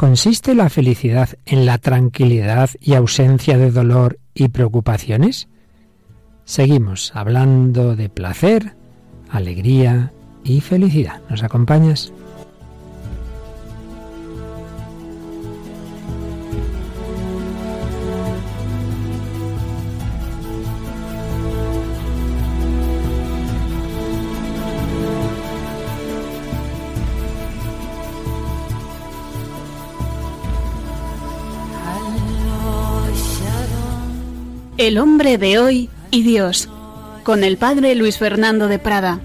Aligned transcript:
¿Consiste 0.00 0.54
la 0.54 0.70
felicidad 0.70 1.28
en 1.44 1.66
la 1.66 1.76
tranquilidad 1.76 2.70
y 2.80 2.94
ausencia 2.94 3.58
de 3.58 3.70
dolor 3.70 4.18
y 4.32 4.48
preocupaciones? 4.48 5.46
Seguimos 6.46 7.14
hablando 7.14 7.94
de 7.96 8.08
placer, 8.08 8.76
alegría 9.28 10.10
y 10.42 10.62
felicidad. 10.62 11.20
¿Nos 11.28 11.42
acompañas? 11.42 12.14
El 34.80 34.96
hombre 34.96 35.36
de 35.36 35.58
hoy 35.58 35.90
y 36.10 36.22
Dios, 36.22 36.70
con 37.22 37.44
el 37.44 37.58
padre 37.58 37.94
Luis 37.94 38.16
Fernando 38.16 38.66
de 38.66 38.78
Prada. 38.78 39.20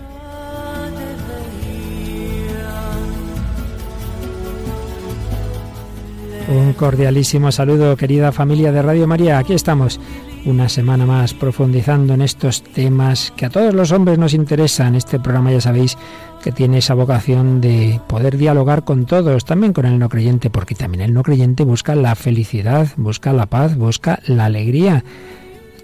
Un 6.49 6.73
cordialísimo 6.73 7.53
saludo, 7.53 7.95
querida 7.95 8.33
familia 8.33 8.73
de 8.73 8.81
Radio 8.81 9.07
María. 9.07 9.37
Aquí 9.37 9.53
estamos 9.53 10.01
una 10.43 10.67
semana 10.67 11.05
más 11.05 11.33
profundizando 11.33 12.15
en 12.15 12.21
estos 12.21 12.61
temas 12.61 13.31
que 13.37 13.45
a 13.45 13.49
todos 13.49 13.73
los 13.73 13.93
hombres 13.93 14.17
nos 14.17 14.33
interesan. 14.33 14.93
Este 14.93 15.21
programa 15.21 15.53
ya 15.53 15.61
sabéis 15.61 15.97
que 16.43 16.51
tiene 16.51 16.79
esa 16.79 16.95
vocación 16.95 17.61
de 17.61 18.01
poder 18.07 18.35
dialogar 18.35 18.83
con 18.83 19.05
todos, 19.05 19.45
también 19.45 19.71
con 19.71 19.85
el 19.85 19.99
no 19.99 20.09
creyente, 20.09 20.49
porque 20.49 20.75
también 20.75 21.01
el 21.01 21.13
no 21.13 21.23
creyente 21.23 21.63
busca 21.63 21.95
la 21.95 22.13
felicidad, 22.15 22.89
busca 22.97 23.31
la 23.31 23.45
paz, 23.45 23.77
busca 23.77 24.19
la 24.27 24.43
alegría. 24.43 25.05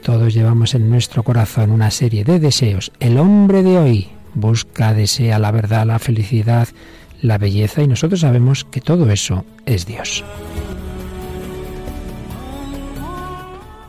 Todos 0.03 0.33
llevamos 0.33 0.73
en 0.73 0.89
nuestro 0.89 1.23
corazón 1.23 1.71
una 1.71 1.91
serie 1.91 2.23
de 2.23 2.39
deseos. 2.39 2.91
El 2.99 3.17
hombre 3.17 3.61
de 3.61 3.77
hoy 3.77 4.07
busca, 4.33 4.93
desea 4.93 5.37
la 5.37 5.51
verdad, 5.51 5.85
la 5.85 5.99
felicidad, 5.99 6.67
la 7.21 7.37
belleza 7.37 7.83
y 7.83 7.87
nosotros 7.87 8.21
sabemos 8.21 8.65
que 8.65 8.81
todo 8.81 9.09
eso 9.11 9.45
es 9.65 9.85
Dios. 9.85 10.23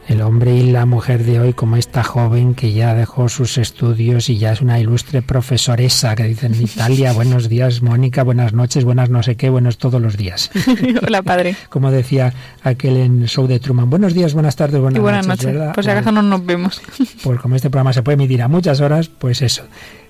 El 0.08 0.20
hombre 0.20 0.56
y 0.56 0.70
la 0.70 0.84
mujer 0.84 1.24
de 1.24 1.38
hoy, 1.40 1.52
como 1.52 1.76
esta 1.76 2.02
joven 2.02 2.54
que 2.54 2.72
ya 2.72 2.94
dejó 2.94 3.28
sus 3.28 3.56
estudios 3.58 4.28
y 4.28 4.38
ya 4.38 4.52
es 4.52 4.60
una 4.60 4.80
ilustre 4.80 5.22
profesoresa 5.22 6.14
que 6.16 6.24
dicen 6.24 6.54
en 6.54 6.62
Italia, 6.62 7.12
buenos 7.14 7.48
días 7.48 7.82
Mónica, 7.82 8.22
buenas 8.22 8.52
noches, 8.52 8.84
buenas 8.84 9.10
no 9.10 9.22
sé 9.22 9.36
qué, 9.36 9.50
buenos 9.50 9.78
todos 9.78 10.00
los 10.00 10.16
días. 10.16 10.50
Hola 11.06 11.22
padre. 11.22 11.56
Como 11.68 11.90
decía 11.90 12.32
aquel 12.62 12.96
en 12.96 13.22
el 13.22 13.28
show 13.28 13.46
de 13.46 13.60
Truman, 13.60 13.88
buenos 13.90 14.14
días, 14.14 14.34
buenas 14.34 14.56
tardes, 14.56 14.80
buenas, 14.80 14.98
y 14.98 15.00
buenas 15.00 15.26
noches. 15.26 15.56
Pues 15.74 15.86
si 15.86 15.92
acaso 15.92 16.12
no 16.12 16.22
nos 16.22 16.44
vemos. 16.44 16.80
Pues 17.22 17.38
como 17.40 17.54
este 17.54 17.70
programa 17.70 17.92
se 17.92 18.02
puede 18.02 18.14
emitir 18.14 18.42
a 18.42 18.48
muchas 18.48 18.80
horas, 18.80 19.08
pues 19.08 19.42
eso. 19.42 19.64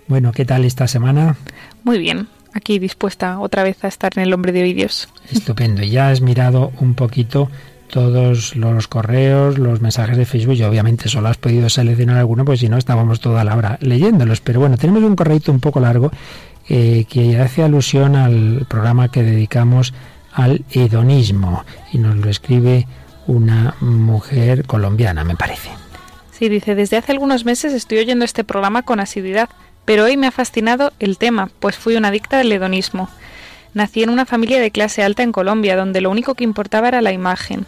Bueno, 0.08 0.32
¿qué 0.32 0.44
tal 0.44 0.64
esta 0.64 0.88
semana? 0.88 1.36
Muy 1.84 1.98
bien, 1.98 2.28
aquí 2.54 2.78
dispuesta 2.78 3.38
otra 3.38 3.62
vez 3.62 3.84
a 3.84 3.88
estar 3.88 4.12
en 4.16 4.22
el 4.22 4.32
hombre 4.32 4.52
de 4.52 4.62
hoy 4.62 4.72
Dios. 4.72 5.08
Estupendo, 5.30 5.82
ya 5.82 6.08
has 6.08 6.22
mirado 6.22 6.72
un 6.80 6.94
poquito 6.94 7.50
todos 7.92 8.56
los 8.56 8.88
correos, 8.88 9.58
los 9.58 9.82
mensajes 9.82 10.16
de 10.16 10.24
Facebook 10.24 10.54
y 10.54 10.62
obviamente 10.62 11.10
solo 11.10 11.28
has 11.28 11.36
podido 11.36 11.68
seleccionar 11.68 12.16
alguno, 12.16 12.42
pues 12.42 12.60
si 12.60 12.70
no 12.70 12.78
estábamos 12.78 13.20
toda 13.20 13.44
la 13.44 13.54
hora 13.54 13.76
leyéndolos. 13.82 14.40
Pero 14.40 14.60
bueno, 14.60 14.78
tenemos 14.78 15.02
un 15.02 15.14
correo 15.14 15.38
un 15.48 15.60
poco 15.60 15.78
largo 15.78 16.10
eh, 16.70 17.04
que 17.06 17.38
hace 17.38 17.62
alusión 17.62 18.16
al 18.16 18.64
programa 18.66 19.10
que 19.10 19.22
dedicamos 19.22 19.92
al 20.32 20.64
hedonismo 20.70 21.66
y 21.92 21.98
nos 21.98 22.16
lo 22.16 22.30
escribe 22.30 22.86
una 23.26 23.76
mujer 23.80 24.64
colombiana, 24.64 25.22
me 25.22 25.36
parece. 25.36 25.68
Sí, 26.30 26.48
dice, 26.48 26.74
desde 26.74 26.96
hace 26.96 27.12
algunos 27.12 27.44
meses 27.44 27.74
estoy 27.74 27.98
oyendo 27.98 28.24
este 28.24 28.42
programa 28.42 28.84
con 28.84 29.00
asiduidad, 29.00 29.50
pero 29.84 30.04
hoy 30.04 30.16
me 30.16 30.26
ha 30.26 30.30
fascinado 30.30 30.94
el 30.98 31.18
tema, 31.18 31.50
pues 31.60 31.76
fui 31.76 31.96
una 31.96 32.08
adicta 32.08 32.38
del 32.38 32.52
hedonismo. 32.52 33.10
Nací 33.74 34.02
en 34.02 34.08
una 34.08 34.24
familia 34.24 34.62
de 34.62 34.70
clase 34.70 35.02
alta 35.02 35.22
en 35.22 35.32
Colombia, 35.32 35.76
donde 35.76 36.00
lo 36.00 36.08
único 36.08 36.34
que 36.34 36.44
importaba 36.44 36.88
era 36.88 37.02
la 37.02 37.12
imagen. 37.12 37.66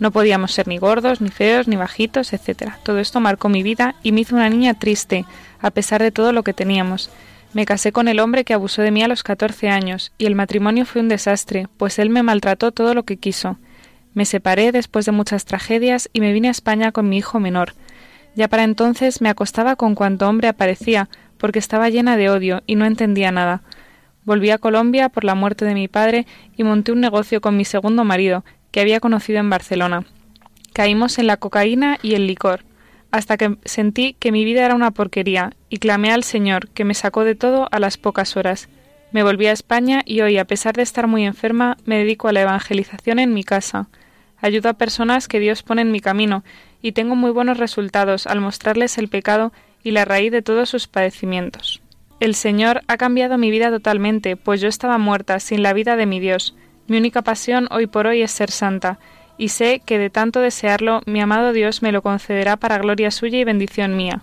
No 0.00 0.10
podíamos 0.10 0.52
ser 0.52 0.66
ni 0.66 0.78
gordos, 0.78 1.20
ni 1.20 1.30
feos, 1.30 1.68
ni 1.68 1.76
bajitos, 1.76 2.32
etc. 2.32 2.72
Todo 2.82 2.98
esto 2.98 3.20
marcó 3.20 3.48
mi 3.48 3.62
vida 3.62 3.94
y 4.02 4.12
me 4.12 4.22
hizo 4.22 4.34
una 4.34 4.48
niña 4.48 4.74
triste, 4.74 5.24
a 5.60 5.70
pesar 5.70 6.02
de 6.02 6.10
todo 6.10 6.32
lo 6.32 6.42
que 6.42 6.52
teníamos. 6.52 7.10
Me 7.52 7.66
casé 7.66 7.92
con 7.92 8.08
el 8.08 8.18
hombre 8.18 8.44
que 8.44 8.54
abusó 8.54 8.82
de 8.82 8.90
mí 8.90 9.02
a 9.04 9.08
los 9.08 9.22
14 9.22 9.68
años, 9.68 10.12
y 10.18 10.26
el 10.26 10.34
matrimonio 10.34 10.84
fue 10.84 11.00
un 11.00 11.08
desastre, 11.08 11.68
pues 11.76 12.00
él 12.00 12.10
me 12.10 12.24
maltrató 12.24 12.72
todo 12.72 12.94
lo 12.94 13.04
que 13.04 13.16
quiso. 13.16 13.58
Me 14.12 14.24
separé 14.24 14.72
después 14.72 15.06
de 15.06 15.12
muchas 15.12 15.44
tragedias 15.44 16.10
y 16.12 16.20
me 16.20 16.32
vine 16.32 16.48
a 16.48 16.52
España 16.52 16.90
con 16.90 17.08
mi 17.08 17.18
hijo 17.18 17.38
menor. 17.38 17.74
Ya 18.34 18.48
para 18.48 18.64
entonces 18.64 19.20
me 19.20 19.28
acostaba 19.28 19.76
con 19.76 19.94
cuanto 19.94 20.28
hombre 20.28 20.48
aparecía, 20.48 21.08
porque 21.38 21.60
estaba 21.60 21.90
llena 21.90 22.16
de 22.16 22.30
odio 22.30 22.62
y 22.66 22.74
no 22.74 22.86
entendía 22.86 23.30
nada. 23.30 23.62
Volví 24.24 24.50
a 24.50 24.58
Colombia 24.58 25.08
por 25.08 25.22
la 25.22 25.34
muerte 25.34 25.64
de 25.64 25.74
mi 25.74 25.86
padre 25.86 26.26
y 26.56 26.64
monté 26.64 26.90
un 26.90 27.00
negocio 27.00 27.40
con 27.40 27.56
mi 27.56 27.64
segundo 27.64 28.04
marido, 28.04 28.44
que 28.74 28.80
había 28.80 28.98
conocido 28.98 29.38
en 29.38 29.50
Barcelona. 29.50 30.04
Caímos 30.72 31.20
en 31.20 31.28
la 31.28 31.36
cocaína 31.36 32.00
y 32.02 32.14
el 32.14 32.26
licor, 32.26 32.64
hasta 33.12 33.36
que 33.36 33.56
sentí 33.64 34.16
que 34.18 34.32
mi 34.32 34.44
vida 34.44 34.64
era 34.64 34.74
una 34.74 34.90
porquería, 34.90 35.52
y 35.68 35.76
clamé 35.76 36.10
al 36.10 36.24
Señor, 36.24 36.66
que 36.70 36.84
me 36.84 36.94
sacó 36.94 37.22
de 37.22 37.36
todo 37.36 37.68
a 37.70 37.78
las 37.78 37.98
pocas 37.98 38.36
horas. 38.36 38.68
Me 39.12 39.22
volví 39.22 39.46
a 39.46 39.52
España 39.52 40.02
y 40.04 40.22
hoy, 40.22 40.38
a 40.38 40.44
pesar 40.44 40.74
de 40.74 40.82
estar 40.82 41.06
muy 41.06 41.24
enferma, 41.24 41.76
me 41.84 41.98
dedico 41.98 42.26
a 42.26 42.32
la 42.32 42.40
evangelización 42.40 43.20
en 43.20 43.32
mi 43.32 43.44
casa. 43.44 43.86
Ayudo 44.38 44.70
a 44.70 44.74
personas 44.74 45.28
que 45.28 45.38
Dios 45.38 45.62
pone 45.62 45.82
en 45.82 45.92
mi 45.92 46.00
camino, 46.00 46.42
y 46.82 46.90
tengo 46.90 47.14
muy 47.14 47.30
buenos 47.30 47.58
resultados 47.58 48.26
al 48.26 48.40
mostrarles 48.40 48.98
el 48.98 49.06
pecado 49.06 49.52
y 49.84 49.92
la 49.92 50.04
raíz 50.04 50.32
de 50.32 50.42
todos 50.42 50.68
sus 50.68 50.88
padecimientos. 50.88 51.80
El 52.18 52.34
Señor 52.34 52.82
ha 52.88 52.96
cambiado 52.96 53.38
mi 53.38 53.52
vida 53.52 53.70
totalmente, 53.70 54.34
pues 54.34 54.60
yo 54.60 54.66
estaba 54.66 54.98
muerta, 54.98 55.38
sin 55.38 55.62
la 55.62 55.74
vida 55.74 55.94
de 55.94 56.06
mi 56.06 56.18
Dios. 56.18 56.56
Mi 56.86 56.98
única 56.98 57.22
pasión 57.22 57.66
hoy 57.70 57.86
por 57.86 58.06
hoy 58.06 58.22
es 58.22 58.30
ser 58.30 58.50
santa, 58.50 58.98
y 59.38 59.48
sé 59.48 59.80
que 59.84 59.98
de 59.98 60.10
tanto 60.10 60.40
desearlo, 60.40 61.00
mi 61.06 61.20
amado 61.20 61.52
Dios 61.52 61.82
me 61.82 61.92
lo 61.92 62.02
concederá 62.02 62.56
para 62.56 62.78
gloria 62.78 63.10
suya 63.10 63.38
y 63.38 63.44
bendición 63.44 63.96
mía. 63.96 64.22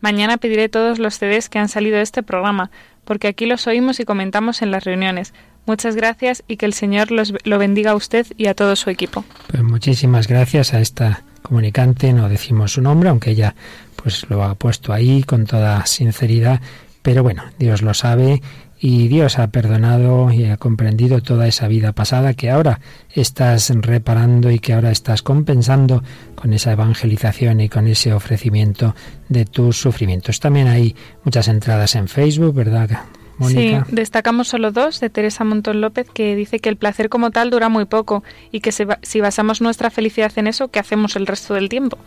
Mañana 0.00 0.36
pediré 0.36 0.68
todos 0.68 0.98
los 0.98 1.18
CDs 1.18 1.48
que 1.48 1.58
han 1.58 1.68
salido 1.68 1.96
de 1.96 2.02
este 2.02 2.22
programa, 2.22 2.70
porque 3.04 3.28
aquí 3.28 3.46
los 3.46 3.66
oímos 3.66 4.00
y 4.00 4.04
comentamos 4.04 4.60
en 4.60 4.70
las 4.70 4.84
reuniones. 4.84 5.32
Muchas 5.66 5.96
gracias 5.96 6.42
y 6.46 6.56
que 6.56 6.66
el 6.66 6.74
Señor 6.74 7.10
los, 7.10 7.32
lo 7.44 7.58
bendiga 7.58 7.92
a 7.92 7.94
usted 7.94 8.26
y 8.36 8.46
a 8.46 8.54
todo 8.54 8.76
su 8.76 8.90
equipo. 8.90 9.24
Pues 9.46 9.62
muchísimas 9.62 10.28
gracias 10.28 10.74
a 10.74 10.80
esta 10.80 11.22
comunicante, 11.42 12.12
no 12.12 12.28
decimos 12.28 12.72
su 12.72 12.82
nombre, 12.82 13.08
aunque 13.08 13.30
ella 13.30 13.54
pues 13.96 14.28
lo 14.28 14.42
ha 14.42 14.56
puesto 14.56 14.92
ahí 14.92 15.22
con 15.22 15.46
toda 15.46 15.86
sinceridad, 15.86 16.60
pero 17.02 17.22
bueno, 17.22 17.44
Dios 17.58 17.80
lo 17.80 17.94
sabe 17.94 18.42
y 18.86 19.08
Dios 19.08 19.38
ha 19.38 19.46
perdonado 19.46 20.30
y 20.30 20.44
ha 20.44 20.58
comprendido 20.58 21.22
toda 21.22 21.48
esa 21.48 21.68
vida 21.68 21.92
pasada 21.94 22.34
que 22.34 22.50
ahora 22.50 22.80
estás 23.08 23.72
reparando 23.74 24.50
y 24.50 24.58
que 24.58 24.74
ahora 24.74 24.90
estás 24.90 25.22
compensando 25.22 26.02
con 26.34 26.52
esa 26.52 26.72
evangelización 26.72 27.62
y 27.62 27.70
con 27.70 27.88
ese 27.88 28.12
ofrecimiento 28.12 28.94
de 29.30 29.46
tus 29.46 29.78
sufrimientos. 29.80 30.38
También 30.38 30.68
hay 30.68 30.94
muchas 31.24 31.48
entradas 31.48 31.94
en 31.94 32.08
Facebook, 32.08 32.52
¿verdad? 32.52 32.90
Mónica? 33.38 33.84
Sí, 33.86 33.94
destacamos 33.94 34.48
solo 34.48 34.72
dos 34.72 35.00
de 35.00 35.10
Teresa 35.10 35.44
Montón 35.44 35.80
López 35.80 36.08
que 36.12 36.36
dice 36.36 36.58
que 36.58 36.68
el 36.68 36.76
placer 36.76 37.08
como 37.08 37.30
tal 37.30 37.50
dura 37.50 37.68
muy 37.68 37.84
poco 37.84 38.22
y 38.50 38.60
que 38.60 38.72
si 38.72 39.20
basamos 39.20 39.60
nuestra 39.60 39.90
felicidad 39.90 40.32
en 40.36 40.46
eso, 40.46 40.68
¿qué 40.68 40.78
hacemos 40.78 41.16
el 41.16 41.26
resto 41.26 41.54
del 41.54 41.68
tiempo? 41.68 41.98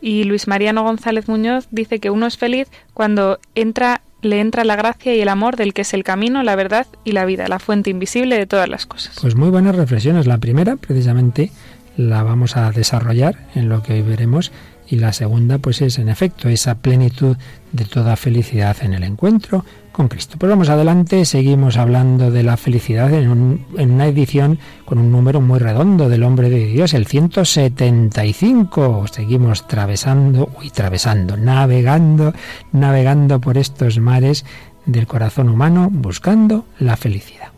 Y 0.00 0.24
Luis 0.24 0.48
Mariano 0.48 0.82
González 0.82 1.28
Muñoz 1.28 1.68
dice 1.70 1.98
que 1.98 2.10
uno 2.10 2.26
es 2.26 2.36
feliz 2.36 2.68
cuando 2.92 3.38
entra 3.54 4.02
le 4.24 4.40
entra 4.40 4.64
la 4.64 4.74
gracia 4.74 5.14
y 5.14 5.20
el 5.20 5.28
amor 5.28 5.56
del 5.56 5.74
que 5.74 5.82
es 5.82 5.92
el 5.92 6.02
camino, 6.02 6.42
la 6.42 6.56
verdad 6.56 6.86
y 7.04 7.12
la 7.12 7.26
vida, 7.26 7.46
la 7.46 7.58
fuente 7.58 7.90
invisible 7.90 8.38
de 8.38 8.46
todas 8.46 8.70
las 8.70 8.86
cosas. 8.86 9.18
Pues 9.20 9.36
muy 9.36 9.50
buenas 9.50 9.76
reflexiones. 9.76 10.26
La 10.26 10.38
primera, 10.38 10.76
precisamente, 10.76 11.50
la 11.98 12.22
vamos 12.22 12.56
a 12.56 12.70
desarrollar 12.70 13.36
en 13.54 13.68
lo 13.68 13.82
que 13.82 13.92
hoy 13.92 14.02
veremos 14.02 14.50
y 14.88 14.96
la 14.96 15.12
segunda, 15.12 15.58
pues 15.58 15.82
es 15.82 15.98
en 15.98 16.08
efecto 16.08 16.48
esa 16.48 16.76
plenitud 16.76 17.36
de 17.72 17.84
toda 17.84 18.16
felicidad 18.16 18.76
en 18.82 18.94
el 18.94 19.02
encuentro 19.02 19.64
con 19.94 20.08
Cristo. 20.08 20.36
Pues 20.38 20.50
vamos 20.50 20.68
adelante, 20.68 21.24
seguimos 21.24 21.78
hablando 21.78 22.30
de 22.30 22.42
la 22.42 22.58
felicidad 22.58 23.12
en, 23.14 23.64
una 23.78 24.06
edición 24.06 24.58
con 24.84 24.98
un 24.98 25.10
número 25.10 25.40
muy 25.40 25.60
redondo 25.60 26.08
del 26.08 26.24
hombre 26.24 26.50
de 26.50 26.66
Dios, 26.66 26.92
el 26.92 27.06
175. 27.06 29.06
Seguimos 29.10 29.62
atravesando, 29.62 30.50
uy, 30.58 30.68
atravesando, 30.68 31.36
navegando, 31.36 32.34
navegando 32.72 33.40
por 33.40 33.56
estos 33.56 33.98
mares 34.00 34.44
del 34.84 35.06
corazón 35.06 35.48
humano 35.48 35.88
buscando 35.90 36.66
la 36.78 36.96
felicidad. 36.96 37.53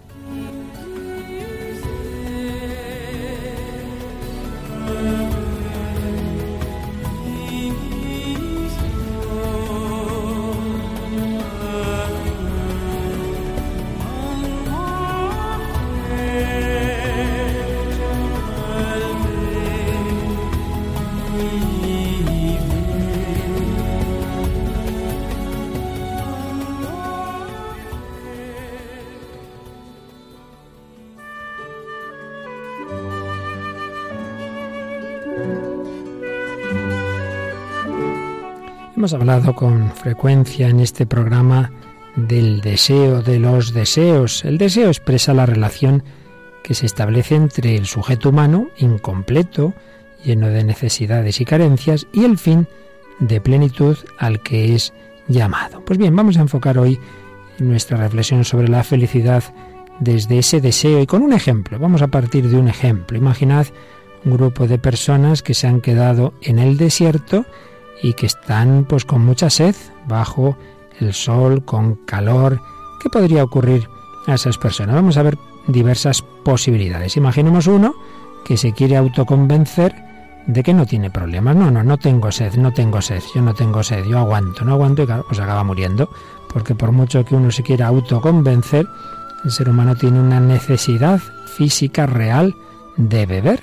Hemos 38.97 39.13
hablado 39.13 39.55
con 39.55 39.93
frecuencia 39.93 40.69
en 40.69 40.81
este 40.81 41.05
programa 41.07 41.71
del 42.17 42.63
deseo, 42.63 43.21
de 43.23 43.39
los 43.39 43.75
deseos. 43.75 44.45
El 44.45 44.57
deseo 44.57 44.89
expresa 44.89 45.35
la 45.35 45.45
relación 45.45 46.03
que 46.65 46.75
se 46.75 46.87
establece 46.87 47.35
entre 47.35 47.77
el 47.77 47.87
sujeto 47.87 48.31
humano, 48.31 48.69
incompleto, 48.79 49.75
lleno 50.25 50.49
de 50.49 50.65
necesidades 50.65 51.41
y 51.41 51.45
carencias, 51.45 52.07
y 52.13 52.25
el 52.25 52.39
fin 52.39 52.67
de 53.21 53.41
plenitud 53.41 53.97
al 54.19 54.43
que 54.43 54.75
es 54.75 54.93
llamado. 55.29 55.85
Pues 55.85 55.99
bien, 55.99 56.17
vamos 56.17 56.39
a 56.39 56.41
enfocar 56.41 56.79
hoy 56.79 56.99
nuestra 57.59 57.99
reflexión 57.99 58.45
sobre 58.45 58.69
la 58.69 58.83
felicidad 58.83 59.45
desde 60.01 60.39
ese 60.39 60.61
deseo 60.61 61.01
y 61.01 61.07
con 61.07 61.23
un 61.23 61.33
ejemplo. 61.33 61.79
Vamos 61.79 62.03
a 62.03 62.09
partir 62.09 62.49
de 62.49 62.57
un 62.57 62.69
ejemplo. 62.69 63.17
Imaginad 63.17 63.67
un 64.25 64.37
grupo 64.37 64.67
de 64.67 64.79
personas 64.79 65.43
que 65.43 65.55
se 65.55 65.67
han 65.67 65.81
quedado 65.81 66.35
en 66.43 66.59
el 66.59 66.77
desierto 66.77 67.47
y 68.03 68.15
que 68.15 68.27
están 68.27 68.85
pues 68.89 69.05
con 69.05 69.25
mucha 69.25 69.51
sed, 69.51 69.75
bajo 70.07 70.57
el 71.01 71.15
sol, 71.15 71.65
con 71.65 71.95
calor. 72.07 72.61
¿Qué 73.01 73.09
podría 73.09 73.45
ocurrir 73.45 73.89
a 74.27 74.35
esas 74.35 74.59
personas? 74.59 74.97
Vamos 74.97 75.17
a 75.17 75.23
ver 75.23 75.39
diversas 75.69 76.23
posibilidades. 76.23 77.17
Imaginemos 77.17 77.67
uno 77.67 77.95
que 78.45 78.57
se 78.57 78.73
quiere 78.73 78.97
autoconvencer 78.97 79.95
de 80.47 80.63
que 80.63 80.75
no 80.75 80.87
tiene 80.87 81.11
problemas. 81.11 81.57
No, 81.57 81.71
no, 81.71 81.83
no 81.83 81.99
tengo 81.99 82.31
sed, 82.31 82.55
no 82.55 82.73
tengo 82.73 83.01
sed, 83.03 83.23
yo 83.35 83.43
no 83.43 83.55
tengo 83.55 83.83
sed, 83.83 84.05
yo 84.05 84.19
aguanto, 84.19 84.65
no 84.65 84.73
aguanto 84.73 85.03
y 85.03 85.07
claro, 85.07 85.25
pues 85.27 85.41
acaba 85.41 85.65
muriendo. 85.65 86.09
Porque 86.53 86.75
por 86.75 86.93
mucho 86.93 87.25
que 87.25 87.35
uno 87.35 87.51
se 87.51 87.63
quiera 87.63 87.89
autoconvencer, 87.89 88.87
el 89.45 89.51
ser 89.51 89.69
humano 89.69 89.95
tiene 89.95 90.21
una 90.21 90.41
necesidad 90.41 91.21
física 91.47 92.07
real 92.07 92.55
de 92.97 93.27
beber. 93.27 93.63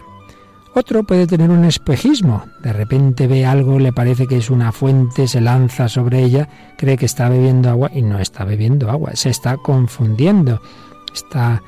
Otro 0.75 1.03
puede 1.03 1.27
tener 1.27 1.51
un 1.51 1.65
espejismo. 1.65 2.45
De 2.61 2.73
repente 2.73 3.27
ve 3.27 3.45
algo, 3.45 3.77
le 3.77 3.93
parece 3.93 4.25
que 4.25 4.37
es 4.37 4.49
una 4.49 4.71
fuente, 4.71 5.27
se 5.27 5.39
lanza 5.39 5.87
sobre 5.87 6.23
ella, 6.23 6.49
cree 6.77 6.97
que 6.97 7.05
está 7.05 7.29
bebiendo 7.29 7.69
agua 7.69 7.91
y 7.93 8.01
no 8.01 8.17
está 8.17 8.43
bebiendo 8.43 8.89
agua, 8.89 9.11
se 9.15 9.29
está 9.29 9.57
confundiendo. 9.57 10.61
Está 11.13 11.61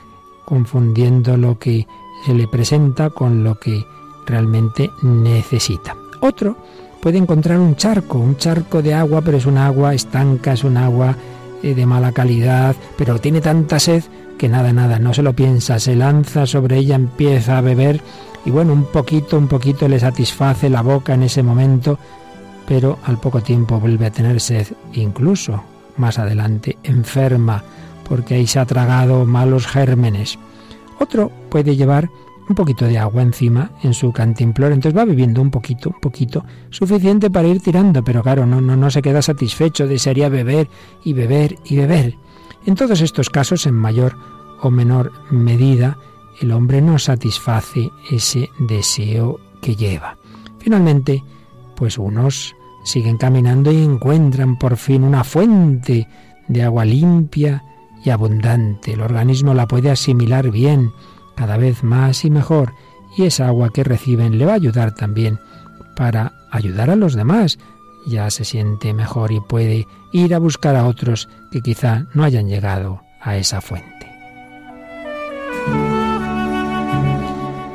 confundiendo 0.44 1.38
lo 1.38 1.60
que 1.60 1.86
se 2.26 2.34
le 2.34 2.48
presenta 2.48 3.12
con 3.12 3.44
lo 3.44 3.60
que 3.60 3.86
realmente 4.26 4.90
necesita. 5.04 5.96
Otro 6.22 6.58
puede 7.00 7.20
encontrar 7.20 7.60
un 7.60 7.76
charco, 7.76 8.18
un 8.18 8.38
charco 8.38 8.82
de 8.82 8.96
agua, 8.96 9.22
pero 9.22 9.38
es 9.38 9.46
un 9.46 9.60
agua 9.60 9.94
estanca, 9.94 10.54
es 10.54 10.64
un 10.64 10.78
agua 10.78 11.16
de 11.74 11.86
mala 11.86 12.12
calidad, 12.12 12.76
pero 12.98 13.20
tiene 13.20 13.42
tanta 13.42 13.80
sed 13.80 14.04
que 14.38 14.50
nada, 14.50 14.74
nada, 14.74 15.00
no 15.00 15.14
se 15.14 15.24
lo 15.24 15.34
piensa, 15.34 15.80
se 15.80 15.96
lanza 15.96 16.46
sobre 16.46 16.78
ella, 16.78 16.96
empieza 16.96 17.58
a 17.58 17.62
beber 17.62 18.02
y 18.46 18.52
bueno, 18.52 18.74
un 18.74 18.84
poquito, 18.86 19.38
un 19.38 19.48
poquito 19.48 19.88
le 19.88 20.00
satisface 20.00 20.70
la 20.70 20.82
boca 20.82 21.14
en 21.14 21.24
ese 21.24 21.42
momento, 21.42 21.98
pero 22.68 23.00
al 23.06 23.20
poco 23.20 23.42
tiempo 23.42 23.80
vuelve 23.80 24.06
a 24.06 24.12
tener 24.12 24.40
sed, 24.40 24.68
incluso 24.94 25.64
más 25.98 26.20
adelante 26.20 26.78
enferma, 26.84 27.64
porque 28.08 28.36
ahí 28.36 28.46
se 28.46 28.60
ha 28.60 28.66
tragado 28.66 29.26
malos 29.26 29.66
gérmenes. 29.66 30.38
Otro 31.00 31.32
puede 31.50 31.76
llevar 31.76 32.10
un 32.48 32.56
poquito 32.56 32.86
de 32.86 32.98
agua 32.98 33.22
encima 33.22 33.72
en 33.84 33.94
su 33.94 34.12
cantimplor, 34.12 34.72
entonces 34.72 34.98
va 34.98 35.06
bebiendo 35.06 35.42
un 35.42 35.52
poquito, 35.52 35.90
un 35.90 36.00
poquito, 36.00 36.46
suficiente 36.70 37.30
para 37.30 37.48
ir 37.48 37.62
tirando, 37.62 38.04
pero 38.04 38.22
claro, 38.22 38.46
no, 38.46 38.62
no, 38.62 38.76
no 38.76 38.92
se 38.92 39.02
queda 39.02 39.22
satisfecho, 39.22 39.88
desearía 39.88 40.30
beber 40.30 40.70
y 41.04 41.14
beber 41.14 41.58
y 41.66 41.78
beber. 41.78 42.16
En 42.66 42.76
todos 42.76 43.02
estos 43.02 43.30
casos, 43.30 43.66
en 43.66 43.76
mayor 43.76 44.16
o 44.62 44.70
menor 44.70 45.12
medida, 45.32 45.98
el 46.42 46.52
hombre 46.52 46.82
no 46.82 47.00
satisface 47.00 47.90
ese 48.12 48.50
deseo 48.60 49.40
que 49.62 49.76
lleva. 49.76 50.18
Finalmente, 50.60 51.24
pues 51.76 51.98
unos 51.98 52.56
siguen 52.84 53.18
caminando 53.18 53.72
y 53.72 53.84
encuentran 53.84 54.58
por 54.58 54.78
fin 54.78 55.04
una 55.04 55.24
fuente 55.24 56.08
de 56.48 56.64
agua 56.64 56.86
limpia 56.86 57.64
y 58.04 58.10
abundante. 58.12 58.94
El 58.94 59.02
organismo 59.02 59.54
la 59.54 59.68
puede 59.68 59.90
asimilar 59.90 60.52
bien, 60.52 60.92
cada 61.36 61.58
vez 61.58 61.84
más 61.84 62.26
y 62.26 62.30
mejor, 62.30 62.74
y 63.18 63.24
esa 63.24 63.48
agua 63.48 63.70
que 63.72 63.84
reciben 63.84 64.38
le 64.38 64.46
va 64.46 64.54
a 64.54 64.56
ayudar 64.56 64.94
también 64.94 65.40
para 65.96 66.34
ayudar 66.52 66.90
a 66.90 66.96
los 66.96 67.16
demás. 67.16 67.58
Ya 68.08 68.30
se 68.30 68.46
siente 68.46 68.94
mejor 68.94 69.32
y 69.32 69.40
puede 69.40 69.88
ir 70.12 70.36
a 70.36 70.40
buscar 70.40 70.76
a 70.76 70.86
otros 70.86 71.30
que 71.52 71.62
quizá 71.62 72.06
no 72.14 72.24
hayan 72.24 72.48
llegado 72.48 73.02
a 73.22 73.38
esa 73.38 73.62
fuente. 73.62 73.96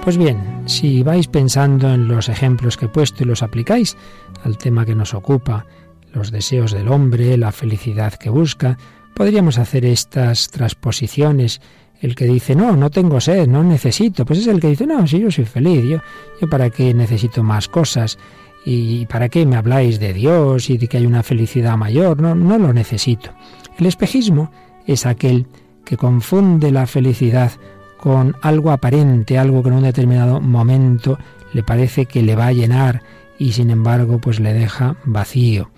Pues 0.03 0.17
bien, 0.17 0.63
si 0.67 1.03
vais 1.03 1.29
pensando 1.29 1.93
en 1.93 2.09
los 2.09 2.29
ejemplos 2.29 2.77
que 2.77 2.87
he 2.87 2.89
puesto 2.89 3.23
y 3.23 3.27
los 3.27 3.43
aplicáis 3.43 3.97
al 4.45 4.57
tema 4.57 4.87
que 4.87 4.95
nos 4.95 5.15
ocupa, 5.15 5.67
los 6.13 6.31
deseos 6.31 6.73
del 6.73 6.89
hombre, 6.89 7.37
la 7.37 7.53
felicidad 7.53 8.15
que 8.15 8.31
busca, 8.31 8.79
podríamos 9.15 9.59
hacer 9.59 9.85
estas 9.85 10.49
transposiciones. 10.49 11.61
El 12.01 12.15
que 12.15 12.25
dice, 12.25 12.55
no, 12.55 12.77
no 12.77 12.91
tengo 12.91 13.21
sed, 13.21 13.47
no 13.47 13.63
necesito, 13.63 14.25
pues 14.25 14.41
es 14.41 14.47
el 14.47 14.61
que 14.61 14.69
dice, 14.69 14.87
no, 14.87 15.07
si 15.07 15.21
yo 15.21 15.31
soy 15.31 15.45
feliz, 15.45 15.85
yo, 15.85 15.99
yo 16.41 16.49
para 16.49 16.71
qué 16.71 16.95
necesito 16.95 17.43
más 17.43 17.69
cosas 17.69 18.19
y 18.65 19.07
para 19.07 19.29
qué 19.29 19.45
me 19.47 19.57
habláis 19.57 20.01
de 20.01 20.13
Dios 20.13 20.71
y 20.71 20.79
de 20.79 20.89
que 20.89 20.97
hay 20.97 21.07
una 21.07 21.23
felicidad 21.23 21.77
mayor, 21.77 22.21
no, 22.21 22.35
no 22.35 22.59
lo 22.59 22.73
necesito. 22.73 23.31
El 23.79 23.87
espejismo 23.87 24.51
es 24.87 25.07
aquel 25.07 25.47
que 25.85 25.97
confunde 25.97 26.71
la 26.71 26.87
felicidad 26.87 27.53
con 27.99 28.35
algo 28.41 28.71
aparente, 28.71 29.39
algo 29.39 29.63
que 29.63 29.69
en 29.69 29.75
un 29.77 29.83
determinado 29.83 30.41
momento 30.41 31.19
le 31.53 31.63
parece 31.63 32.07
que 32.07 32.23
le 32.23 32.35
va 32.35 32.47
a 32.47 32.53
llenar 32.53 33.03
y 33.39 33.53
sin 33.53 33.71
embargo 33.71 34.19
pues 34.19 34.41
le 34.41 34.53
deja 34.53 34.97
vacío. 35.05 35.71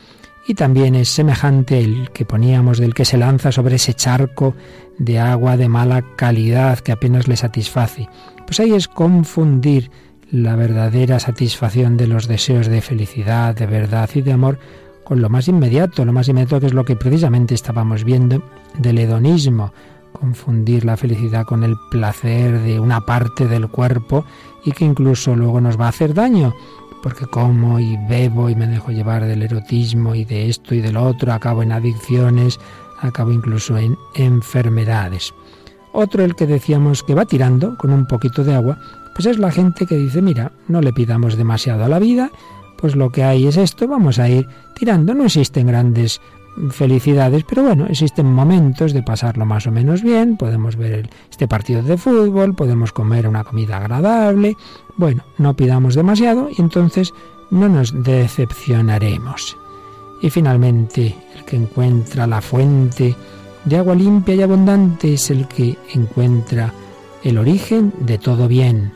Y 0.46 0.54
también 0.54 0.94
es 0.94 1.08
semejante 1.08 1.78
el 1.78 2.10
que 2.10 2.24
poníamos 2.24 2.78
del 2.78 2.94
que 2.94 3.04
se 3.04 3.16
lanza 3.16 3.52
sobre 3.52 3.76
ese 3.76 3.94
charco 3.94 4.54
de 4.98 5.18
agua 5.18 5.56
de 5.56 5.68
mala 5.68 6.02
calidad 6.16 6.80
que 6.80 6.92
apenas 6.92 7.28
le 7.28 7.36
satisface. 7.36 8.08
Pues 8.46 8.58
ahí 8.60 8.72
es 8.72 8.88
confundir 8.88 9.90
la 10.30 10.56
verdadera 10.56 11.20
satisfacción 11.20 11.96
de 11.96 12.06
los 12.06 12.26
deseos 12.26 12.66
de 12.66 12.80
felicidad, 12.80 13.54
de 13.54 13.66
verdad 13.66 14.08
y 14.14 14.22
de 14.22 14.32
amor 14.32 14.58
con 15.04 15.20
lo 15.20 15.28
más 15.28 15.48
inmediato, 15.48 16.04
lo 16.04 16.12
más 16.12 16.28
inmediato 16.28 16.60
que 16.60 16.66
es 16.66 16.74
lo 16.74 16.84
que 16.84 16.96
precisamente 16.96 17.54
estábamos 17.54 18.04
viendo 18.04 18.42
del 18.78 18.98
hedonismo, 18.98 19.72
confundir 20.12 20.84
la 20.84 20.96
felicidad 20.96 21.44
con 21.44 21.64
el 21.64 21.74
placer 21.90 22.60
de 22.60 22.80
una 22.80 23.00
parte 23.02 23.46
del 23.46 23.68
cuerpo 23.68 24.24
y 24.64 24.72
que 24.72 24.84
incluso 24.84 25.34
luego 25.34 25.60
nos 25.60 25.78
va 25.78 25.86
a 25.86 25.90
hacer 25.90 26.14
daño, 26.14 26.54
porque 27.02 27.26
como 27.26 27.80
y 27.80 27.96
bebo 28.08 28.48
y 28.48 28.54
me 28.54 28.66
dejo 28.66 28.92
llevar 28.92 29.24
del 29.26 29.42
erotismo 29.42 30.14
y 30.14 30.24
de 30.24 30.48
esto 30.48 30.74
y 30.74 30.80
del 30.80 30.96
otro, 30.96 31.32
acabo 31.32 31.62
en 31.62 31.72
adicciones, 31.72 32.60
acabo 33.00 33.32
incluso 33.32 33.76
en 33.76 33.98
enfermedades. 34.14 35.34
Otro, 35.92 36.24
el 36.24 36.34
que 36.34 36.46
decíamos 36.46 37.02
que 37.02 37.14
va 37.14 37.26
tirando 37.26 37.76
con 37.76 37.92
un 37.92 38.06
poquito 38.06 38.44
de 38.44 38.54
agua, 38.54 38.78
pues 39.14 39.26
es 39.26 39.38
la 39.38 39.50
gente 39.50 39.86
que 39.86 39.96
dice, 39.96 40.22
mira, 40.22 40.52
no 40.68 40.80
le 40.80 40.92
pidamos 40.92 41.36
demasiado 41.36 41.84
a 41.84 41.88
la 41.88 41.98
vida, 41.98 42.30
pues 42.78 42.96
lo 42.96 43.10
que 43.10 43.24
hay 43.24 43.46
es 43.46 43.56
esto, 43.56 43.86
vamos 43.86 44.18
a 44.18 44.28
ir 44.28 44.48
tirando, 44.74 45.14
no 45.14 45.24
existen 45.24 45.66
grandes 45.66 46.20
felicidades, 46.70 47.44
pero 47.44 47.62
bueno, 47.62 47.86
existen 47.86 48.32
momentos 48.32 48.92
de 48.92 49.02
pasarlo 49.02 49.46
más 49.46 49.66
o 49.66 49.70
menos 49.70 50.02
bien, 50.02 50.36
podemos 50.36 50.76
ver 50.76 51.08
este 51.30 51.48
partido 51.48 51.82
de 51.82 51.96
fútbol, 51.96 52.54
podemos 52.54 52.92
comer 52.92 53.26
una 53.26 53.44
comida 53.44 53.78
agradable, 53.78 54.56
bueno, 54.96 55.24
no 55.38 55.54
pidamos 55.54 55.94
demasiado 55.94 56.48
y 56.56 56.60
entonces 56.60 57.12
no 57.50 57.68
nos 57.68 58.02
decepcionaremos. 58.02 59.56
Y 60.20 60.30
finalmente, 60.30 61.14
el 61.36 61.44
que 61.44 61.56
encuentra 61.56 62.26
la 62.26 62.40
fuente 62.40 63.16
de 63.64 63.76
agua 63.76 63.94
limpia 63.94 64.34
y 64.34 64.42
abundante 64.42 65.14
es 65.14 65.30
el 65.30 65.48
que 65.48 65.76
encuentra 65.94 66.72
el 67.24 67.38
origen 67.38 67.92
de 68.00 68.18
todo 68.18 68.48
bien, 68.48 68.92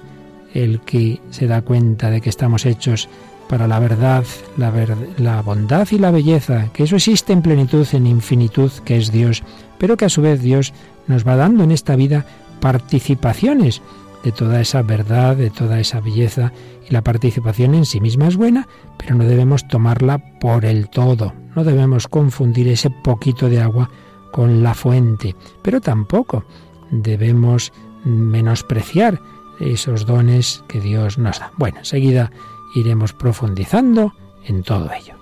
el 0.54 0.80
que 0.80 1.20
se 1.30 1.46
da 1.46 1.62
cuenta 1.62 2.10
de 2.10 2.20
que 2.20 2.30
estamos 2.30 2.66
hechos 2.66 3.08
para 3.48 3.66
la 3.68 3.78
verdad, 3.78 4.24
la, 4.56 5.42
bondad 5.42 5.88
y 5.90 5.98
la 5.98 6.10
belleza, 6.10 6.68
que 6.72 6.84
eso 6.84 6.96
existe 6.96 7.32
en 7.32 7.42
plenitud, 7.42 7.86
en 7.92 8.06
infinitud, 8.06 8.70
que 8.84 8.96
es 8.96 9.12
Dios, 9.12 9.42
pero 9.78 9.96
que 9.96 10.06
a 10.06 10.08
su 10.08 10.22
vez 10.22 10.42
Dios 10.42 10.72
nos 11.06 11.26
va 11.26 11.36
dando 11.36 11.64
en 11.64 11.70
esta 11.70 11.96
vida 11.96 12.26
participaciones 12.60 13.82
de 14.24 14.32
toda 14.32 14.60
esa 14.60 14.82
verdad, 14.82 15.36
de 15.36 15.50
toda 15.50 15.78
esa 15.78 16.00
belleza, 16.00 16.52
y 16.88 16.92
la 16.92 17.02
participación 17.02 17.74
en 17.74 17.84
sí 17.84 18.00
misma 18.00 18.26
es 18.26 18.36
buena, 18.36 18.66
pero 18.96 19.14
no 19.14 19.24
debemos 19.24 19.66
tomarla 19.68 20.18
por 20.40 20.64
el 20.64 20.88
todo, 20.88 21.32
no 21.54 21.62
debemos 21.62 22.08
confundir 22.08 22.68
ese 22.68 22.90
poquito 22.90 23.48
de 23.48 23.60
agua 23.60 23.90
con 24.32 24.62
la 24.62 24.74
fuente, 24.74 25.36
pero 25.62 25.80
tampoco 25.80 26.44
debemos 26.90 27.72
menospreciar 28.04 29.20
esos 29.60 30.06
dones 30.06 30.62
que 30.68 30.80
Dios 30.80 31.18
nos 31.18 31.38
da. 31.38 31.50
Bueno, 31.56 31.78
enseguida 31.78 32.30
iremos 32.76 33.12
profundizando 33.12 34.12
en 34.44 34.62
todo 34.62 34.90
ello. 34.92 35.15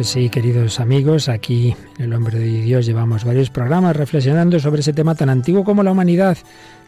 Pues 0.00 0.08
sí, 0.08 0.30
queridos 0.30 0.80
amigos, 0.80 1.28
aquí 1.28 1.76
en 1.98 2.04
El 2.06 2.14
Hombre 2.14 2.38
de 2.38 2.62
Dios 2.62 2.86
llevamos 2.86 3.22
varios 3.22 3.50
programas 3.50 3.94
reflexionando 3.94 4.58
sobre 4.58 4.80
ese 4.80 4.94
tema 4.94 5.14
tan 5.14 5.28
antiguo 5.28 5.62
como 5.62 5.82
la 5.82 5.92
humanidad, 5.92 6.38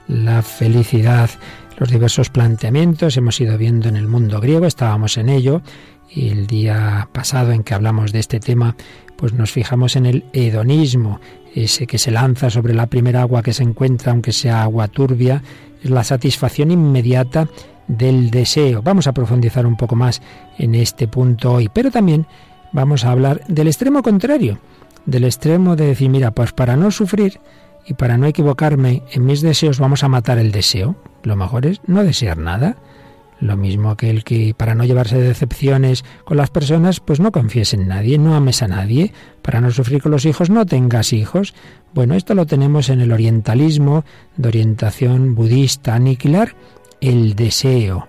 la 0.08 0.40
felicidad, 0.40 1.28
los 1.76 1.90
diversos 1.90 2.30
planteamientos. 2.30 3.18
Hemos 3.18 3.38
ido 3.38 3.58
viendo 3.58 3.90
en 3.90 3.96
el 3.96 4.08
mundo 4.08 4.40
griego, 4.40 4.64
estábamos 4.64 5.18
en 5.18 5.28
ello, 5.28 5.60
y 6.08 6.30
el 6.30 6.46
día 6.46 7.06
pasado 7.12 7.52
en 7.52 7.64
que 7.64 7.74
hablamos 7.74 8.12
de 8.12 8.20
este 8.20 8.40
tema, 8.40 8.76
pues 9.18 9.34
nos 9.34 9.50
fijamos 9.50 9.94
en 9.96 10.06
el 10.06 10.24
hedonismo, 10.32 11.20
ese 11.54 11.86
que 11.86 11.98
se 11.98 12.12
lanza 12.12 12.48
sobre 12.48 12.72
la 12.72 12.86
primera 12.86 13.20
agua 13.20 13.42
que 13.42 13.52
se 13.52 13.62
encuentra, 13.62 14.12
aunque 14.12 14.32
sea 14.32 14.62
agua 14.62 14.88
turbia, 14.88 15.42
es 15.84 15.90
la 15.90 16.02
satisfacción 16.02 16.70
inmediata 16.70 17.46
del 17.88 18.30
deseo. 18.30 18.80
Vamos 18.80 19.06
a 19.06 19.12
profundizar 19.12 19.66
un 19.66 19.76
poco 19.76 19.96
más 19.96 20.22
en 20.56 20.74
este 20.74 21.08
punto 21.08 21.52
hoy, 21.52 21.68
pero 21.70 21.90
también 21.90 22.26
vamos 22.72 23.04
a 23.04 23.10
hablar 23.10 23.42
del 23.48 23.68
extremo 23.68 24.02
contrario, 24.02 24.58
del 25.06 25.24
extremo 25.24 25.76
de 25.76 25.86
decir, 25.86 26.08
mira, 26.08 26.30
pues 26.30 26.52
para 26.52 26.76
no 26.76 26.90
sufrir 26.90 27.40
y 27.86 27.94
para 27.94 28.16
no 28.16 28.26
equivocarme 28.26 29.02
en 29.12 29.26
mis 29.26 29.40
deseos 29.40 29.78
vamos 29.78 30.04
a 30.04 30.08
matar 30.08 30.38
el 30.38 30.52
deseo. 30.52 30.96
Lo 31.22 31.36
mejor 31.36 31.66
es 31.66 31.80
no 31.86 32.02
desear 32.04 32.38
nada. 32.38 32.76
Lo 33.40 33.56
mismo 33.56 33.96
que 33.96 34.08
el 34.08 34.22
que 34.22 34.54
para 34.56 34.76
no 34.76 34.84
llevarse 34.84 35.18
decepciones 35.18 36.04
con 36.24 36.36
las 36.36 36.50
personas, 36.50 37.00
pues 37.00 37.18
no 37.18 37.32
confíes 37.32 37.74
en 37.74 37.88
nadie, 37.88 38.16
no 38.16 38.36
ames 38.36 38.62
a 38.62 38.68
nadie. 38.68 39.12
Para 39.42 39.60
no 39.60 39.72
sufrir 39.72 40.00
con 40.00 40.12
los 40.12 40.26
hijos, 40.26 40.48
no 40.48 40.64
tengas 40.64 41.12
hijos. 41.12 41.52
Bueno, 41.92 42.14
esto 42.14 42.34
lo 42.34 42.46
tenemos 42.46 42.88
en 42.88 43.00
el 43.00 43.10
orientalismo 43.10 44.04
de 44.36 44.48
orientación 44.48 45.34
budista, 45.34 45.96
aniquilar 45.96 46.54
el 47.00 47.34
deseo. 47.34 48.06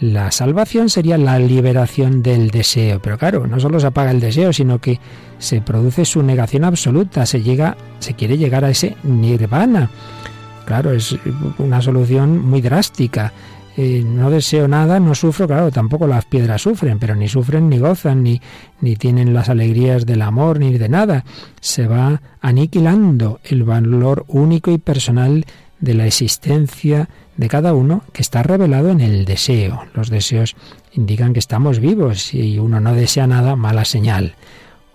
La 0.00 0.30
salvación 0.30 0.90
sería 0.90 1.16
la 1.16 1.38
liberación 1.38 2.22
del 2.22 2.50
deseo, 2.50 3.00
pero 3.00 3.16
claro, 3.16 3.46
no 3.46 3.58
solo 3.58 3.80
se 3.80 3.86
apaga 3.86 4.10
el 4.10 4.20
deseo, 4.20 4.52
sino 4.52 4.78
que 4.78 5.00
se 5.38 5.62
produce 5.62 6.04
su 6.04 6.22
negación 6.22 6.64
absoluta, 6.64 7.24
se 7.24 7.42
llega, 7.42 7.76
se 7.98 8.12
quiere 8.12 8.36
llegar 8.36 8.64
a 8.64 8.70
ese 8.70 8.94
nirvana. 9.04 9.90
Claro, 10.66 10.92
es 10.92 11.16
una 11.58 11.80
solución 11.80 12.38
muy 12.38 12.60
drástica. 12.60 13.32
Eh, 13.78 14.02
no 14.04 14.30
deseo 14.30 14.68
nada, 14.68 15.00
no 15.00 15.14
sufro, 15.14 15.46
claro, 15.46 15.70
tampoco 15.70 16.06
las 16.06 16.24
piedras 16.24 16.62
sufren, 16.62 16.98
pero 16.98 17.14
ni 17.14 17.28
sufren 17.28 17.68
ni 17.68 17.78
gozan, 17.78 18.22
ni, 18.22 18.40
ni 18.80 18.96
tienen 18.96 19.32
las 19.32 19.48
alegrías 19.48 20.04
del 20.04 20.22
amor, 20.22 20.58
ni 20.58 20.76
de 20.76 20.88
nada. 20.88 21.24
Se 21.60 21.86
va 21.86 22.20
aniquilando 22.40 23.40
el 23.44 23.64
valor 23.64 24.24
único 24.28 24.70
y 24.70 24.78
personal 24.78 25.44
de 25.78 25.94
la 25.94 26.06
existencia 26.06 27.08
de 27.36 27.48
cada 27.48 27.74
uno 27.74 28.02
que 28.12 28.22
está 28.22 28.42
revelado 28.42 28.90
en 28.90 29.00
el 29.00 29.24
deseo. 29.24 29.84
Los 29.94 30.10
deseos 30.10 30.56
indican 30.92 31.32
que 31.32 31.38
estamos 31.38 31.80
vivos 31.80 32.32
y 32.34 32.58
uno 32.58 32.80
no 32.80 32.94
desea 32.94 33.26
nada, 33.26 33.56
mala 33.56 33.84
señal. 33.84 34.34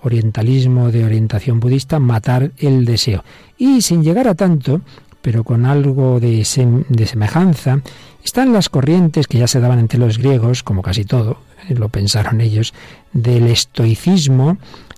Orientalismo 0.02 0.92
de 0.92 1.06
orientación 1.06 1.60
budista, 1.60 2.00
matar 2.00 2.52
el 2.58 2.86
deseo. 2.86 3.24
Y 3.58 3.82
sin 3.82 4.04
llegar 4.04 4.28
a 4.28 4.36
tanto, 4.36 4.82
pero 5.22 5.44
con 5.44 5.66
algo 5.66 6.20
de, 6.20 6.46
de 6.90 7.06
semejanza, 7.06 7.82
están 8.24 8.54
las 8.54 8.70
corrientes 8.70 9.28
que 9.28 9.38
ya 9.38 9.48
se 9.48 9.60
daban 9.60 9.80
entre 9.80 10.00
los 10.00 10.18
griegos, 10.18 10.64
como 10.64 10.82
casi 10.82 11.06
todo, 11.06 11.38
eh, 11.70 11.76
lo 11.76 11.90
pensaron 11.90 12.42
ellos, 12.42 12.74
del 13.14 13.48
estoicismo, 13.48 14.58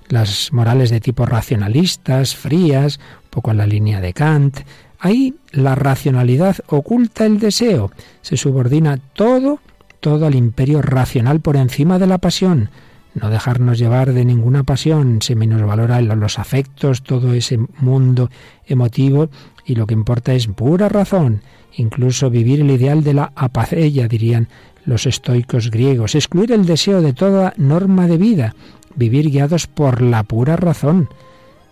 las 0.10 0.54
morales 0.54 0.90
de 0.90 1.02
tipo 1.02 1.26
racionalistas, 1.26 2.36
frías, 2.36 3.00
un 3.24 3.30
poco 3.30 3.52
en 3.52 3.58
la 3.58 3.68
línea 3.68 4.00
de 4.00 4.14
Kant, 4.14 4.60
Ahí 5.04 5.36
la 5.52 5.76
racionalidad 5.76 6.56
oculta 6.68 7.26
el 7.26 7.38
deseo, 7.38 7.92
se 8.22 8.38
subordina 8.38 9.02
todo, 9.12 9.60
todo 10.00 10.26
al 10.26 10.34
imperio 10.34 10.82
racional 10.82 11.42
por 11.42 11.58
encima 11.58 12.00
de 12.00 12.08
la 12.08 12.20
pasión. 12.20 12.70
No 13.14 13.30
dejarnos 13.30 13.78
llevar 13.78 14.14
de 14.14 14.24
ninguna 14.24 14.64
pasión, 14.64 15.22
se 15.22 15.36
menosvalora 15.36 16.00
los 16.00 16.40
afectos, 16.40 17.04
todo 17.04 17.34
ese 17.34 17.58
mundo 17.80 18.30
emotivo 18.66 19.30
y 19.66 19.76
lo 19.76 19.88
que 19.88 19.94
importa 19.94 20.36
es 20.36 20.48
pura 20.48 20.88
razón, 20.88 21.42
incluso 21.76 22.30
vivir 22.30 22.62
el 22.62 22.72
ideal 22.72 23.04
de 23.04 23.14
la 23.14 23.34
apacella, 23.36 24.08
dirían 24.08 24.48
los 24.86 25.06
estoicos 25.06 25.70
griegos, 25.70 26.16
excluir 26.16 26.54
el 26.54 26.66
deseo 26.66 27.02
de 27.02 27.12
toda 27.12 27.54
norma 27.58 28.08
de 28.08 28.16
vida, 28.16 28.56
vivir 28.96 29.30
guiados 29.30 29.68
por 29.68 30.02
la 30.02 30.24
pura 30.24 30.56
razón. 30.56 31.10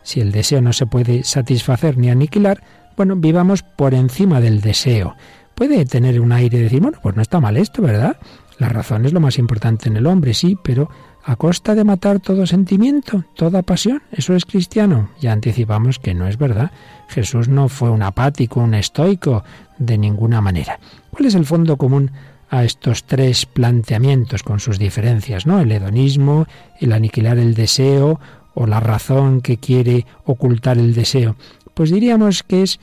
Si 0.03 0.19
el 0.19 0.33
deseo 0.33 0.61
no 0.61 0.73
se 0.73 0.85
puede 0.85 1.23
satisfacer 1.23 1.97
ni 1.97 2.09
aniquilar, 2.09 2.61
bueno, 3.01 3.15
vivamos 3.15 3.63
por 3.63 3.95
encima 3.95 4.39
del 4.41 4.61
deseo. 4.61 5.15
Puede 5.55 5.87
tener 5.87 6.21
un 6.21 6.31
aire 6.31 6.59
de 6.59 6.65
decir, 6.65 6.81
bueno, 6.81 6.99
pues 7.01 7.15
no 7.15 7.23
está 7.23 7.39
mal 7.39 7.57
esto, 7.57 7.81
¿verdad? 7.81 8.17
La 8.59 8.69
razón 8.69 9.07
es 9.07 9.11
lo 9.11 9.19
más 9.19 9.39
importante 9.39 9.89
en 9.89 9.97
el 9.97 10.05
hombre, 10.05 10.35
sí, 10.35 10.55
pero 10.63 10.87
a 11.23 11.35
costa 11.35 11.73
de 11.73 11.83
matar 11.83 12.19
todo 12.19 12.45
sentimiento, 12.45 13.25
toda 13.35 13.63
pasión. 13.63 14.03
¿Eso 14.11 14.35
es 14.35 14.45
cristiano? 14.45 15.09
Ya 15.19 15.31
anticipamos 15.31 15.97
que 15.97 16.13
no 16.13 16.27
es 16.27 16.37
verdad. 16.37 16.69
Jesús 17.07 17.47
no 17.47 17.69
fue 17.69 17.89
un 17.89 18.03
apático, 18.03 18.59
un 18.59 18.75
estoico, 18.75 19.43
de 19.79 19.97
ninguna 19.97 20.39
manera. 20.39 20.79
¿Cuál 21.09 21.25
es 21.25 21.33
el 21.33 21.47
fondo 21.47 21.77
común 21.77 22.11
a 22.51 22.63
estos 22.63 23.05
tres 23.05 23.47
planteamientos 23.47 24.43
con 24.43 24.59
sus 24.59 24.77
diferencias, 24.77 25.47
¿no? 25.47 25.59
El 25.59 25.71
hedonismo, 25.71 26.45
el 26.79 26.93
aniquilar 26.93 27.39
el 27.39 27.55
deseo 27.55 28.19
o 28.53 28.67
la 28.67 28.79
razón 28.79 29.41
que 29.41 29.57
quiere 29.57 30.05
ocultar 30.25 30.77
el 30.77 30.93
deseo. 30.93 31.35
Pues 31.81 31.89
diríamos 31.89 32.43
que 32.43 32.61
es 32.61 32.79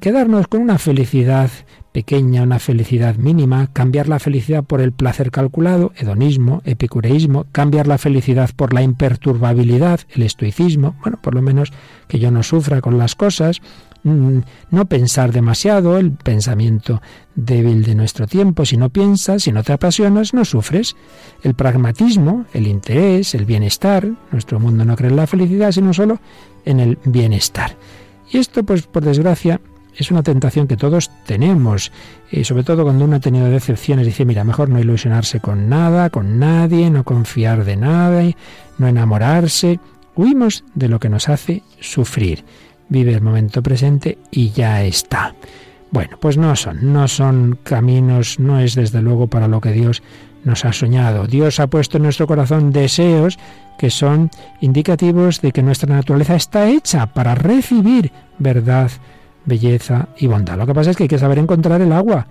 quedarnos 0.00 0.48
con 0.48 0.62
una 0.62 0.78
felicidad 0.78 1.50
pequeña, 1.92 2.42
una 2.42 2.58
felicidad 2.58 3.16
mínima, 3.16 3.68
cambiar 3.70 4.08
la 4.08 4.18
felicidad 4.18 4.64
por 4.64 4.80
el 4.80 4.92
placer 4.92 5.30
calculado, 5.30 5.92
hedonismo, 5.94 6.62
epicureísmo, 6.64 7.44
cambiar 7.52 7.86
la 7.86 7.98
felicidad 7.98 8.48
por 8.56 8.72
la 8.72 8.80
imperturbabilidad, 8.80 10.00
el 10.08 10.22
estoicismo, 10.22 10.96
bueno, 11.02 11.20
por 11.20 11.34
lo 11.34 11.42
menos 11.42 11.70
que 12.08 12.18
yo 12.18 12.30
no 12.30 12.42
sufra 12.42 12.80
con 12.80 12.96
las 12.96 13.14
cosas, 13.14 13.60
mm, 14.04 14.38
no 14.70 14.86
pensar 14.86 15.32
demasiado, 15.32 15.98
el 15.98 16.12
pensamiento 16.12 17.02
débil 17.34 17.82
de 17.82 17.94
nuestro 17.94 18.26
tiempo, 18.26 18.64
si 18.64 18.78
no 18.78 18.88
piensas, 18.88 19.42
si 19.42 19.52
no 19.52 19.62
te 19.62 19.74
apasionas, 19.74 20.32
no 20.32 20.46
sufres. 20.46 20.96
El 21.42 21.52
pragmatismo, 21.52 22.46
el 22.54 22.66
interés, 22.66 23.34
el 23.34 23.44
bienestar, 23.44 24.08
nuestro 24.32 24.58
mundo 24.58 24.86
no 24.86 24.96
cree 24.96 25.10
en 25.10 25.16
la 25.16 25.26
felicidad, 25.26 25.72
sino 25.72 25.92
solo 25.92 26.20
en 26.64 26.80
el 26.80 26.98
bienestar. 27.04 27.76
Y 28.30 28.38
esto, 28.38 28.62
pues 28.62 28.86
por 28.86 29.04
desgracia, 29.04 29.60
es 29.96 30.10
una 30.10 30.22
tentación 30.22 30.66
que 30.66 30.76
todos 30.76 31.10
tenemos, 31.26 31.92
y 32.30 32.44
sobre 32.44 32.62
todo 32.62 32.84
cuando 32.84 33.04
uno 33.04 33.16
ha 33.16 33.20
tenido 33.20 33.50
decepciones, 33.50 34.06
dice, 34.06 34.24
mira, 34.24 34.44
mejor 34.44 34.68
no 34.68 34.78
ilusionarse 34.78 35.40
con 35.40 35.68
nada, 35.68 36.10
con 36.10 36.38
nadie, 36.38 36.90
no 36.90 37.04
confiar 37.04 37.64
de 37.64 37.76
nada, 37.76 38.22
no 38.78 38.88
enamorarse. 38.88 39.80
Huimos 40.14 40.64
de 40.74 40.88
lo 40.88 41.00
que 41.00 41.08
nos 41.08 41.28
hace 41.28 41.62
sufrir. 41.80 42.44
Vive 42.88 43.14
el 43.14 43.20
momento 43.20 43.62
presente 43.62 44.18
y 44.30 44.50
ya 44.50 44.82
está. 44.84 45.34
Bueno, 45.90 46.18
pues 46.20 46.36
no 46.36 46.54
son, 46.54 46.92
no 46.92 47.08
son 47.08 47.58
caminos, 47.62 48.38
no 48.38 48.60
es 48.60 48.74
desde 48.76 49.02
luego 49.02 49.26
para 49.26 49.48
lo 49.48 49.60
que 49.60 49.72
Dios 49.72 50.02
nos 50.44 50.64
ha 50.64 50.72
soñado. 50.72 51.26
Dios 51.26 51.60
ha 51.60 51.66
puesto 51.66 51.96
en 51.96 52.04
nuestro 52.04 52.26
corazón 52.26 52.72
deseos 52.72 53.38
que 53.78 53.90
son 53.90 54.30
indicativos 54.60 55.40
de 55.40 55.52
que 55.52 55.62
nuestra 55.62 55.94
naturaleza 55.94 56.36
está 56.36 56.68
hecha 56.68 57.06
para 57.06 57.34
recibir 57.34 58.12
verdad, 58.38 58.90
belleza 59.46 60.08
y 60.18 60.26
bondad. 60.26 60.58
Lo 60.58 60.66
que 60.66 60.74
pasa 60.74 60.90
es 60.90 60.96
que 60.96 61.04
hay 61.04 61.08
que 61.08 61.18
saber 61.18 61.38
encontrar 61.38 61.80
el 61.80 61.92
agua. 61.92 62.26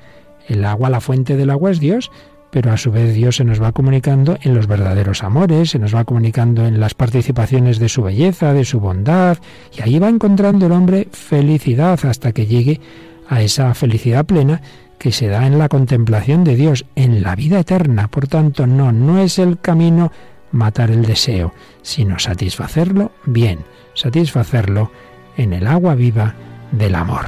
El 0.47 0.65
agua, 0.65 0.89
la 0.89 1.01
fuente 1.01 1.37
del 1.37 1.49
agua 1.49 1.71
es 1.71 1.79
Dios, 1.79 2.11
pero 2.51 2.71
a 2.71 2.77
su 2.77 2.91
vez 2.91 3.13
Dios 3.13 3.35
se 3.35 3.43
nos 3.43 3.61
va 3.61 3.71
comunicando 3.71 4.37
en 4.41 4.55
los 4.55 4.67
verdaderos 4.67 5.23
amores, 5.23 5.71
se 5.71 5.79
nos 5.79 5.93
va 5.93 6.05
comunicando 6.05 6.65
en 6.65 6.79
las 6.79 6.93
participaciones 6.93 7.79
de 7.79 7.89
su 7.89 8.01
belleza, 8.01 8.53
de 8.53 8.65
su 8.65 8.79
bondad, 8.79 9.37
y 9.77 9.81
ahí 9.81 9.99
va 9.99 10.09
encontrando 10.09 10.65
el 10.65 10.71
hombre 10.71 11.07
felicidad 11.11 11.99
hasta 12.05 12.31
que 12.31 12.47
llegue 12.47 12.79
a 13.27 13.41
esa 13.41 13.73
felicidad 13.75 14.25
plena 14.25 14.61
que 14.99 15.11
se 15.11 15.27
da 15.27 15.47
en 15.47 15.57
la 15.57 15.69
contemplación 15.69 16.43
de 16.43 16.55
Dios, 16.55 16.85
en 16.95 17.23
la 17.23 17.35
vida 17.35 17.59
eterna. 17.59 18.09
Por 18.09 18.27
tanto, 18.27 18.67
no, 18.67 18.91
no 18.91 19.19
es 19.19 19.39
el 19.39 19.59
camino 19.59 20.11
matar 20.51 20.91
el 20.91 21.05
deseo, 21.05 21.53
sino 21.81 22.19
satisfacerlo 22.19 23.11
bien, 23.25 23.59
satisfacerlo 23.93 24.91
en 25.37 25.53
el 25.53 25.67
agua 25.67 25.95
viva 25.95 26.35
del 26.71 26.95
amor. 26.95 27.25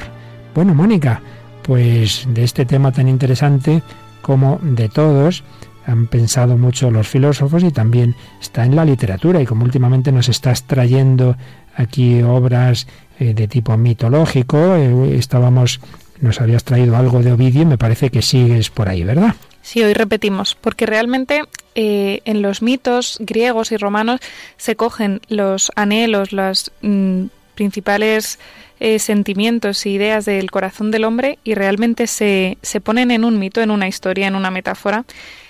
Bueno, 0.54 0.74
Mónica, 0.74 1.22
pues 1.62 2.26
de 2.28 2.44
este 2.44 2.66
tema 2.66 2.92
tan 2.92 3.08
interesante 3.08 3.82
como 4.20 4.58
de 4.62 4.88
todos, 4.88 5.42
han 5.86 6.06
pensado 6.06 6.56
mucho 6.56 6.90
los 6.90 7.08
filósofos 7.08 7.64
y 7.64 7.70
también 7.70 8.14
está 8.40 8.64
en 8.64 8.76
la 8.76 8.84
literatura 8.84 9.40
y 9.40 9.46
como 9.46 9.64
últimamente 9.64 10.12
nos 10.12 10.28
estás 10.28 10.64
trayendo 10.64 11.36
aquí 11.74 12.22
obras 12.22 12.86
eh, 13.18 13.34
de 13.34 13.48
tipo 13.48 13.76
mitológico, 13.76 14.76
eh, 14.76 15.16
estábamos 15.16 15.80
nos 16.22 16.40
habías 16.40 16.64
traído 16.64 16.96
algo 16.96 17.20
de 17.20 17.32
Ovidio 17.32 17.62
y 17.62 17.66
me 17.66 17.76
parece 17.76 18.10
que 18.10 18.22
sigues 18.22 18.70
por 18.70 18.88
ahí, 18.88 19.02
¿verdad? 19.02 19.34
Sí, 19.60 19.82
hoy 19.82 19.92
repetimos, 19.92 20.54
porque 20.54 20.86
realmente 20.86 21.42
eh, 21.74 22.20
en 22.24 22.42
los 22.42 22.62
mitos 22.62 23.18
griegos 23.20 23.72
y 23.72 23.76
romanos 23.76 24.20
se 24.56 24.76
cogen 24.76 25.20
los 25.28 25.70
anhelos, 25.76 26.32
los 26.32 26.72
mm, 26.80 27.24
principales 27.54 28.38
eh, 28.80 28.98
sentimientos 28.98 29.84
e 29.84 29.90
ideas 29.90 30.24
del 30.24 30.50
corazón 30.50 30.90
del 30.90 31.04
hombre 31.04 31.38
y 31.44 31.54
realmente 31.54 32.06
se, 32.06 32.56
se 32.62 32.80
ponen 32.80 33.10
en 33.10 33.24
un 33.24 33.38
mito, 33.38 33.60
en 33.60 33.70
una 33.70 33.88
historia, 33.88 34.26
en 34.26 34.36
una 34.36 34.50
metáfora. 34.50 35.04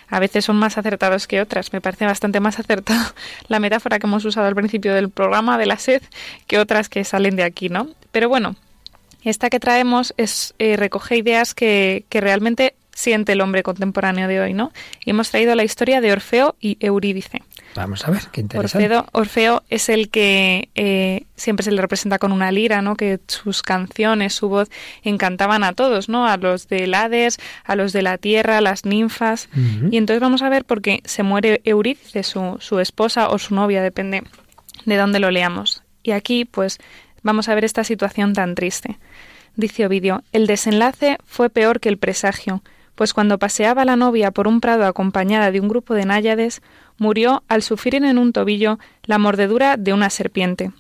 a 0.09 0.21
veces 0.21 0.45
son 0.45 0.57
más 0.57 0.77
acertados 0.77 1.27
que 1.27 1.41
otras. 1.41 1.73
Me 1.73 1.81
parece 1.81 2.05
bastante 2.07 2.41
más 2.41 2.59
acertada 2.59 3.15
la 3.49 3.61
metáfora 3.61 3.99
que 3.99 4.07
hemos 4.07 4.25
usado 4.25 4.47
al 4.47 4.55
principio 4.55 4.95
del 4.95 5.11
programa 5.11 5.59
de 5.59 5.67
la 5.67 5.79
sed 5.79 6.03
que 6.47 6.59
otras 6.59 6.89
que 6.89 7.05
salen 7.05 7.37
de 7.37 7.45
aquí, 7.45 7.69
¿no? 7.69 7.89
Pero 8.11 8.29
bueno, 8.29 8.57
esta 9.31 9.51
que 9.51 9.61
traemos 9.61 10.15
es 10.17 10.55
eh, 10.59 10.77
recoge 10.77 11.17
ideas 11.17 11.55
que, 11.55 12.05
que 12.09 12.21
realmente 12.21 12.75
siente 12.95 13.33
el 13.33 13.41
hombre 13.41 13.63
contemporáneo 13.63 14.29
de 14.29 14.41
hoy, 14.41 14.53
¿no? 14.55 14.73
Y 15.05 15.11
hemos 15.11 15.31
traído 15.31 15.55
la 15.55 15.65
historia 15.65 16.01
de 16.01 16.13
Orfeo 16.13 16.57
y 16.61 16.77
Eurídice. 16.81 17.43
Vamos 17.75 18.07
a 18.07 18.11
ver, 18.11 18.23
qué 18.33 18.43
interesante. 18.43 19.03
Orfeo, 19.13 19.63
es 19.71 19.89
el 19.89 20.11
que 20.11 20.69
eh, 20.75 21.25
siempre 21.35 21.65
se 21.65 21.73
le 21.73 21.81
representa 21.81 22.19
con 22.19 22.31
una 22.31 22.53
lira, 22.53 22.83
¿no? 22.83 22.97
Que 22.97 23.19
sus 23.29 23.63
canciones, 23.63 24.35
su 24.35 24.49
voz 24.49 24.69
encantaban 25.03 25.65
a 25.65 25.73
todos, 25.73 26.11
¿no? 26.11 26.27
A 26.27 26.37
los 26.37 26.69
del 26.69 26.93
Hades, 26.93 27.39
a 27.65 27.75
los 27.75 27.95
de 27.95 28.03
la 28.03 28.19
tierra, 28.19 28.59
a 28.59 28.61
las 28.61 28.85
ninfas. 28.85 29.49
Y 29.91 29.97
entonces 29.97 30.21
vamos 30.21 30.43
a 30.43 30.51
ver 30.51 30.65
por 30.67 30.83
qué 30.83 31.01
se 31.05 31.23
muere 31.23 31.63
Eurídice, 31.65 32.23
su, 32.23 32.59
su 32.61 32.79
esposa 32.79 33.31
o 33.31 33.39
su 33.39 33.55
novia, 33.55 33.83
depende 33.83 34.23
de 34.85 34.97
dónde 34.97 35.19
lo 35.19 35.31
leamos. 35.31 35.83
Y 36.03 36.11
aquí, 36.11 36.45
pues, 36.45 36.79
vamos 37.23 37.49
a 37.49 37.55
ver 37.55 37.65
esta 37.65 37.85
situación 37.85 38.33
tan 38.33 38.55
triste. 38.55 38.99
Dice 39.57 39.87
Ovidio, 39.87 40.23
el 40.33 40.47
desenlace 40.47 41.19
fue 41.25 41.51
peor 41.51 41.81
que 41.81 41.89
el 41.89 41.99
presagio 41.99 42.63
pues 42.95 43.15
cuando 43.15 43.39
paseaba 43.39 43.85
la 43.85 43.97
novia 43.97 44.31
por 44.31 44.47
un 44.47 44.61
prado 44.61 44.87
acompañada 44.87 45.51
de 45.51 45.61
un 45.61 45.69
grupo 45.69 45.95
de 45.95 46.05
náyades, 46.05 46.63
murió 46.99 47.43
al 47.49 47.63
sufrir 47.63 47.95
en 47.95 48.19
un 48.19 48.33
tobillo 48.33 48.79
la 49.05 49.19
mordedura 49.19 49.77
de 49.77 49.93
una 49.93 50.11
serpiente. 50.11 50.73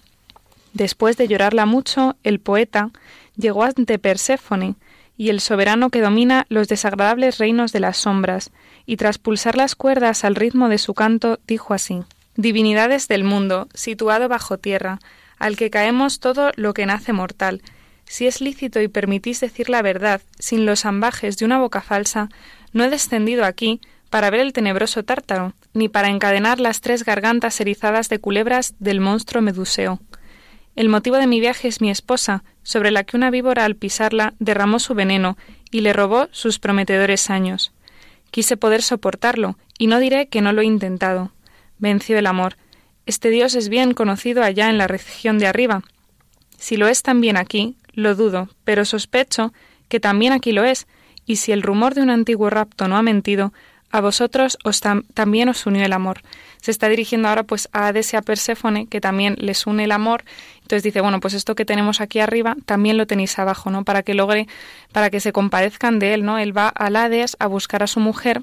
Después 0.74 1.16
de 1.16 1.28
llorarla 1.28 1.66
mucho, 1.66 2.16
el 2.22 2.38
poeta 2.38 2.90
llegó 3.36 3.64
ante 3.64 3.98
Perséfone, 3.98 4.74
y 5.18 5.28
el 5.28 5.40
soberano 5.40 5.90
que 5.90 6.00
domina 6.00 6.46
los 6.48 6.68
desagradables 6.68 7.38
reinos 7.38 7.72
de 7.72 7.80
las 7.80 7.98
sombras, 7.98 8.50
y 8.86 8.96
tras 8.96 9.18
pulsar 9.18 9.56
las 9.56 9.74
cuerdas 9.74 10.24
al 10.24 10.34
ritmo 10.34 10.68
de 10.68 10.78
su 10.78 10.94
canto, 10.94 11.38
dijo 11.46 11.74
así 11.74 12.02
Divinidades 12.34 13.08
del 13.08 13.22
mundo, 13.22 13.68
situado 13.74 14.28
bajo 14.28 14.58
tierra, 14.58 15.00
al 15.42 15.56
que 15.56 15.70
caemos 15.70 16.20
todo 16.20 16.52
lo 16.54 16.72
que 16.72 16.86
nace 16.86 17.12
mortal, 17.12 17.62
si 18.04 18.28
es 18.28 18.40
lícito 18.40 18.80
y 18.80 18.86
permitís 18.86 19.40
decir 19.40 19.70
la 19.70 19.82
verdad 19.82 20.22
sin 20.38 20.66
los 20.66 20.84
ambajes 20.84 21.36
de 21.36 21.44
una 21.44 21.58
boca 21.58 21.80
falsa, 21.80 22.28
no 22.72 22.84
he 22.84 22.90
descendido 22.90 23.44
aquí 23.44 23.80
para 24.08 24.30
ver 24.30 24.38
el 24.38 24.52
tenebroso 24.52 25.02
tártaro, 25.02 25.54
ni 25.74 25.88
para 25.88 26.10
encadenar 26.10 26.60
las 26.60 26.80
tres 26.80 27.04
gargantas 27.04 27.60
erizadas 27.60 28.08
de 28.08 28.20
culebras 28.20 28.76
del 28.78 29.00
monstruo 29.00 29.42
meduseo. 29.42 29.98
El 30.76 30.88
motivo 30.88 31.16
de 31.16 31.26
mi 31.26 31.40
viaje 31.40 31.66
es 31.66 31.80
mi 31.80 31.90
esposa, 31.90 32.44
sobre 32.62 32.92
la 32.92 33.02
que 33.02 33.16
una 33.16 33.32
víbora 33.32 33.64
al 33.64 33.74
pisarla 33.74 34.34
derramó 34.38 34.78
su 34.78 34.94
veneno 34.94 35.36
y 35.72 35.80
le 35.80 35.92
robó 35.92 36.28
sus 36.30 36.60
prometedores 36.60 37.30
años. 37.30 37.72
Quise 38.30 38.56
poder 38.56 38.82
soportarlo, 38.82 39.58
y 39.76 39.88
no 39.88 39.98
diré 39.98 40.28
que 40.28 40.40
no 40.40 40.52
lo 40.52 40.60
he 40.60 40.66
intentado. 40.66 41.32
Venció 41.78 42.16
el 42.16 42.28
amor. 42.28 42.58
Este 43.04 43.30
Dios 43.30 43.54
es 43.54 43.68
bien 43.68 43.94
conocido 43.94 44.42
allá 44.42 44.70
en 44.70 44.78
la 44.78 44.86
región 44.86 45.38
de 45.38 45.46
arriba. 45.46 45.82
Si 46.58 46.76
lo 46.76 46.86
es 46.86 47.02
también 47.02 47.36
aquí, 47.36 47.76
lo 47.92 48.14
dudo, 48.14 48.48
pero 48.64 48.84
sospecho 48.84 49.52
que 49.88 50.00
también 50.00 50.32
aquí 50.32 50.52
lo 50.52 50.64
es, 50.64 50.86
y 51.26 51.36
si 51.36 51.52
el 51.52 51.62
rumor 51.62 51.94
de 51.94 52.02
un 52.02 52.10
antiguo 52.10 52.48
rapto 52.50 52.88
no 52.88 52.96
ha 52.96 53.02
mentido, 53.02 53.52
a 53.90 54.00
vosotros 54.00 54.56
os 54.64 54.80
también 54.80 55.48
os 55.50 55.66
unió 55.66 55.84
el 55.84 55.92
amor. 55.92 56.22
Se 56.62 56.70
está 56.70 56.88
dirigiendo 56.88 57.28
ahora 57.28 57.42
pues 57.42 57.68
a 57.72 57.88
Hades 57.88 58.12
y 58.12 58.16
a 58.16 58.22
Perséfone, 58.22 58.86
que 58.86 59.00
también 59.00 59.36
les 59.38 59.66
une 59.66 59.84
el 59.84 59.92
amor. 59.92 60.24
Entonces 60.62 60.82
dice, 60.82 61.02
bueno, 61.02 61.20
pues 61.20 61.34
esto 61.34 61.54
que 61.54 61.66
tenemos 61.66 62.00
aquí 62.00 62.20
arriba 62.20 62.56
también 62.64 62.96
lo 62.96 63.06
tenéis 63.06 63.38
abajo, 63.38 63.70
¿no? 63.70 63.84
Para 63.84 64.02
que 64.02 64.14
logre, 64.14 64.48
para 64.92 65.10
que 65.10 65.20
se 65.20 65.32
compadezcan 65.32 65.98
de 65.98 66.14
él, 66.14 66.24
¿no? 66.24 66.38
Él 66.38 66.56
va 66.56 66.68
al 66.68 66.96
Hades 66.96 67.36
a 67.38 67.48
buscar 67.48 67.82
a 67.82 67.86
su 67.86 68.00
mujer 68.00 68.42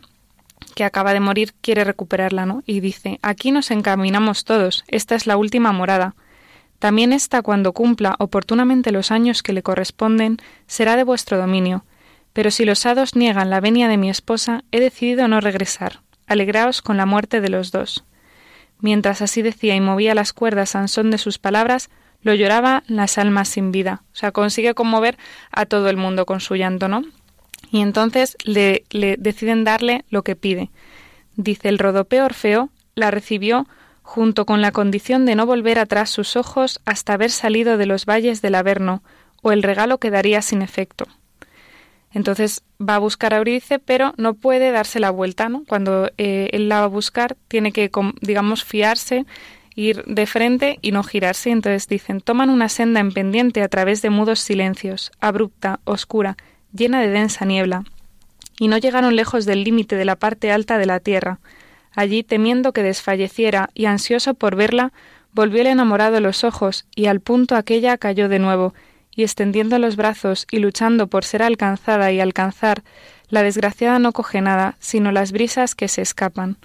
que 0.76 0.84
acaba 0.84 1.13
de 1.13 1.19
morir, 1.19 1.54
quiere 1.62 1.84
recuperarla, 1.84 2.45
¿no? 2.45 2.63
Y 2.65 2.80
dice, 2.80 3.19
aquí 3.22 3.52
nos 3.52 3.72
encaminamos 3.72 4.43
todos, 4.43 4.84
esta 4.88 5.15
es 5.15 5.28
la 5.28 5.38
última 5.38 5.72
morada. 5.72 6.15
También 6.80 7.12
ésta, 7.12 7.41
cuando 7.41 7.74
cumpla 7.74 8.15
oportunamente 8.19 8.91
los 8.91 9.12
años 9.12 9.43
que 9.43 9.54
le 9.54 9.63
corresponden, 9.63 10.38
será 10.67 10.95
de 10.95 11.04
vuestro 11.04 11.38
dominio. 11.38 11.84
Pero 12.32 12.52
si 12.52 12.63
los 12.63 12.86
hados 12.86 13.15
niegan 13.15 13.50
la 13.50 13.60
venia 13.60 13.89
de 13.89 13.98
mi 13.98 14.10
esposa, 14.10 14.63
he 14.72 14.80
decidido 14.80 15.28
no 15.28 15.41
regresar. 15.41 16.00
Alegraos 16.26 16.82
con 16.82 16.95
la 16.95 17.06
muerte 17.06 17.41
de 17.41 17.50
los 17.50 17.72
dos. 17.72 18.06
Mientras 18.80 19.22
así 19.22 19.41
decía 19.41 19.76
y 19.76 19.82
movía 19.82 20.15
las 20.15 20.32
cuerdas 20.32 20.76
a 20.76 20.88
son 20.88 21.12
de 21.12 21.17
sus 21.17 21.38
palabras, 21.38 21.89
lo 22.22 22.34
lloraba 22.34 22.84
las 22.88 23.17
almas 23.17 23.50
sin 23.50 23.72
vida. 23.72 24.04
O 24.13 24.15
sea, 24.15 24.32
consigue 24.32 24.74
conmover 24.74 25.17
a 25.52 25.65
todo 25.65 25.89
el 25.89 25.98
mundo 25.98 26.26
con 26.26 26.39
su 26.39 26.56
llanto, 26.56 26.88
¿no? 26.88 27.04
Y 27.72 27.82
entonces 27.82 28.36
le, 28.44 28.84
deciden 29.20 29.64
darle 29.64 30.04
lo 30.10 30.24
que 30.24 30.36
pide. 30.36 30.70
Dice 31.36 31.70
el 31.70 31.80
rodopeo 31.80 32.26
Orfeo, 32.26 32.70
la 32.96 33.12
recibió 33.12 33.68
junto 34.02 34.46
con 34.46 34.62
la 34.62 34.72
condición 34.72 35.26
de 35.26 35.36
no 35.36 35.46
volver 35.46 35.78
atrás 35.78 36.10
sus 36.10 36.36
ojos 36.36 36.82
hasta 36.86 37.14
haber 37.14 37.30
salido 37.30 37.78
de 37.78 37.86
los 37.86 38.06
valles 38.06 38.42
del 38.42 38.56
Averno, 38.56 39.04
o 39.42 39.52
el 39.52 39.64
regalo 39.64 40.00
quedaría 40.00 40.42
sin 40.42 40.62
efecto. 40.62 41.06
Entonces 42.12 42.64
va 42.82 42.96
a 42.96 43.00
buscar 43.00 43.34
a 43.34 43.38
Eurídice, 43.38 43.78
pero 43.78 44.14
no 44.18 44.34
puede 44.34 44.72
darse 44.72 45.00
la 45.00 45.12
vuelta, 45.12 45.48
¿no? 45.48 45.64
Cuando 45.68 46.10
eh, 46.18 46.50
él 46.54 46.68
la 46.68 46.80
va 46.80 46.86
a 46.86 46.88
buscar, 46.88 47.38
tiene 47.48 47.72
que, 47.72 47.92
digamos, 48.22 48.64
fiarse, 48.64 49.26
ir 49.76 50.04
de 50.06 50.26
frente 50.26 50.80
y 50.82 50.92
no 50.92 51.04
girarse. 51.04 51.52
Entonces 51.52 51.88
dicen, 51.88 52.20
toman 52.20 52.50
una 52.50 52.68
senda 52.68 53.00
en 53.00 53.12
pendiente 53.12 53.62
a 53.62 53.70
través 53.70 54.02
de 54.02 54.10
mudos 54.10 54.40
silencios, 54.40 55.12
abrupta, 55.20 55.82
oscura, 55.84 56.36
llena 56.74 57.02
de 57.02 57.10
densa 57.10 57.46
niebla, 57.46 57.84
y 58.60 58.68
no 58.68 58.78
llegaron 58.78 59.16
lejos 59.16 59.46
del 59.46 59.64
límite 59.64 59.96
de 59.96 60.06
la 60.06 60.16
parte 60.16 60.52
alta 60.52 60.78
de 60.78 60.86
la 60.86 61.00
tierra, 61.00 61.40
Allí, 61.96 62.24
temiendo 62.24 62.72
que 62.72 62.84
desfalleciera 62.84 63.70
y 63.74 63.86
ansioso 63.86 64.34
por 64.34 64.56
verla, 64.56 64.94
volvió 65.34 65.62
el 65.62 65.68
enamorado 65.68 66.20
los 66.20 66.44
ojos, 66.44 66.86
y 66.96 67.08
al 67.08 67.20
punto 67.20 67.56
aquella 67.56 67.98
cayó 67.98 68.30
de 68.30 68.40
nuevo, 68.40 68.74
y 69.16 69.24
extendiendo 69.24 69.80
los 69.80 69.96
brazos 69.96 70.48
y 70.52 70.60
luchando 70.60 71.08
por 71.08 71.26
ser 71.26 71.44
alcanzada 71.44 72.12
y 72.12 72.20
alcanzar, 72.20 72.84
la 73.28 73.44
desgraciada 73.44 74.00
no 74.00 74.14
coge 74.14 74.42
nada, 74.42 74.76
sino 74.80 75.12
las 75.12 75.32
brisas 75.32 75.76
que 75.76 75.88
se 75.88 76.02
escapan. 76.02 76.58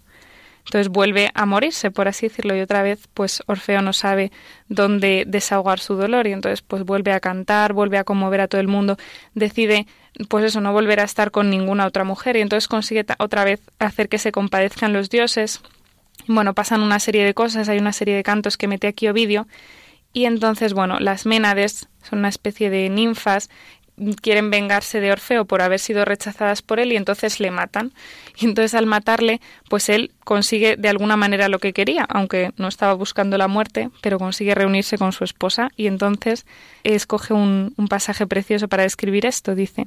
Entonces 0.64 0.88
vuelve 0.88 1.30
a 1.34 1.46
morirse, 1.46 1.90
por 1.90 2.08
así 2.08 2.28
decirlo, 2.28 2.56
y 2.56 2.60
otra 2.60 2.82
vez, 2.82 3.06
pues 3.12 3.42
Orfeo 3.46 3.82
no 3.82 3.92
sabe 3.92 4.32
dónde 4.68 5.24
desahogar 5.26 5.78
su 5.78 5.94
dolor, 5.94 6.26
y 6.26 6.32
entonces 6.32 6.62
pues 6.62 6.84
vuelve 6.84 7.12
a 7.12 7.20
cantar, 7.20 7.72
vuelve 7.72 7.98
a 7.98 8.04
conmover 8.04 8.40
a 8.40 8.48
todo 8.48 8.60
el 8.60 8.68
mundo, 8.68 8.96
decide 9.34 9.86
pues 10.28 10.44
eso, 10.44 10.60
no 10.60 10.72
volver 10.72 11.00
a 11.00 11.04
estar 11.04 11.30
con 11.30 11.50
ninguna 11.50 11.86
otra 11.86 12.04
mujer 12.04 12.36
y 12.36 12.40
entonces 12.40 12.68
consigue 12.68 13.04
otra 13.18 13.44
vez 13.44 13.60
hacer 13.78 14.08
que 14.08 14.18
se 14.18 14.32
compadezcan 14.32 14.92
los 14.92 15.10
dioses. 15.10 15.60
Bueno, 16.26 16.54
pasan 16.54 16.82
una 16.82 17.00
serie 17.00 17.24
de 17.24 17.34
cosas, 17.34 17.68
hay 17.68 17.78
una 17.78 17.92
serie 17.92 18.14
de 18.14 18.22
cantos 18.22 18.56
que 18.56 18.68
mete 18.68 18.86
aquí 18.86 19.08
Ovidio 19.08 19.48
y 20.12 20.26
entonces, 20.26 20.72
bueno, 20.72 21.00
las 21.00 21.26
Ménades 21.26 21.88
son 22.08 22.20
una 22.20 22.28
especie 22.28 22.70
de 22.70 22.88
ninfas 22.88 23.50
quieren 24.20 24.50
vengarse 24.50 25.00
de 25.00 25.12
Orfeo 25.12 25.44
por 25.44 25.62
haber 25.62 25.78
sido 25.78 26.04
rechazadas 26.04 26.62
por 26.62 26.80
él 26.80 26.92
y 26.92 26.96
entonces 26.96 27.40
le 27.40 27.50
matan. 27.50 27.92
Y 28.36 28.46
entonces 28.46 28.74
al 28.74 28.86
matarle, 28.86 29.40
pues 29.68 29.88
él 29.88 30.12
consigue 30.24 30.76
de 30.76 30.88
alguna 30.88 31.16
manera 31.16 31.48
lo 31.48 31.58
que 31.58 31.72
quería, 31.72 32.04
aunque 32.08 32.52
no 32.56 32.68
estaba 32.68 32.94
buscando 32.94 33.38
la 33.38 33.48
muerte, 33.48 33.90
pero 34.00 34.18
consigue 34.18 34.54
reunirse 34.54 34.98
con 34.98 35.12
su 35.12 35.24
esposa 35.24 35.70
y 35.76 35.86
entonces 35.86 36.46
escoge 36.82 37.34
un, 37.34 37.74
un 37.76 37.88
pasaje 37.88 38.26
precioso 38.26 38.68
para 38.68 38.82
describir 38.82 39.26
esto. 39.26 39.54
Dice, 39.54 39.86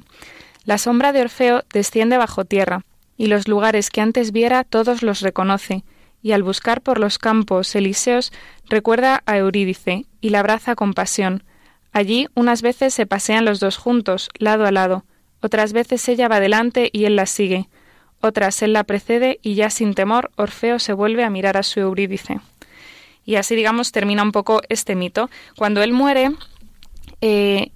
La 0.64 0.78
sombra 0.78 1.12
de 1.12 1.20
Orfeo 1.20 1.64
desciende 1.72 2.16
bajo 2.16 2.44
tierra, 2.44 2.82
y 3.16 3.26
los 3.26 3.48
lugares 3.48 3.90
que 3.90 4.00
antes 4.00 4.32
viera 4.32 4.64
todos 4.64 5.02
los 5.02 5.20
reconoce, 5.20 5.84
y 6.22 6.32
al 6.32 6.42
buscar 6.42 6.80
por 6.80 6.98
los 6.98 7.18
campos 7.18 7.74
elíseos 7.74 8.32
recuerda 8.68 9.22
a 9.26 9.36
Eurídice 9.36 10.06
y 10.20 10.30
la 10.30 10.40
abraza 10.40 10.74
con 10.74 10.94
pasión, 10.94 11.42
Allí 11.98 12.28
unas 12.36 12.62
veces 12.62 12.94
se 12.94 13.06
pasean 13.06 13.44
los 13.44 13.58
dos 13.58 13.76
juntos, 13.76 14.28
lado 14.38 14.66
a 14.66 14.70
lado, 14.70 15.04
otras 15.40 15.72
veces 15.72 16.08
ella 16.08 16.28
va 16.28 16.38
delante 16.38 16.90
y 16.92 17.06
él 17.06 17.16
la 17.16 17.26
sigue, 17.26 17.68
otras 18.20 18.62
él 18.62 18.72
la 18.72 18.84
precede 18.84 19.40
y 19.42 19.56
ya 19.56 19.68
sin 19.68 19.94
temor 19.94 20.30
Orfeo 20.36 20.78
se 20.78 20.92
vuelve 20.92 21.24
a 21.24 21.30
mirar 21.30 21.56
a 21.56 21.64
su 21.64 21.80
Eurídice. 21.80 22.38
Y 23.24 23.34
así, 23.34 23.56
digamos, 23.56 23.90
termina 23.90 24.22
un 24.22 24.30
poco 24.30 24.62
este 24.68 24.94
mito. 24.94 25.28
Cuando 25.56 25.82
él 25.82 25.92
muere, 25.92 26.30
eh, 27.20 27.72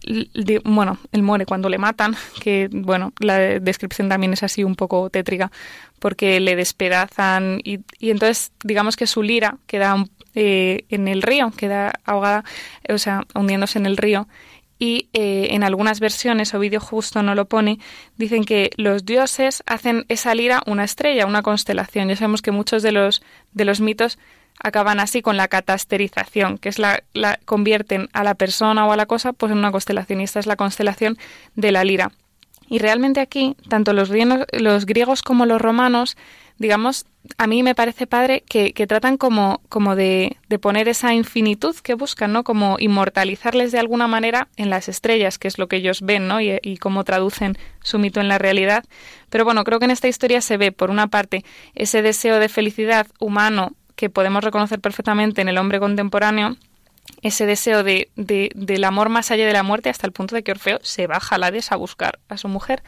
bueno, 0.62 0.98
él 1.10 1.24
muere 1.24 1.44
cuando 1.44 1.68
le 1.68 1.78
matan, 1.78 2.14
que 2.40 2.68
bueno, 2.70 3.12
la 3.18 3.38
descripción 3.58 4.08
también 4.08 4.34
es 4.34 4.44
así 4.44 4.62
un 4.62 4.76
poco 4.76 5.10
tétrica, 5.10 5.50
porque 5.98 6.38
le 6.38 6.54
despedazan 6.54 7.60
y, 7.64 7.80
y 7.98 8.10
entonces 8.10 8.52
digamos 8.62 8.94
que 8.94 9.08
su 9.08 9.20
lira 9.20 9.56
queda 9.66 9.96
eh, 10.34 10.84
en 10.88 11.08
el 11.08 11.22
río, 11.22 11.50
queda 11.56 11.92
ahogada, 12.04 12.44
o 12.88 12.98
sea, 12.98 13.22
hundiéndose 13.34 13.78
en 13.78 13.86
el 13.86 13.96
río. 13.96 14.28
Y 14.78 15.08
eh, 15.12 15.48
en 15.50 15.62
algunas 15.62 16.00
versiones, 16.00 16.54
Ovidio 16.54 16.80
justo 16.80 17.22
no 17.22 17.36
lo 17.36 17.44
pone, 17.44 17.78
dicen 18.16 18.42
que 18.42 18.70
los 18.76 19.04
dioses 19.04 19.62
hacen 19.66 20.06
esa 20.08 20.34
lira 20.34 20.60
una 20.66 20.82
estrella, 20.82 21.26
una 21.26 21.42
constelación. 21.42 22.08
Ya 22.08 22.16
sabemos 22.16 22.42
que 22.42 22.50
muchos 22.50 22.82
de 22.82 22.90
los, 22.90 23.22
de 23.52 23.64
los 23.64 23.80
mitos 23.80 24.18
acaban 24.58 24.98
así 24.98 25.22
con 25.22 25.36
la 25.36 25.46
catasterización, 25.46 26.58
que 26.58 26.68
es 26.68 26.80
la, 26.80 27.02
convierten 27.44 28.08
a 28.12 28.24
la 28.24 28.34
persona 28.34 28.84
o 28.86 28.92
a 28.92 28.96
la 28.96 29.06
cosa 29.06 29.32
pues 29.32 29.52
en 29.52 29.58
una 29.58 29.70
constelación. 29.70 30.20
Y 30.20 30.24
esta 30.24 30.40
es 30.40 30.46
la 30.46 30.56
constelación 30.56 31.16
de 31.54 31.70
la 31.70 31.84
lira. 31.84 32.10
Y 32.68 32.78
realmente 32.78 33.20
aquí, 33.20 33.54
tanto 33.68 33.92
los 33.92 34.10
los 34.52 34.86
griegos 34.86 35.22
como 35.22 35.46
los 35.46 35.60
romanos, 35.60 36.16
digamos, 36.62 37.04
a 37.36 37.46
mí 37.46 37.62
me 37.62 37.74
parece 37.74 38.06
padre 38.06 38.42
que, 38.48 38.72
tratan 38.86 39.16
como, 39.18 39.60
como 39.68 39.96
de, 39.96 40.38
poner 40.60 40.88
esa 40.88 41.12
infinitud 41.12 41.76
que 41.76 41.94
buscan, 41.94 42.32
¿no? 42.32 42.44
Como 42.44 42.76
inmortalizarles 42.78 43.72
de 43.72 43.80
alguna 43.80 44.06
manera 44.06 44.48
en 44.56 44.70
las 44.70 44.88
estrellas, 44.88 45.38
que 45.38 45.48
es 45.48 45.58
lo 45.58 45.66
que 45.66 45.76
ellos 45.76 46.00
ven, 46.02 46.28
¿no? 46.28 46.40
Y, 46.40 46.58
y 46.62 46.78
cómo 46.78 47.04
traducen 47.04 47.58
su 47.82 47.98
mito 47.98 48.20
en 48.20 48.28
la 48.28 48.38
realidad. 48.38 48.84
Pero 49.28 49.44
bueno, 49.44 49.64
creo 49.64 49.78
que 49.78 49.84
en 49.86 49.90
esta 49.90 50.08
historia 50.08 50.40
se 50.40 50.56
ve, 50.56 50.72
por 50.72 50.90
una 50.90 51.08
parte, 51.08 51.44
ese 51.74 52.00
deseo 52.00 52.38
de 52.38 52.48
felicidad 52.48 53.06
humano 53.18 53.72
que 53.96 54.08
podemos 54.08 54.42
reconocer 54.42 54.80
perfectamente 54.80 55.42
en 55.42 55.48
el 55.48 55.58
hombre 55.58 55.80
contemporáneo, 55.80 56.56
ese 57.22 57.44
deseo 57.44 57.82
de, 57.82 58.08
de, 58.16 58.50
del 58.54 58.84
amor 58.84 59.08
más 59.08 59.30
allá 59.30 59.46
de 59.46 59.52
la 59.52 59.62
muerte 59.62 59.90
hasta 59.90 60.06
el 60.06 60.12
punto 60.12 60.34
de 60.34 60.42
que 60.42 60.52
Orfeo 60.52 60.78
se 60.82 61.06
baja 61.06 61.36
a 61.36 61.46
Hades 61.46 61.72
a 61.72 61.76
buscar 61.76 62.20
a 62.28 62.36
su 62.36 62.48
mujer 62.48 62.82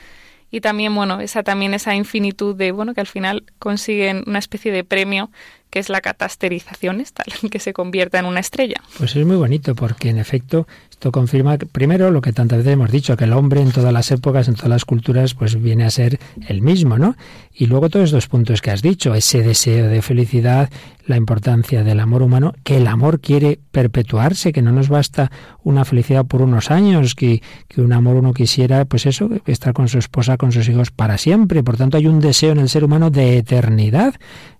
y 0.55 0.61
también 0.61 0.95
bueno 0.95 1.19
esa 1.19 1.43
también 1.43 1.75
esa 1.75 1.97
infinitud 1.97 2.55
de 2.55 2.71
bueno 2.71 2.95
que 2.95 3.01
al 3.01 3.09
final 3.09 3.45
consiguen 3.59 4.23
una 4.29 4.39
especie 4.39 4.71
de 4.71 4.85
premio 4.85 5.33
que 5.75 5.81
es 5.81 5.89
la 5.89 6.01
catasterización 6.01 7.01
esta, 7.01 7.25
que 7.51 7.59
se 7.59 7.73
convierta 7.73 8.21
en 8.21 8.27
una 8.27 8.39
estrella. 8.39 8.77
Pues 8.97 9.17
es 9.17 9.27
muy 9.27 9.35
bonito 9.35 9.75
porque 9.75 10.09
en 10.09 10.19
efecto 10.19 10.69
esto 10.89 11.11
confirma 11.11 11.59
primero 11.59 12.13
lo 12.13 12.21
que 12.21 12.33
tantas 12.33 12.59
veces 12.59 12.75
hemos 12.75 12.93
dicho 12.93 13.17
que 13.17 13.25
el 13.25 13.33
hombre 13.33 13.61
en 13.61 13.73
todas 13.73 13.93
las 13.93 14.13
épocas, 14.13 14.47
en 14.47 14.55
todas 14.55 14.71
las 14.71 14.85
culturas 14.85 15.35
pues 15.35 15.61
viene 15.61 15.85
a 15.85 15.91
ser 15.91 16.21
el 16.47 16.63
mismo, 16.63 16.97
¿no? 16.97 17.17
Y 17.53 17.67
luego 17.67 17.91
todos 17.91 18.07
estos 18.07 18.29
puntos 18.29 18.63
que 18.63 18.71
has 18.71 18.83
dicho, 18.83 19.15
ese 19.15 19.43
deseo 19.43 19.89
de 19.89 20.01
felicidad, 20.01 20.71
la 21.07 21.17
importancia 21.17 21.83
del 21.85 22.01
amor 22.01 22.23
humano, 22.23 22.55
que 22.63 22.77
el 22.77 22.87
amor 22.87 23.21
quiere 23.21 23.59
perpetuarse, 23.71 24.53
que 24.53 24.63
no 24.63 24.73
nos 24.73 24.89
basta 24.89 25.31
una 25.63 25.85
felicidad 25.85 26.25
por 26.25 26.41
unos 26.41 26.71
años, 26.71 27.15
que, 27.15 27.43
que 27.69 27.81
un 27.81 27.93
amor 27.93 28.17
uno 28.17 28.33
quisiera, 28.33 28.85
pues 28.85 29.07
eso, 29.07 29.29
estar 29.47 29.73
con 29.75 29.89
su 29.89 29.99
esposa, 29.99 30.37
con 30.37 30.53
sus 30.53 30.69
hijos 30.69 30.91
para 30.91 31.19
siempre. 31.19 31.63
Por 31.63 31.77
tanto, 31.77 31.97
hay 31.97 32.07
un 32.07 32.21
deseo 32.21 32.53
en 32.53 32.59
el 32.59 32.69
ser 32.69 32.85
humano 32.85 33.11
de 33.11 33.39
eternidad. 33.39 34.15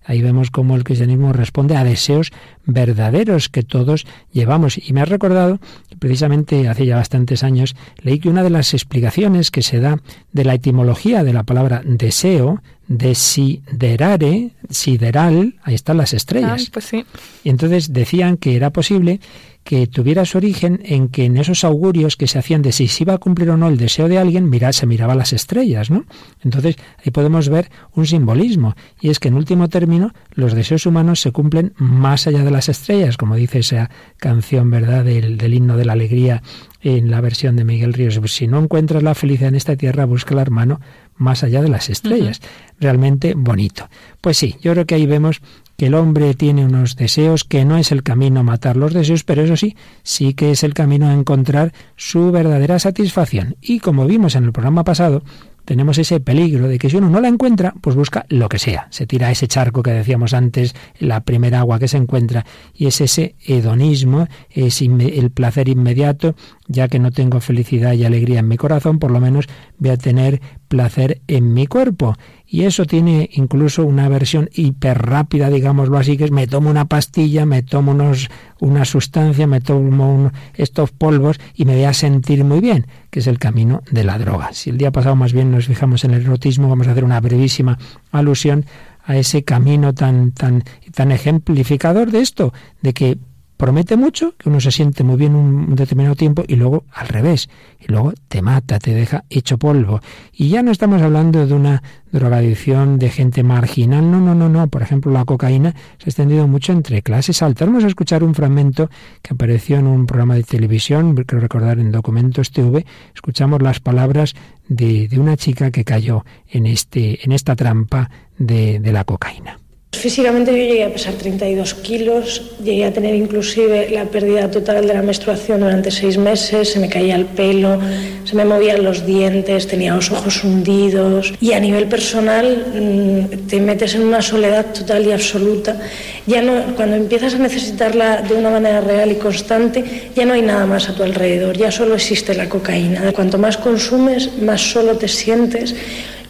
Ahí 0.05 0.21
vemos 0.21 0.51
cómo 0.51 0.75
el 0.75 0.83
cristianismo 0.83 1.33
responde 1.33 1.75
a 1.75 1.83
deseos 1.83 2.31
verdaderos 2.65 3.49
que 3.49 3.63
todos 3.63 4.05
llevamos. 4.31 4.77
Y 4.77 4.93
me 4.93 5.01
ha 5.01 5.05
recordado, 5.05 5.59
precisamente 5.99 6.67
hace 6.67 6.85
ya 6.85 6.95
bastantes 6.95 7.43
años, 7.43 7.75
leí 8.01 8.19
que 8.19 8.29
una 8.29 8.43
de 8.43 8.51
las 8.51 8.73
explicaciones 8.73 9.51
que 9.51 9.63
se 9.63 9.79
da 9.79 9.99
de 10.31 10.45
la 10.45 10.53
etimología 10.53 11.23
de 11.23 11.33
la 11.33 11.43
palabra 11.43 11.81
deseo, 11.83 12.61
desiderare, 12.87 14.51
sideral, 14.69 15.55
ahí 15.63 15.73
están 15.73 15.97
las 15.97 16.13
estrellas. 16.13 16.65
Ah, 16.67 16.69
pues 16.71 16.85
sí. 16.85 17.05
Y 17.43 17.49
entonces 17.49 17.91
decían 17.91 18.37
que 18.37 18.55
era 18.55 18.69
posible 18.69 19.19
que 19.65 19.87
tuviera 19.87 20.25
su 20.25 20.37
origen 20.37 20.79
en 20.85 21.09
que 21.09 21.25
en 21.25 21.37
esos 21.37 21.63
augurios 21.63 22.15
que 22.17 22.27
se 22.27 22.37
hacían 22.37 22.61
de 22.61 22.71
si 22.71 22.87
se 22.87 23.01
iba 23.01 23.15
a 23.15 23.17
cumplir 23.17 23.49
o 23.49 23.57
no 23.57 23.67
el 23.67 23.77
deseo 23.77 24.07
de 24.07 24.19
alguien, 24.19 24.47
mira, 24.47 24.71
se 24.71 24.85
miraba 24.85 25.15
las 25.15 25.33
estrellas, 25.33 25.89
¿no? 25.89 26.05
Entonces 26.43 26.75
ahí 27.03 27.11
podemos 27.11 27.49
ver 27.49 27.71
un 27.93 28.05
simbolismo, 28.05 28.75
y 29.01 29.09
es 29.09 29.19
que 29.19 29.27
en 29.27 29.33
último 29.33 29.67
término 29.67 30.13
los 30.35 30.53
deseos 30.53 30.85
humanos 30.85 31.19
se 31.19 31.31
cumplen 31.31 31.73
más 31.77 32.27
allá 32.27 32.43
de 32.43 32.51
las 32.51 32.69
estrellas, 32.69 33.17
como 33.17 33.35
dice 33.35 33.57
esa 33.57 33.89
canción, 34.17 34.69
¿verdad?, 34.69 35.03
del, 35.03 35.35
del 35.39 35.55
himno 35.55 35.77
de 35.77 35.85
la 35.85 35.93
alegría 35.93 36.43
en 36.81 37.09
la 37.09 37.19
versión 37.19 37.55
de 37.55 37.63
Miguel 37.63 37.93
Ríos. 37.93 38.21
Si 38.31 38.45
no 38.45 38.59
encuentras 38.59 39.01
la 39.01 39.15
felicidad 39.15 39.49
en 39.49 39.55
esta 39.55 39.75
tierra, 39.75 40.05
busca 40.05 40.35
la 40.35 40.43
hermano 40.43 40.79
más 41.17 41.43
allá 41.43 41.63
de 41.63 41.69
las 41.69 41.89
estrellas. 41.89 42.39
Realmente 42.79 43.33
bonito. 43.35 43.89
Pues 44.21 44.37
sí, 44.37 44.55
yo 44.61 44.73
creo 44.73 44.85
que 44.85 44.93
ahí 44.93 45.07
vemos 45.07 45.41
que 45.77 45.87
el 45.87 45.93
hombre 45.93 46.33
tiene 46.33 46.65
unos 46.65 46.95
deseos, 46.95 47.43
que 47.43 47.65
no 47.65 47.77
es 47.77 47.91
el 47.91 48.03
camino 48.03 48.43
matar 48.43 48.77
los 48.77 48.93
deseos, 48.93 49.23
pero 49.23 49.43
eso 49.43 49.57
sí, 49.57 49.75
sí 50.03 50.33
que 50.33 50.51
es 50.51 50.63
el 50.63 50.73
camino 50.73 51.07
a 51.07 51.13
encontrar 51.13 51.73
su 51.95 52.31
verdadera 52.31 52.79
satisfacción. 52.79 53.55
Y 53.61 53.79
como 53.79 54.05
vimos 54.05 54.35
en 54.35 54.45
el 54.45 54.51
programa 54.51 54.83
pasado, 54.83 55.23
tenemos 55.65 55.97
ese 55.97 56.19
peligro 56.19 56.67
de 56.67 56.77
que 56.77 56.89
si 56.89 56.97
uno 56.97 57.09
no 57.09 57.19
la 57.19 57.27
encuentra, 57.27 57.73
pues 57.81 57.95
busca 57.95 58.25
lo 58.29 58.47
que 58.47 58.59
sea. 58.59 58.87
Se 58.91 59.07
tira 59.07 59.31
ese 59.31 59.47
charco 59.47 59.83
que 59.83 59.91
decíamos 59.91 60.33
antes, 60.33 60.75
la 60.99 61.21
primera 61.23 61.59
agua 61.59 61.79
que 61.79 61.87
se 61.87 61.97
encuentra, 61.97 62.45
y 62.73 62.85
es 62.85 63.01
ese 63.01 63.35
hedonismo, 63.45 64.27
es 64.51 64.81
el 64.81 65.31
placer 65.31 65.67
inmediato, 65.67 66.35
ya 66.67 66.87
que 66.87 66.99
no 66.99 67.11
tengo 67.11 67.41
felicidad 67.41 67.93
y 67.93 68.05
alegría 68.05 68.39
en 68.39 68.47
mi 68.47 68.57
corazón, 68.57 68.99
por 68.99 69.11
lo 69.11 69.19
menos 69.19 69.47
voy 69.79 69.89
a 69.89 69.97
tener 69.97 70.39
placer 70.67 71.21
en 71.27 71.53
mi 71.53 71.67
cuerpo. 71.67 72.15
Y 72.47 72.63
eso 72.63 72.85
tiene 72.85 73.29
incluso 73.33 73.83
una 73.83 74.07
versión 74.07 74.49
hiper 74.53 75.01
rápida, 75.01 75.49
digámoslo 75.49 75.97
así, 75.97 76.15
que 76.15 76.25
es 76.25 76.31
me 76.31 76.47
tomo 76.47 76.69
una 76.69 76.85
pastilla, 76.85 77.45
me 77.45 77.63
tomo 77.63 77.91
unos, 77.91 78.29
una 78.59 78.85
sustancia, 78.85 79.47
me 79.47 79.61
tomo 79.61 80.31
estos 80.53 80.91
polvos 80.91 81.39
y 81.55 81.65
me 81.65 81.73
voy 81.73 81.85
a 81.85 81.93
sentir 81.93 82.43
muy 82.43 82.59
bien, 82.59 82.85
que 83.09 83.19
es 83.19 83.27
el 83.27 83.39
camino 83.39 83.81
de 83.89 84.03
la 84.03 84.19
droga. 84.19 84.53
Si 84.53 84.69
el 84.69 84.77
día 84.77 84.91
pasado 84.91 85.15
más 85.15 85.33
bien 85.33 85.51
nos 85.51 85.65
fijamos 85.65 86.03
en 86.03 86.13
el 86.13 86.21
erotismo, 86.21 86.69
vamos 86.69 86.87
a 86.87 86.91
hacer 86.91 87.03
una 87.03 87.19
brevísima 87.19 87.79
alusión 88.11 88.65
a 89.03 89.17
ese 89.17 89.43
camino 89.43 89.93
tan, 89.93 90.31
tan, 90.31 90.63
tan 90.93 91.11
ejemplificador 91.11 92.11
de 92.11 92.19
esto, 92.19 92.53
de 92.81 92.93
que 92.93 93.17
promete 93.57 93.95
mucho, 93.95 94.33
que 94.37 94.49
uno 94.49 94.59
se 94.59 94.71
siente 94.71 95.03
muy 95.03 95.15
bien 95.15 95.35
un 95.35 95.75
determinado 95.75 96.15
tiempo 96.15 96.43
y 96.47 96.55
luego 96.55 96.85
al 96.91 97.07
revés, 97.07 97.49
y 97.79 97.91
luego 97.91 98.13
te 98.27 98.41
mata, 98.41 98.79
te 98.79 98.93
deja 98.93 99.23
hecho 99.29 99.57
polvo. 99.57 100.01
Y 100.33 100.49
ya 100.49 100.63
no 100.63 100.71
estamos 100.71 101.01
hablando 101.01 101.45
de 101.45 101.53
una 101.53 101.81
drogadicción 102.11 102.97
de 102.97 103.09
gente 103.09 103.43
marginal, 103.43 104.09
no, 104.09 104.19
no, 104.19 104.35
no, 104.35 104.49
no. 104.49 104.67
Por 104.67 104.81
ejemplo, 104.81 105.11
la 105.11 105.25
cocaína 105.25 105.71
se 105.97 106.05
ha 106.05 106.09
extendido 106.09 106.47
mucho 106.47 106.71
entre 106.71 107.01
clases 107.01 107.41
altas. 107.41 107.67
Vamos 107.67 107.83
a 107.83 107.87
escuchar 107.87 108.23
un 108.23 108.35
fragmento 108.35 108.89
que 109.21 109.33
apareció 109.33 109.77
en 109.77 109.87
un 109.87 110.05
programa 110.05 110.35
de 110.35 110.43
televisión, 110.43 111.15
creo 111.15 111.41
recordar 111.41 111.79
en 111.79 111.91
Documentos 111.91 112.51
TV. 112.51 112.85
Escuchamos 113.13 113.61
las 113.61 113.79
palabras 113.79 114.33
de, 114.67 115.07
de 115.07 115.19
una 115.19 115.37
chica 115.37 115.71
que 115.71 115.83
cayó 115.83 116.25
en, 116.49 116.65
este, 116.67 117.23
en 117.23 117.31
esta 117.31 117.55
trampa 117.55 118.09
de, 118.37 118.79
de 118.79 118.91
la 118.91 119.03
cocaína. 119.03 119.59
Físicamente 119.97 120.51
yo 120.51 120.57
llegué 120.57 120.83
a 120.83 120.93
pesar 120.93 121.13
32 121.13 121.73
kilos, 121.75 122.41
llegué 122.63 122.85
a 122.85 122.93
tener 122.93 123.15
inclusive 123.15 123.89
la 123.89 124.05
pérdida 124.05 124.49
total 124.51 124.85
de 124.87 124.93
la 124.93 125.01
menstruación 125.01 125.61
durante 125.61 125.91
seis 125.91 126.17
meses, 126.17 126.71
se 126.71 126.79
me 126.79 126.89
caía 126.89 127.15
el 127.15 127.25
pelo, 127.25 127.79
se 128.23 128.35
me 128.35 128.45
movían 128.45 128.83
los 128.83 129.05
dientes, 129.05 129.67
tenía 129.67 129.95
los 129.95 130.11
ojos 130.11 130.43
hundidos 130.43 131.33
y 131.39 131.53
a 131.53 131.59
nivel 131.59 131.87
personal 131.87 132.65
mm, 132.73 133.47
te 133.47 133.59
metes 133.59 133.95
en 133.95 134.03
una 134.03 134.21
soledad 134.21 134.65
total 134.73 135.05
y 135.05 135.11
absoluta. 135.11 135.79
Ya 136.27 136.41
no, 136.41 136.75
cuando 136.75 136.95
empiezas 136.95 137.35
a 137.35 137.37
necesitarla 137.37 138.21
de 138.21 138.35
una 138.35 138.49
manera 138.49 138.81
real 138.81 139.11
y 139.11 139.15
constante, 139.15 140.11
ya 140.15 140.25
no 140.25 140.33
hay 140.33 140.41
nada 140.41 140.65
más 140.65 140.89
a 140.89 140.95
tu 140.95 141.03
alrededor, 141.03 141.57
ya 141.57 141.71
solo 141.71 141.95
existe 141.95 142.33
la 142.33 142.49
cocaína. 142.49 143.11
Cuanto 143.13 143.37
más 143.37 143.57
consumes, 143.57 144.37
más 144.41 144.61
solo 144.61 144.97
te 144.97 145.07
sientes 145.07 145.75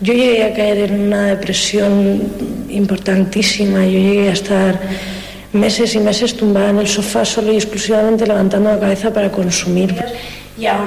yo 0.02 0.14
llegué 0.14 0.44
a 0.44 0.54
caer 0.54 0.92
en 0.92 1.00
una 1.00 1.24
depresión 1.28 2.22
importantísima, 2.70 3.86
yo 3.86 4.00
llegué 4.00 4.30
a 4.30 4.34
estar 4.34 4.80
meses 5.54 5.96
y 5.96 6.00
meses 6.00 6.36
tumbada 6.36 6.70
en 6.70 6.80
el 6.80 6.88
sofá 6.88 7.24
solo 7.24 7.52
y 7.52 7.56
exclusivamente 7.56 8.28
levantando 8.28 8.70
la 8.70 8.80
cabeza 8.80 9.14
para 9.14 9.32
consumir. 9.32 9.96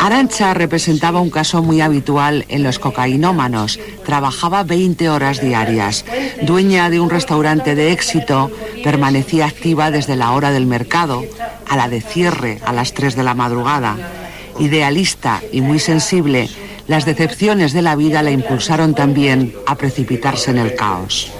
Arancha 0.01 0.55
representaba 0.55 1.21
un 1.21 1.29
caso 1.29 1.63
muy 1.63 1.83
habitual 1.83 2.47
en 2.49 2.63
los 2.63 2.79
cocainómanos. 2.79 3.79
Trabajaba 4.05 4.63
20 4.63 5.11
horas 5.11 5.43
diarias. 5.43 6.07
Dueña 6.43 6.89
de 6.89 7.01
un 7.01 7.11
restaurante 7.11 7.75
de 7.75 7.93
éxito, 7.93 8.51
permanecía 8.83 9.47
activa 9.47 9.91
desde 9.91 10.17
la 10.17 10.33
hora 10.33 10.53
del 10.53 10.67
mercado 10.67 11.23
a 11.69 11.77
la 11.77 11.89
de 11.89 12.01
cierre 12.01 12.61
a 12.65 12.73
las 12.73 12.95
3 12.95 13.15
de 13.15 13.23
la 13.23 13.35
madrugada. 13.35 13.97
Idealista 14.59 15.43
y 15.53 15.61
muy 15.61 15.79
sensible, 15.79 16.49
las 16.89 17.05
decepciones 17.05 17.73
de 17.73 17.83
la 17.83 17.95
vida 17.95 18.23
la 18.23 18.31
impulsaron 18.31 18.95
también 18.95 19.55
a 19.67 19.77
precipitarse 19.77 20.51
en 20.51 20.59
el 20.59 20.75
caos. 20.75 21.31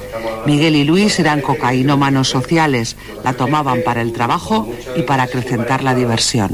Miguel 0.47 0.77
y 0.77 0.85
Luis 0.85 1.19
eran 1.19 1.41
cocainómanos 1.41 2.29
sociales, 2.29 2.97
la 3.25 3.33
tomaban 3.33 3.81
para 3.85 4.03
el 4.03 4.13
trabajo 4.13 4.69
y 4.97 5.03
para 5.03 5.25
acrecentar 5.25 5.83
la 5.83 5.95
diversión. 5.95 6.53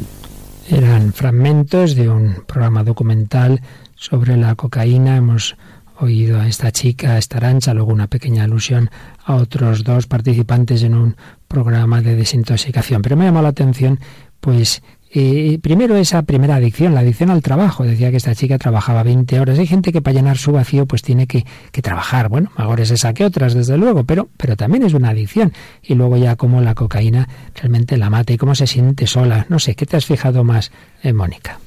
Eran 0.71 1.13
fragmentos 1.13 1.95
de 1.95 2.09
un 2.09 2.43
programa 2.47 2.85
documental 2.85 3.61
sobre 3.97 4.37
la 4.37 4.55
cocaína. 4.55 5.17
Hemos 5.17 5.57
oído 5.99 6.41
a 6.41 6.49
esta 6.49 6.73
chica, 6.73 7.13
a 7.13 7.19
esta 7.19 7.37
arancha, 7.37 7.75
luego 7.75 7.93
una 7.93 8.07
pequeña 8.07 8.45
alusión 8.45 8.91
a 9.25 9.35
otros 9.35 9.85
dos 9.85 10.07
participantes 10.07 10.83
en 10.83 10.95
un 10.95 11.17
programa 11.49 12.01
de 12.01 12.17
desintoxicación. 12.17 13.03
Pero 13.03 13.17
me 13.17 13.27
llamó 13.27 13.43
la 13.43 13.49
atención, 13.49 14.01
pues, 14.41 14.83
eh, 15.17 15.61
primero 15.63 15.95
esa 15.95 16.23
primera 16.23 16.57
adicción, 16.57 16.93
la 16.93 17.01
adicción 17.01 17.31
al 17.31 17.41
trabajo. 17.41 17.85
Decía 17.85 18.11
que 18.11 18.17
esta 18.17 18.35
chica 18.35 18.59
trabajaba 18.59 19.05
20 19.05 19.39
horas. 19.39 19.61
Hay 19.61 19.67
gente 19.69 19.93
que 19.93 20.03
para 20.03 20.15
llenar 20.15 20.37
su 20.39 20.51
vacío 20.51 20.87
pues 20.87 21.03
tiene 21.03 21.29
que, 21.29 21.45
trabajar. 21.83 22.29
Bueno, 22.29 22.51
mejor 22.59 22.81
es 22.81 22.91
esa 22.91 23.15
que 23.15 23.25
otras, 23.25 23.55
desde 23.55 23.79
luego, 23.79 24.03
pero, 24.03 24.29
pero 24.37 24.57
también 24.57 24.83
es 24.83 24.93
una 24.93 25.11
adicción. 25.11 25.53
Y 25.85 25.95
luego 25.95 26.17
ya 26.17 26.35
como 26.35 26.61
la 26.61 26.75
cocaína 26.75 27.29
realmente 27.55 27.97
la 27.97 28.11
mata 28.11 28.33
y 28.33 28.39
cómo 28.39 28.57
se 28.57 28.67
siente 28.67 29.07
sola. 29.07 29.47
No 29.49 29.61
sé, 29.61 29.77
¿qué 29.77 29.87
te 29.87 29.97
has 29.97 30.05
fijado 30.05 30.43
más, 30.43 30.73
eh, 31.05 31.13
Mónica? 31.13 31.61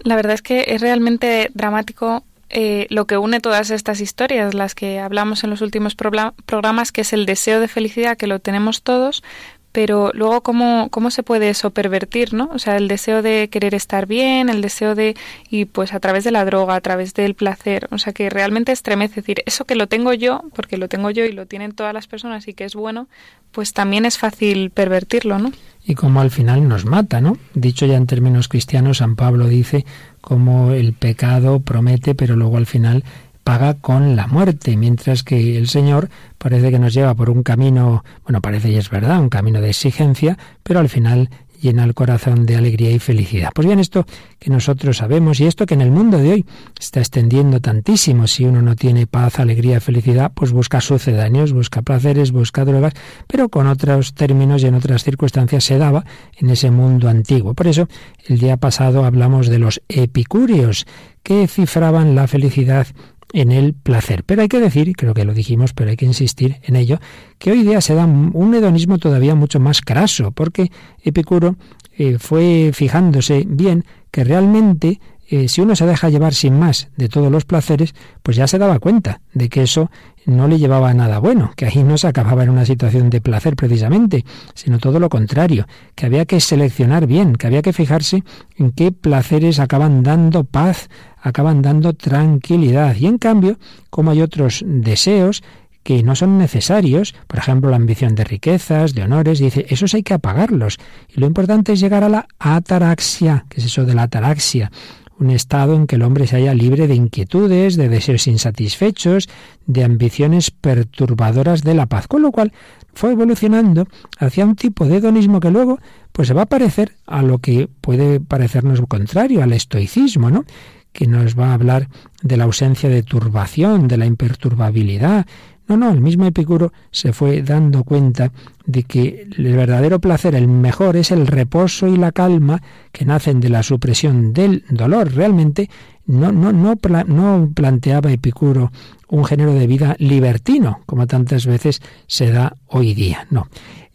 La 0.00 0.16
verdad 0.16 0.32
es 0.32 0.42
que 0.42 0.64
es 0.66 0.80
realmente 0.80 1.52
dramático 1.54 2.24
eh, 2.54 2.86
lo 2.90 3.06
que 3.06 3.16
une 3.16 3.40
todas 3.40 3.70
estas 3.70 4.02
historias, 4.02 4.52
las 4.52 4.74
que 4.74 5.00
hablamos 5.00 5.42
en 5.42 5.48
los 5.48 5.62
últimos 5.62 5.94
programas, 5.94 6.92
que 6.92 7.00
es 7.00 7.14
el 7.14 7.24
deseo 7.24 7.60
de 7.60 7.66
felicidad 7.68 8.18
que 8.18 8.26
lo 8.26 8.40
tenemos 8.40 8.82
todos, 8.82 9.22
pero 9.72 10.12
luego 10.14 10.42
cómo, 10.42 10.88
cómo 10.90 11.10
se 11.10 11.22
puede 11.22 11.48
eso 11.48 11.70
pervertir, 11.70 12.34
¿no? 12.34 12.50
O 12.52 12.58
sea, 12.58 12.76
el 12.76 12.88
deseo 12.88 13.22
de 13.22 13.48
querer 13.50 13.74
estar 13.74 14.06
bien, 14.06 14.50
el 14.50 14.60
deseo 14.60 14.94
de, 14.94 15.16
y 15.50 15.64
pues 15.64 15.94
a 15.94 16.00
través 16.00 16.24
de 16.24 16.30
la 16.30 16.44
droga, 16.44 16.74
a 16.74 16.80
través 16.80 17.14
del 17.14 17.34
placer, 17.34 17.88
o 17.90 17.98
sea, 17.98 18.12
que 18.12 18.28
realmente 18.30 18.72
estremece, 18.72 19.20
es 19.20 19.26
decir, 19.26 19.42
eso 19.46 19.64
que 19.64 19.74
lo 19.74 19.86
tengo 19.86 20.12
yo, 20.12 20.44
porque 20.54 20.76
lo 20.76 20.88
tengo 20.88 21.10
yo 21.10 21.24
y 21.24 21.32
lo 21.32 21.46
tienen 21.46 21.72
todas 21.72 21.94
las 21.94 22.06
personas 22.06 22.46
y 22.48 22.54
que 22.54 22.64
es 22.64 22.74
bueno, 22.74 23.08
pues 23.50 23.72
también 23.72 24.04
es 24.04 24.18
fácil 24.18 24.70
pervertirlo, 24.70 25.38
¿no? 25.38 25.52
Y 25.84 25.94
como 25.94 26.20
al 26.20 26.30
final 26.30 26.68
nos 26.68 26.84
mata, 26.84 27.20
¿no? 27.20 27.38
Dicho 27.54 27.86
ya 27.86 27.96
en 27.96 28.06
términos 28.06 28.48
cristianos, 28.48 28.98
San 28.98 29.16
Pablo 29.16 29.48
dice 29.48 29.84
como 30.20 30.72
el 30.72 30.92
pecado 30.92 31.60
promete, 31.60 32.14
pero 32.14 32.36
luego 32.36 32.56
al 32.56 32.66
final 32.66 33.04
paga 33.44 33.74
con 33.74 34.16
la 34.16 34.26
muerte, 34.26 34.76
mientras 34.76 35.22
que 35.22 35.56
el 35.56 35.68
Señor 35.68 36.08
parece 36.38 36.70
que 36.70 36.78
nos 36.78 36.94
lleva 36.94 37.14
por 37.14 37.30
un 37.30 37.42
camino, 37.42 38.04
bueno, 38.24 38.40
parece 38.40 38.70
y 38.70 38.76
es 38.76 38.90
verdad, 38.90 39.20
un 39.20 39.28
camino 39.28 39.60
de 39.60 39.70
exigencia, 39.70 40.38
pero 40.62 40.80
al 40.80 40.88
final 40.88 41.28
llena 41.62 41.84
el 41.84 41.94
corazón 41.94 42.44
de 42.44 42.56
alegría 42.56 42.90
y 42.90 42.98
felicidad. 42.98 43.50
Pues 43.54 43.66
bien, 43.66 43.78
esto 43.78 44.04
que 44.38 44.50
nosotros 44.50 44.96
sabemos 44.98 45.40
y 45.40 45.46
esto 45.46 45.64
que 45.64 45.74
en 45.74 45.80
el 45.80 45.92
mundo 45.92 46.18
de 46.18 46.32
hoy 46.32 46.46
está 46.78 47.00
extendiendo 47.00 47.60
tantísimo, 47.60 48.26
si 48.26 48.44
uno 48.44 48.60
no 48.60 48.74
tiene 48.74 49.06
paz, 49.06 49.38
alegría, 49.38 49.80
felicidad, 49.80 50.32
pues 50.34 50.52
busca 50.52 50.80
sucedáneos, 50.80 51.52
busca 51.52 51.82
placeres, 51.82 52.32
busca 52.32 52.64
drogas, 52.64 52.94
pero 53.28 53.48
con 53.48 53.68
otros 53.68 54.12
términos 54.14 54.62
y 54.62 54.66
en 54.66 54.74
otras 54.74 55.04
circunstancias 55.04 55.64
se 55.64 55.78
daba 55.78 56.04
en 56.36 56.50
ese 56.50 56.70
mundo 56.70 57.08
antiguo. 57.08 57.54
Por 57.54 57.68
eso, 57.68 57.88
el 58.26 58.38
día 58.38 58.56
pasado 58.56 59.04
hablamos 59.04 59.46
de 59.46 59.60
los 59.60 59.80
epicúreos, 59.88 60.86
que 61.22 61.46
cifraban 61.46 62.16
la 62.16 62.26
felicidad 62.26 62.88
en 63.32 63.52
el 63.52 63.74
placer. 63.74 64.24
Pero 64.24 64.42
hay 64.42 64.48
que 64.48 64.60
decir, 64.60 64.94
creo 64.96 65.14
que 65.14 65.24
lo 65.24 65.34
dijimos, 65.34 65.72
pero 65.72 65.90
hay 65.90 65.96
que 65.96 66.06
insistir 66.06 66.58
en 66.62 66.76
ello, 66.76 66.98
que 67.38 67.52
hoy 67.52 67.62
día 67.62 67.80
se 67.80 67.94
da 67.94 68.04
un 68.04 68.54
hedonismo 68.54 68.98
todavía 68.98 69.34
mucho 69.34 69.60
más 69.60 69.80
craso, 69.80 70.30
porque 70.32 70.70
Epicuro 71.02 71.56
eh, 71.96 72.18
fue 72.18 72.70
fijándose 72.72 73.44
bien 73.46 73.84
que 74.10 74.24
realmente 74.24 75.00
eh, 75.28 75.48
si 75.48 75.62
uno 75.62 75.74
se 75.74 75.86
deja 75.86 76.10
llevar 76.10 76.34
sin 76.34 76.58
más 76.58 76.90
de 76.96 77.08
todos 77.08 77.32
los 77.32 77.46
placeres, 77.46 77.94
pues 78.22 78.36
ya 78.36 78.46
se 78.46 78.58
daba 78.58 78.78
cuenta 78.78 79.22
de 79.32 79.48
que 79.48 79.62
eso 79.62 79.90
no 80.26 80.46
le 80.46 80.58
llevaba 80.58 80.90
a 80.90 80.94
nada 80.94 81.20
bueno, 81.20 81.52
que 81.56 81.64
ahí 81.64 81.82
no 81.82 81.96
se 81.96 82.06
acababa 82.06 82.42
en 82.42 82.50
una 82.50 82.66
situación 82.66 83.08
de 83.08 83.22
placer 83.22 83.56
precisamente, 83.56 84.26
sino 84.54 84.78
todo 84.78 85.00
lo 85.00 85.08
contrario, 85.08 85.66
que 85.94 86.04
había 86.04 86.26
que 86.26 86.38
seleccionar 86.38 87.06
bien, 87.06 87.34
que 87.34 87.46
había 87.46 87.62
que 87.62 87.72
fijarse 87.72 88.24
en 88.58 88.72
qué 88.72 88.92
placeres 88.92 89.58
acaban 89.58 90.02
dando 90.02 90.44
paz, 90.44 90.90
acaban 91.22 91.62
dando 91.62 91.94
tranquilidad. 91.94 92.96
Y 92.96 93.06
en 93.06 93.18
cambio, 93.18 93.58
como 93.88 94.10
hay 94.10 94.20
otros 94.20 94.62
deseos 94.66 95.42
que 95.82 96.02
no 96.02 96.14
son 96.14 96.38
necesarios, 96.38 97.14
por 97.26 97.38
ejemplo, 97.38 97.70
la 97.70 97.76
ambición 97.76 98.14
de 98.14 98.24
riquezas, 98.24 98.94
de 98.94 99.02
honores, 99.02 99.38
dice, 99.38 99.66
esos 99.68 99.94
hay 99.94 100.02
que 100.02 100.14
apagarlos. 100.14 100.78
Y 101.08 101.20
lo 101.20 101.26
importante 101.26 101.72
es 101.72 101.80
llegar 101.80 102.04
a 102.04 102.08
la 102.08 102.26
ataraxia, 102.38 103.46
que 103.48 103.60
es 103.60 103.66
eso 103.66 103.84
de 103.84 103.94
la 103.94 104.04
ataraxia, 104.04 104.70
un 105.18 105.30
estado 105.30 105.74
en 105.74 105.86
que 105.86 105.96
el 105.96 106.02
hombre 106.02 106.26
se 106.26 106.36
haya 106.36 106.54
libre 106.54 106.86
de 106.86 106.94
inquietudes, 106.94 107.76
de 107.76 107.88
deseos 107.88 108.26
insatisfechos, 108.26 109.28
de 109.66 109.84
ambiciones 109.84 110.50
perturbadoras 110.50 111.62
de 111.62 111.74
la 111.74 111.86
paz, 111.86 112.08
con 112.08 112.22
lo 112.22 112.32
cual 112.32 112.52
fue 112.94 113.12
evolucionando 113.12 113.86
hacia 114.18 114.44
un 114.44 114.56
tipo 114.56 114.86
de 114.86 114.96
hedonismo 114.96 115.40
que 115.40 115.50
luego 115.50 115.78
pues 116.12 116.28
se 116.28 116.34
va 116.34 116.42
a 116.42 116.46
parecer 116.46 116.92
a 117.06 117.22
lo 117.22 117.38
que 117.38 117.68
puede 117.80 118.20
parecernos 118.20 118.80
contrario, 118.88 119.42
al 119.42 119.52
estoicismo, 119.52 120.30
¿no? 120.30 120.44
Que 120.92 121.06
nos 121.06 121.38
va 121.38 121.50
a 121.50 121.54
hablar 121.54 121.88
de 122.22 122.36
la 122.36 122.44
ausencia 122.44 122.88
de 122.88 123.02
turbación, 123.02 123.88
de 123.88 123.96
la 123.96 124.06
imperturbabilidad. 124.06 125.26
No, 125.68 125.76
no, 125.76 125.90
el 125.90 126.00
mismo 126.00 126.26
Epicuro 126.26 126.72
se 126.90 127.12
fue 127.12 127.42
dando 127.42 127.84
cuenta 127.84 128.32
de 128.66 128.82
que 128.82 129.28
el 129.36 129.56
verdadero 129.56 130.00
placer, 130.00 130.34
el 130.34 130.48
mejor, 130.48 130.96
es 130.96 131.10
el 131.10 131.26
reposo 131.26 131.86
y 131.86 131.96
la 131.96 132.12
calma 132.12 132.60
que 132.90 133.04
nacen 133.04 133.40
de 133.40 133.48
la 133.48 133.62
supresión 133.62 134.32
del 134.32 134.64
dolor. 134.68 135.12
Realmente 135.14 135.70
no, 136.06 136.32
no, 136.32 136.52
no, 136.52 137.48
planteaba 137.54 138.12
Epicuro 138.12 138.72
un 139.08 139.24
género 139.24 139.54
de 139.54 139.66
vida 139.66 139.94
libertino, 139.98 140.80
como 140.86 141.06
tantas 141.06 141.46
veces 141.46 141.80
se 142.06 142.30
da 142.30 142.56
hoy 142.66 142.94
día. 142.94 143.26
No. 143.30 143.48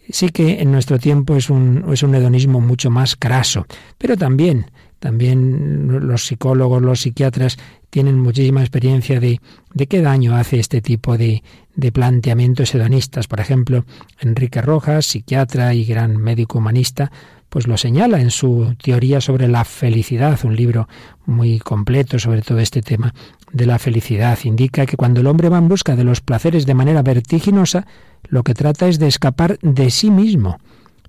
Sí 0.09 0.29
que 0.29 0.61
en 0.61 0.71
nuestro 0.71 0.99
tiempo 0.99 1.35
es 1.35 1.49
un, 1.49 1.83
es 1.91 2.01
un 2.01 2.15
hedonismo 2.15 2.61
mucho 2.61 2.89
más 2.89 3.17
craso, 3.17 3.65
pero 3.97 4.15
también 4.15 4.67
también 4.99 6.07
los 6.07 6.25
psicólogos, 6.25 6.81
los 6.81 7.01
psiquiatras 7.01 7.57
tienen 7.89 8.19
muchísima 8.19 8.61
experiencia 8.61 9.19
de, 9.19 9.39
de 9.73 9.87
qué 9.87 10.01
daño 10.01 10.35
hace 10.35 10.59
este 10.59 10.81
tipo 10.81 11.17
de, 11.17 11.43
de 11.75 11.91
planteamientos 11.91 12.73
hedonistas. 12.73 13.27
Por 13.27 13.39
ejemplo, 13.39 13.85
Enrique 14.19 14.61
Rojas, 14.61 15.05
psiquiatra 15.05 15.73
y 15.73 15.85
gran 15.85 16.17
médico 16.17 16.57
humanista, 16.57 17.11
pues 17.49 17.67
lo 17.67 17.77
señala 17.77 18.19
en 18.19 18.31
su 18.31 18.75
teoría 18.81 19.21
sobre 19.21 19.47
la 19.47 19.63
felicidad, 19.63 20.37
un 20.43 20.55
libro 20.55 20.87
muy 21.25 21.59
completo 21.59 22.19
sobre 22.19 22.41
todo 22.41 22.59
este 22.59 22.81
tema 22.81 23.13
de 23.51 23.65
la 23.65 23.79
felicidad. 23.79 24.37
Indica 24.43 24.85
que 24.85 24.97
cuando 24.97 25.21
el 25.21 25.27
hombre 25.27 25.49
va 25.49 25.57
en 25.57 25.69
busca 25.69 25.95
de 25.95 26.03
los 26.03 26.21
placeres 26.21 26.65
de 26.65 26.73
manera 26.73 27.03
vertiginosa, 27.03 27.87
lo 28.27 28.43
que 28.43 28.53
trata 28.53 28.87
es 28.87 28.99
de 28.99 29.07
escapar 29.07 29.57
de 29.61 29.89
sí 29.91 30.11
mismo 30.11 30.57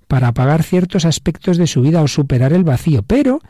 para 0.06 0.28
apagar 0.28 0.62
ciertos 0.62 1.04
aspectos 1.04 1.56
de 1.56 1.66
su 1.66 1.82
vida 1.82 2.02
o 2.02 2.08
superar 2.08 2.52
el 2.52 2.64
vacío, 2.64 3.02
pero 3.02 3.40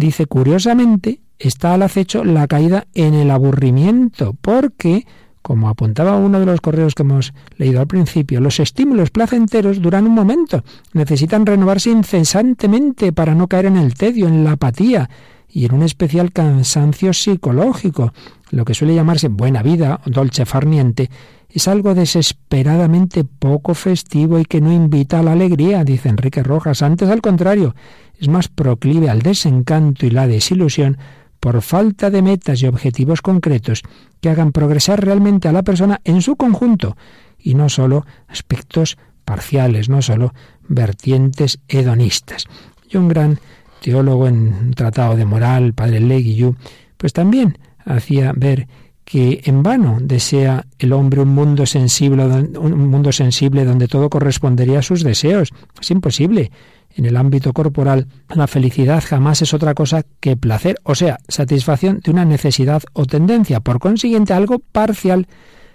dice 0.00 0.26
curiosamente, 0.26 1.20
está 1.38 1.74
al 1.74 1.82
acecho 1.82 2.24
la 2.24 2.48
caída 2.48 2.86
en 2.94 3.14
el 3.14 3.30
aburrimiento, 3.30 4.34
porque, 4.40 5.06
como 5.42 5.68
apuntaba 5.68 6.16
uno 6.16 6.40
de 6.40 6.46
los 6.46 6.60
correos 6.60 6.94
que 6.94 7.02
hemos 7.02 7.32
leído 7.56 7.80
al 7.80 7.86
principio, 7.86 8.40
los 8.40 8.58
estímulos 8.58 9.10
placenteros 9.10 9.80
duran 9.80 10.06
un 10.06 10.14
momento, 10.14 10.64
necesitan 10.92 11.46
renovarse 11.46 11.90
incesantemente 11.90 13.12
para 13.12 13.34
no 13.34 13.46
caer 13.46 13.66
en 13.66 13.76
el 13.76 13.94
tedio, 13.94 14.26
en 14.26 14.42
la 14.42 14.52
apatía 14.52 15.08
y 15.48 15.66
en 15.66 15.74
un 15.74 15.82
especial 15.82 16.32
cansancio 16.32 17.12
psicológico. 17.12 18.12
Lo 18.50 18.64
que 18.64 18.74
suele 18.74 18.94
llamarse 18.94 19.28
buena 19.28 19.62
vida 19.62 20.00
dolce 20.06 20.46
farniente 20.46 21.10
es 21.52 21.66
algo 21.68 21.94
desesperadamente 21.94 23.24
poco 23.24 23.74
festivo 23.74 24.38
y 24.38 24.44
que 24.44 24.60
no 24.60 24.72
invita 24.72 25.18
a 25.18 25.22
la 25.22 25.32
alegría, 25.32 25.84
dice 25.84 26.08
Enrique 26.08 26.42
Rojas. 26.42 26.82
Antes, 26.82 27.08
al 27.08 27.20
contrario, 27.20 27.74
es 28.20 28.28
más 28.28 28.48
proclive 28.48 29.08
al 29.08 29.22
desencanto 29.22 30.06
y 30.06 30.10
la 30.10 30.26
desilusión 30.26 30.98
por 31.40 31.62
falta 31.62 32.10
de 32.10 32.20
metas 32.20 32.62
y 32.62 32.66
objetivos 32.66 33.22
concretos 33.22 33.82
que 34.20 34.28
hagan 34.28 34.52
progresar 34.52 35.02
realmente 35.02 35.48
a 35.48 35.52
la 35.52 35.62
persona 35.62 36.00
en 36.04 36.20
su 36.20 36.36
conjunto 36.36 36.96
y 37.38 37.54
no 37.54 37.70
solo 37.70 38.04
aspectos 38.28 38.98
parciales, 39.24 39.88
no 39.88 40.02
solo 40.02 40.34
vertientes 40.68 41.60
hedonistas. 41.66 42.44
Y 42.90 42.98
un 42.98 43.08
gran 43.08 43.38
teólogo 43.80 44.28
en 44.28 44.72
tratado 44.74 45.16
de 45.16 45.24
moral, 45.24 45.72
padre 45.72 46.00
Leguillou, 46.00 46.56
pues 46.98 47.14
también 47.14 47.56
hacía 47.86 48.32
ver 48.36 48.68
que 49.06 49.40
en 49.44 49.62
vano 49.62 49.98
desea 50.00 50.66
el 50.78 50.92
hombre 50.92 51.22
un 51.22 51.30
mundo 51.30 51.64
sensible, 51.64 52.24
un 52.24 52.88
mundo 52.88 53.12
sensible 53.12 53.64
donde 53.64 53.88
todo 53.88 54.10
correspondería 54.10 54.80
a 54.80 54.82
sus 54.82 55.02
deseos. 55.02 55.50
Es 55.80 55.90
imposible 55.90 56.52
en 57.00 57.06
el 57.06 57.16
ámbito 57.16 57.54
corporal, 57.54 58.08
la 58.28 58.46
felicidad 58.46 59.02
jamás 59.02 59.40
es 59.40 59.54
otra 59.54 59.72
cosa 59.72 60.04
que 60.20 60.36
placer, 60.36 60.76
o 60.82 60.94
sea, 60.94 61.18
satisfacción 61.28 62.00
de 62.04 62.10
una 62.10 62.26
necesidad 62.26 62.82
o 62.92 63.06
tendencia, 63.06 63.60
por 63.60 63.78
consiguiente 63.78 64.34
algo 64.34 64.58
parcial 64.58 65.26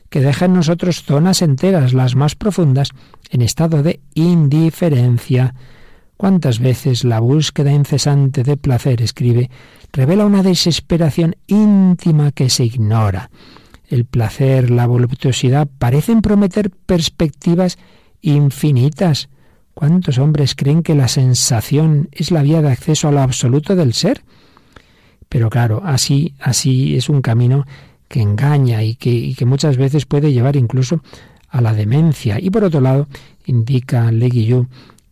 que 0.09 0.21
deja 0.21 0.45
en 0.45 0.53
nosotros 0.53 1.01
zonas 1.01 1.41
enteras, 1.41 1.93
las 1.93 2.15
más 2.15 2.35
profundas, 2.35 2.89
en 3.31 3.41
estado 3.41 3.81
de 3.81 4.01
indiferencia. 4.13 5.55
¿Cuántas 6.15 6.59
veces 6.59 7.03
la 7.03 7.19
búsqueda 7.19 7.71
incesante 7.71 8.43
de 8.43 8.55
placer, 8.55 9.01
escribe, 9.01 9.49
revela 9.91 10.27
una 10.27 10.43
desesperación 10.43 11.37
íntima 11.47 12.33
que 12.33 12.51
se 12.51 12.65
ignora? 12.65 13.31
El 13.87 14.05
placer, 14.05 14.69
la 14.69 14.85
voluptuosidad 14.85 15.67
parecen 15.79 16.21
prometer 16.21 16.69
perspectivas 16.69 17.79
infinitas, 18.21 19.27
¿Cuántos 19.75 20.19
hombres 20.19 20.55
creen 20.55 20.83
que 20.83 20.95
la 20.95 21.09
sensación 21.09 22.07
es 22.13 22.31
la 22.31 22.41
vía 22.43 22.61
de 22.61 22.71
acceso 22.71 23.09
a 23.09 23.11
lo 23.11 23.19
absoluto 23.19 23.75
del 23.75 23.93
ser? 23.93 24.23
Pero 25.27 25.49
claro, 25.49 25.81
así, 25.83 26.33
así 26.39 26.95
es 26.95 27.09
un 27.09 27.21
camino 27.21 27.65
que 28.07 28.21
engaña 28.21 28.83
y 28.83 28.95
que, 28.95 29.09
y 29.09 29.35
que 29.35 29.45
muchas 29.45 29.75
veces 29.75 30.05
puede 30.05 30.31
llevar 30.31 30.55
incluso 30.55 31.01
a 31.49 31.59
la 31.59 31.73
demencia. 31.73 32.39
Y 32.39 32.51
por 32.51 32.63
otro 32.63 32.79
lado, 32.79 33.09
indica 33.45 34.13
Leguillou 34.13 34.67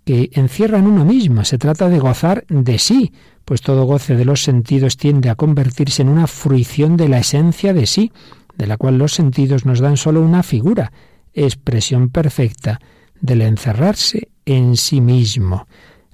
que 0.06 0.30
encierra 0.32 0.80
en 0.80 0.88
uno 0.88 1.04
mismo, 1.04 1.44
se 1.44 1.58
trata 1.58 1.90
de 1.90 2.00
gozar 2.00 2.46
de 2.48 2.80
sí, 2.80 3.12
pues 3.44 3.62
todo 3.62 3.84
goce 3.84 4.16
de 4.16 4.24
los 4.24 4.44
sentidos 4.44 4.96
tiende 4.96 5.30
a 5.30 5.36
convertirse 5.36 6.04
en 6.04 6.10
una 6.10 6.28
fruición 6.28 6.96
de 6.96 7.10
la 7.10 7.20
esencia 7.20 7.74
de 7.74 7.86
sí, 7.86 8.14
de 8.58 8.68
la 8.68 8.78
cual 8.78 8.98
los 8.98 9.14
sentidos 9.14 9.66
nos 9.66 9.82
dan 9.82 9.98
solo 9.98 10.22
una 10.22 10.42
figura, 10.42 10.94
expresión 11.34 12.10
perfecta 12.10 12.80
del 13.20 13.42
encerrarse 13.42 14.30
en 14.46 14.78
sí 14.78 15.02
mismo. 15.02 15.68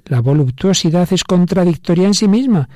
La 0.06 0.22
voluptuosidad 0.22 1.12
es 1.14 1.24
contradictoria 1.24 2.08
en 2.08 2.14
sí 2.14 2.28
misma. 2.28 2.70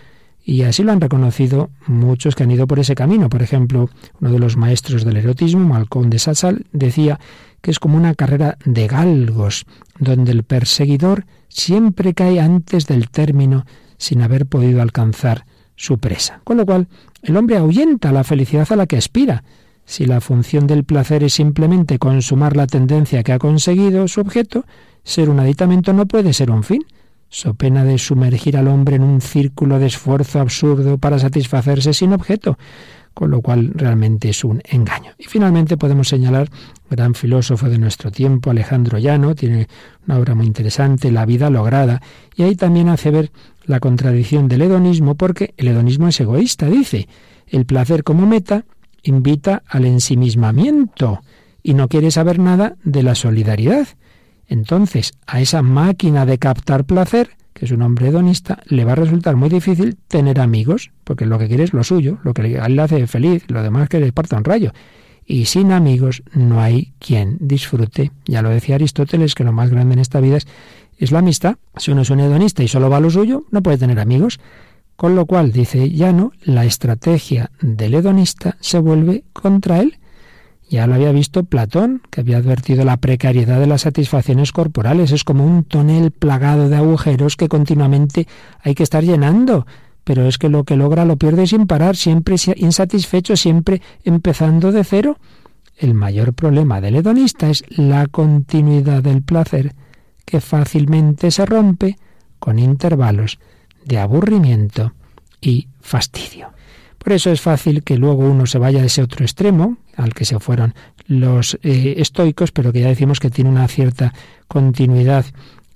Y 0.45 0.63
así 0.63 0.83
lo 0.83 0.91
han 0.91 0.99
reconocido 0.99 1.69
muchos 1.87 2.35
que 2.35 2.43
han 2.43 2.51
ido 2.51 2.67
por 2.67 2.79
ese 2.79 2.95
camino. 2.95 3.29
Por 3.29 3.41
ejemplo, 3.41 3.89
uno 4.19 4.31
de 4.31 4.39
los 4.39 4.57
maestros 4.57 5.05
del 5.05 5.17
erotismo, 5.17 5.65
Malcolm 5.65 6.09
de 6.09 6.19
Sassal, 6.19 6.65
decía 6.73 7.19
que 7.61 7.71
es 7.71 7.79
como 7.79 7.97
una 7.97 8.13
carrera 8.13 8.57
de 8.65 8.87
galgos, 8.87 9.65
donde 9.99 10.33
el 10.33 10.43
perseguidor 10.43 11.25
siempre 11.47 12.13
cae 12.13 12.41
antes 12.41 12.87
del 12.87 13.09
término 13.09 13.65
sin 13.97 14.21
haber 14.21 14.45
podido 14.45 14.81
alcanzar 14.81 15.45
su 15.77 15.97
presa. 15.97 16.41
Con 16.43 16.57
lo 16.57 16.65
cual, 16.65 16.87
el 17.21 17.37
hombre 17.37 17.57
ahuyenta 17.57 18.11
la 18.11 18.25
felicidad 18.25 18.69
a 18.69 18.75
la 18.75 18.85
que 18.85 18.97
aspira. 18.97 19.43
Si 19.85 20.05
la 20.05 20.21
función 20.21 20.65
del 20.67 20.83
placer 20.83 21.23
es 21.23 21.33
simplemente 21.33 21.99
consumar 21.99 22.55
la 22.55 22.67
tendencia 22.67 23.23
que 23.23 23.33
ha 23.33 23.39
conseguido 23.39 24.07
su 24.07 24.21
objeto, 24.21 24.65
ser 25.03 25.29
un 25.29 25.39
aditamento 25.39 25.93
no 25.93 26.05
puede 26.05 26.33
ser 26.33 26.51
un 26.51 26.63
fin, 26.63 26.85
so 27.29 27.53
pena 27.55 27.83
de 27.83 27.97
sumergir 27.97 28.57
al 28.57 28.67
hombre 28.67 28.95
en 28.95 29.03
un 29.03 29.19
círculo 29.19 29.79
de 29.79 29.87
esfuerzo 29.87 30.39
absurdo 30.39 30.97
para 30.97 31.19
satisfacerse 31.19 31.93
sin 31.93 32.13
objeto, 32.13 32.57
con 33.13 33.29
lo 33.29 33.41
cual 33.41 33.71
realmente 33.75 34.29
es 34.29 34.43
un 34.43 34.61
engaño. 34.65 35.11
Y 35.17 35.25
finalmente 35.25 35.77
podemos 35.77 36.07
señalar, 36.07 36.49
gran 36.89 37.13
filósofo 37.13 37.69
de 37.69 37.77
nuestro 37.77 38.11
tiempo, 38.11 38.49
Alejandro 38.49 38.97
Llano, 38.97 39.35
tiene 39.35 39.67
una 40.07 40.17
obra 40.17 40.35
muy 40.35 40.45
interesante, 40.45 41.11
La 41.11 41.25
vida 41.25 41.49
lograda, 41.49 42.01
y 42.35 42.43
ahí 42.43 42.55
también 42.55 42.89
hace 42.89 43.11
ver 43.11 43.31
la 43.65 43.79
contradicción 43.79 44.47
del 44.47 44.63
hedonismo, 44.63 45.15
porque 45.15 45.53
el 45.57 45.67
hedonismo 45.67 46.07
es 46.07 46.19
egoísta, 46.19 46.67
dice, 46.67 47.07
el 47.47 47.65
placer 47.65 48.03
como 48.03 48.25
meta 48.25 48.65
invita 49.03 49.63
al 49.67 49.85
ensimismamiento 49.85 51.21
y 51.61 51.73
no 51.73 51.87
quiere 51.87 52.11
saber 52.11 52.39
nada 52.39 52.75
de 52.83 53.03
la 53.03 53.15
solidaridad. 53.15 53.87
Entonces, 54.47 55.13
a 55.25 55.41
esa 55.41 55.61
máquina 55.61 56.25
de 56.25 56.37
captar 56.37 56.85
placer, 56.85 57.31
que 57.53 57.65
es 57.65 57.71
un 57.71 57.81
hombre 57.81 58.07
hedonista, 58.07 58.61
le 58.65 58.83
va 58.85 58.93
a 58.93 58.95
resultar 58.95 59.35
muy 59.35 59.49
difícil 59.49 59.97
tener 60.07 60.39
amigos, 60.39 60.91
porque 61.03 61.25
lo 61.25 61.39
que 61.39 61.47
quiere 61.47 61.63
es 61.63 61.73
lo 61.73 61.83
suyo, 61.83 62.19
lo 62.23 62.33
que 62.33 62.43
le 62.43 62.81
hace 62.81 63.07
feliz, 63.07 63.45
lo 63.47 63.63
demás 63.63 63.89
que 63.89 63.99
le 63.99 64.11
parta 64.11 64.37
un 64.37 64.43
rayo. 64.43 64.71
Y 65.25 65.45
sin 65.45 65.71
amigos 65.71 66.23
no 66.33 66.59
hay 66.59 66.93
quien 66.99 67.37
disfrute. 67.39 68.11
Ya 68.25 68.41
lo 68.41 68.49
decía 68.49 68.75
Aristóteles, 68.75 69.35
que 69.35 69.45
lo 69.45 69.53
más 69.53 69.69
grande 69.69 69.93
en 69.93 69.99
esta 69.99 70.19
vida 70.19 70.37
es, 70.37 70.47
es 70.97 71.11
la 71.11 71.19
amistad. 71.19 71.55
Si 71.77 71.91
uno 71.91 72.01
es 72.01 72.09
un 72.09 72.19
hedonista 72.19 72.63
y 72.63 72.67
solo 72.67 72.89
va 72.89 72.97
a 72.97 72.99
lo 72.99 73.09
suyo, 73.09 73.45
no 73.51 73.63
puede 73.63 73.77
tener 73.77 73.99
amigos. 73.99 74.39
Con 74.95 75.15
lo 75.15 75.25
cual, 75.25 75.51
dice 75.51 75.89
Llano, 75.89 76.32
la 76.43 76.65
estrategia 76.65 77.51
del 77.62 77.95
hedonista 77.95 78.58
se 78.60 78.79
vuelve 78.79 79.23
contra 79.34 79.79
él. 79.79 79.97
Ya 80.69 80.88
lo 80.88 80.95
había 80.95 81.12
visto 81.12 81.43
Platón, 81.43 82.01
que 82.10 82.21
había 82.21 82.38
advertido 82.38 82.86
la 82.86 82.97
precariedad 82.97 83.60
de 83.60 83.67
las 83.67 83.82
satisfacciones 83.82 84.51
corporales. 84.51 85.12
Es 85.12 85.23
como 85.23 85.45
un 85.45 85.63
tonel 85.63 86.12
plagado 86.12 86.69
de 86.69 86.77
agujeros 86.77 87.36
que 87.36 87.49
continuamente 87.49 88.27
hay 88.62 88.75
que 88.75 88.84
estar 88.84 89.03
llenando. 89.03 89.65
Pero 90.03 90.25
es 90.27 90.38
que 90.38 90.49
lo 90.49 90.63
que 90.63 90.75
logra 90.75 91.06
lo 91.06 91.17
pierde 91.17 91.47
sin 91.47 91.65
parar, 91.65 91.95
siempre 91.95 92.36
insatisfecho, 92.56 93.36
siempre 93.36 93.82
empezando 94.03 94.71
de 94.71 94.84
cero. 94.84 95.17
El 95.77 95.93
mayor 95.95 96.34
problema 96.34 96.82
del 96.82 96.97
hedonista 96.97 97.49
es 97.49 97.63
la 97.69 98.08
continuidad 98.08 99.01
del 99.01 99.23
placer, 99.23 99.73
que 100.25 100.39
fácilmente 100.39 101.32
se 101.32 101.45
rompe 101.45 101.97
con 102.39 102.60
intervalos 102.60 103.39
de 103.85 103.99
aburrimiento 103.99 104.93
y 105.41 105.67
fastidio. 105.81 106.51
Por 106.97 107.13
eso 107.13 107.31
es 107.31 107.41
fácil 107.41 107.83
que 107.83 107.97
luego 107.97 108.23
uno 108.29 108.45
se 108.45 108.59
vaya 108.59 108.81
a 108.81 108.85
ese 108.85 109.01
otro 109.01 109.25
extremo, 109.25 109.77
al 109.97 110.13
que 110.13 110.23
se 110.23 110.39
fueron 110.39 110.73
los 111.05 111.57
eh, 111.61 111.95
estoicos, 111.97 112.51
pero 112.51 112.71
que 112.71 112.79
ya 112.79 112.87
decimos 112.87 113.19
que 113.19 113.29
tiene 113.29 113.49
una 113.49 113.67
cierta 113.67 114.13
continuidad 114.47 115.25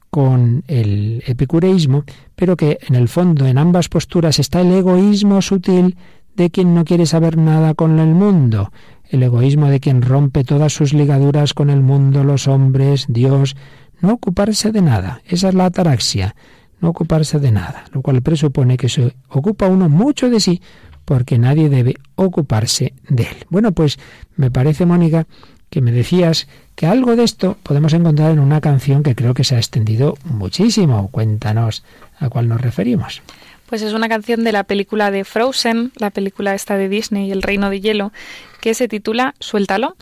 con 0.10 0.64
el 0.68 1.22
epicureísmo, 1.28 2.06
pero 2.36 2.56
que 2.56 2.80
en 2.88 2.96
el 2.96 3.10
fondo 3.10 3.46
en 3.46 3.58
ambas 3.58 3.90
posturas 3.90 4.40
está 4.40 4.62
el 4.62 4.72
egoísmo 4.72 5.42
sutil 5.42 5.98
de 6.36 6.50
quien 6.50 6.74
no 6.74 6.86
quiere 6.86 7.06
saber 7.06 7.36
nada 7.36 7.74
con 7.74 8.00
el 8.00 8.14
mundo, 8.14 8.72
el 9.10 9.24
egoísmo 9.24 9.68
de 9.68 9.80
quien 9.80 10.02
rompe 10.02 10.44
todas 10.44 10.72
sus 10.72 10.94
ligaduras 10.94 11.54
con 11.54 11.70
el 11.70 11.82
mundo, 11.82 12.24
los 12.24 12.48
hombres, 12.48 13.06
Dios, 13.10 13.56
no 14.02 14.14
ocuparse 14.14 14.72
de 14.72 14.82
nada. 14.82 15.22
Esa 15.26 15.50
es 15.50 15.56
la 15.56 15.66
ataraxia, 15.66 16.36
no 16.80 16.90
ocuparse 16.90 17.40
de 17.40 17.52
nada, 17.52 17.86
lo 17.92 18.02
cual 18.02 18.22
presupone 18.22 18.78
que 18.78 18.90
se 18.90 19.16
ocupa 19.30 19.68
uno 19.68 19.90
mucho 19.90 20.30
de 20.30 20.40
sí 20.40 20.62
porque 21.06 21.38
nadie 21.38 21.70
debe 21.70 21.96
ocuparse 22.16 22.94
de 23.08 23.24
él. 23.24 23.46
Bueno, 23.50 23.72
pues 23.72 23.98
me 24.36 24.52
parece, 24.52 24.86
Mónica, 24.86 25.26
que 25.70 25.82
me 25.82 25.92
decías 25.92 26.48
que 26.76 26.86
algo 26.86 27.16
de 27.16 27.24
esto 27.24 27.58
podemos 27.64 27.94
encontrar 27.94 28.32
en 28.32 28.40
una 28.40 28.62
canción 28.62 29.04
que 29.04 29.16
creo 29.16 29.34
que 29.34 29.44
se 29.44 29.56
ha 29.56 29.58
extendido 29.58 30.18
muchísimo. 30.26 31.10
Cuéntanos 31.10 31.84
a 32.20 32.30
cuál 32.30 32.50
nos 32.50 32.60
referimos. 32.60 33.22
Pues 33.68 33.82
es 33.82 33.94
una 33.94 34.08
canción 34.08 34.44
de 34.44 34.52
la 34.52 34.64
película 34.64 35.12
de 35.12 35.26
Frozen, 35.26 35.92
la 35.96 36.10
película 36.10 36.56
esta 36.56 36.78
de 36.78 36.88
Disney, 36.88 37.32
El 37.32 37.42
Reino 37.42 37.70
de 37.70 37.82
Hielo, 37.82 38.14
que 38.62 38.74
se 38.74 38.88
titula 38.88 39.34
Suéltalo. 39.40 39.96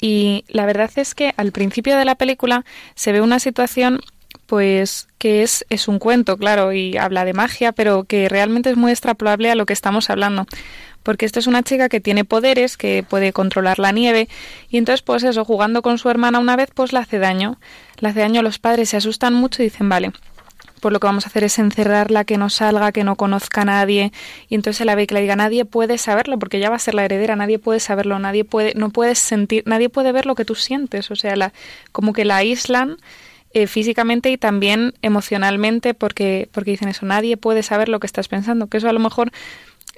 Y 0.00 0.44
la 0.48 0.66
verdad 0.66 0.90
es 0.96 1.14
que 1.14 1.32
al 1.36 1.52
principio 1.52 1.96
de 1.96 2.04
la 2.04 2.16
película 2.16 2.64
se 2.96 3.12
ve 3.12 3.20
una 3.20 3.38
situación 3.38 4.00
pues 4.52 5.08
que 5.16 5.42
es, 5.42 5.64
es 5.70 5.88
un 5.88 5.98
cuento, 5.98 6.36
claro, 6.36 6.74
y 6.74 6.98
habla 6.98 7.24
de 7.24 7.32
magia, 7.32 7.72
pero 7.72 8.04
que 8.04 8.28
realmente 8.28 8.68
es 8.68 8.76
muy 8.76 8.92
extrapolable 8.92 9.50
a 9.50 9.54
lo 9.54 9.64
que 9.64 9.72
estamos 9.72 10.10
hablando. 10.10 10.44
Porque 11.02 11.24
esta 11.24 11.38
es 11.38 11.46
una 11.46 11.62
chica 11.62 11.88
que 11.88 12.00
tiene 12.00 12.26
poderes, 12.26 12.76
que 12.76 13.02
puede 13.02 13.32
controlar 13.32 13.78
la 13.78 13.92
nieve, 13.92 14.28
y 14.68 14.76
entonces, 14.76 15.00
pues 15.00 15.22
eso, 15.22 15.46
jugando 15.46 15.80
con 15.80 15.96
su 15.96 16.10
hermana 16.10 16.38
una 16.38 16.54
vez, 16.54 16.68
pues 16.74 16.92
le 16.92 16.98
hace 16.98 17.18
daño. 17.18 17.58
Le 18.00 18.10
hace 18.10 18.20
daño, 18.20 18.42
los 18.42 18.58
padres 18.58 18.90
se 18.90 18.98
asustan 18.98 19.32
mucho 19.32 19.62
y 19.62 19.70
dicen, 19.70 19.88
vale, 19.88 20.12
pues 20.82 20.92
lo 20.92 21.00
que 21.00 21.06
vamos 21.06 21.24
a 21.24 21.28
hacer 21.30 21.44
es 21.44 21.58
encerrarla, 21.58 22.24
que 22.24 22.36
no 22.36 22.50
salga, 22.50 22.92
que 22.92 23.04
no 23.04 23.16
conozca 23.16 23.62
a 23.62 23.64
nadie, 23.64 24.12
y 24.50 24.54
entonces 24.54 24.84
la 24.84 24.94
ve 24.94 25.06
que 25.06 25.14
le 25.14 25.22
diga, 25.22 25.34
nadie 25.34 25.64
puede 25.64 25.96
saberlo, 25.96 26.38
porque 26.38 26.58
ya 26.60 26.68
va 26.68 26.76
a 26.76 26.78
ser 26.78 26.92
la 26.92 27.06
heredera, 27.06 27.36
nadie 27.36 27.58
puede 27.58 27.80
saberlo, 27.80 28.18
nadie 28.18 28.44
puede, 28.44 28.74
no 28.74 28.90
puedes 28.90 29.18
sentir, 29.18 29.62
nadie 29.64 29.88
puede 29.88 30.12
ver 30.12 30.26
lo 30.26 30.34
que 30.34 30.44
tú 30.44 30.56
sientes, 30.56 31.10
o 31.10 31.16
sea, 31.16 31.36
la, 31.36 31.54
como 31.90 32.12
que 32.12 32.26
la 32.26 32.36
aíslan 32.36 32.98
eh, 33.54 33.66
físicamente 33.66 34.30
y 34.30 34.38
también 34.38 34.94
emocionalmente 35.02 35.94
porque, 35.94 36.48
porque 36.52 36.72
dicen 36.72 36.88
eso, 36.88 37.06
nadie 37.06 37.36
puede 37.36 37.62
saber 37.62 37.88
lo 37.88 38.00
que 38.00 38.06
estás 38.06 38.28
pensando, 38.28 38.66
que 38.66 38.78
eso 38.78 38.88
a 38.88 38.92
lo 38.92 39.00
mejor 39.00 39.30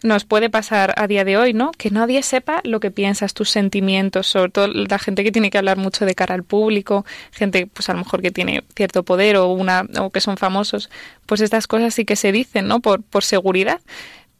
nos 0.02 0.24
puede 0.24 0.50
pasar 0.50 0.92
a 0.96 1.06
día 1.06 1.24
de 1.24 1.38
hoy, 1.38 1.54
¿no? 1.54 1.72
Que 1.72 1.90
nadie 1.90 2.22
sepa 2.22 2.60
lo 2.64 2.78
que 2.78 2.90
piensas, 2.90 3.32
tus 3.32 3.50
sentimientos, 3.50 4.26
sobre 4.26 4.50
todo 4.50 4.68
la 4.68 4.98
gente 4.98 5.24
que 5.24 5.32
tiene 5.32 5.50
que 5.50 5.58
hablar 5.58 5.78
mucho 5.78 6.04
de 6.04 6.14
cara 6.14 6.34
al 6.34 6.42
público, 6.42 7.06
gente 7.32 7.66
pues 7.66 7.88
a 7.88 7.94
lo 7.94 8.00
mejor 8.00 8.20
que 8.20 8.30
tiene 8.30 8.64
cierto 8.76 9.02
poder 9.02 9.36
o 9.36 9.48
una 9.48 9.86
o 9.98 10.10
que 10.10 10.20
son 10.20 10.36
famosos, 10.36 10.90
pues 11.26 11.40
estas 11.40 11.66
cosas 11.66 11.94
sí 11.94 12.04
que 12.04 12.16
se 12.16 12.32
dicen, 12.32 12.68
¿no? 12.68 12.80
Por 12.80 13.02
por 13.02 13.24
seguridad. 13.24 13.80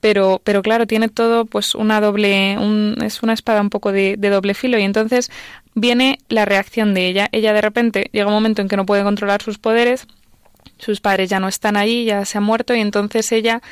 Pero, 0.05 0.38
pero 0.45 0.61
claro, 0.61 0.87
tiene 0.87 1.09
todo 1.09 1.47
pues 1.47 1.75
una 1.75 1.99
doble, 1.99 2.59
un, 2.59 2.99
es 3.03 3.23
una 3.23 3.33
espada 3.33 3.62
un 3.62 3.71
poco 3.71 3.90
de, 3.90 4.17
de 4.19 4.29
doble 4.29 4.53
filo 4.53 4.79
y 4.79 4.83
entonces 4.83 5.31
viene 5.75 6.19
la 6.29 6.45
reacción 6.45 6.93
de 6.93 7.09
ella. 7.09 7.31
Ella 7.33 7.55
de 7.55 7.62
repente 7.62 8.11
llega 8.12 8.27
un 8.27 8.35
momento 8.35 8.61
en 8.61 8.69
que 8.69 8.77
no 8.77 8.85
puede 8.85 9.03
controlar 9.03 9.40
sus 9.40 9.57
poderes, 9.57 10.07
sus 10.77 11.01
padres 11.01 11.31
ya 11.31 11.40
no 11.40 11.49
están 11.49 11.79
allí, 11.79 12.05
ya 12.05 12.27
se 12.27 12.37
han 12.37 12.45
muerto 12.45 12.75
y 12.75 12.81
entonces 12.81 13.33
ella 13.33 13.62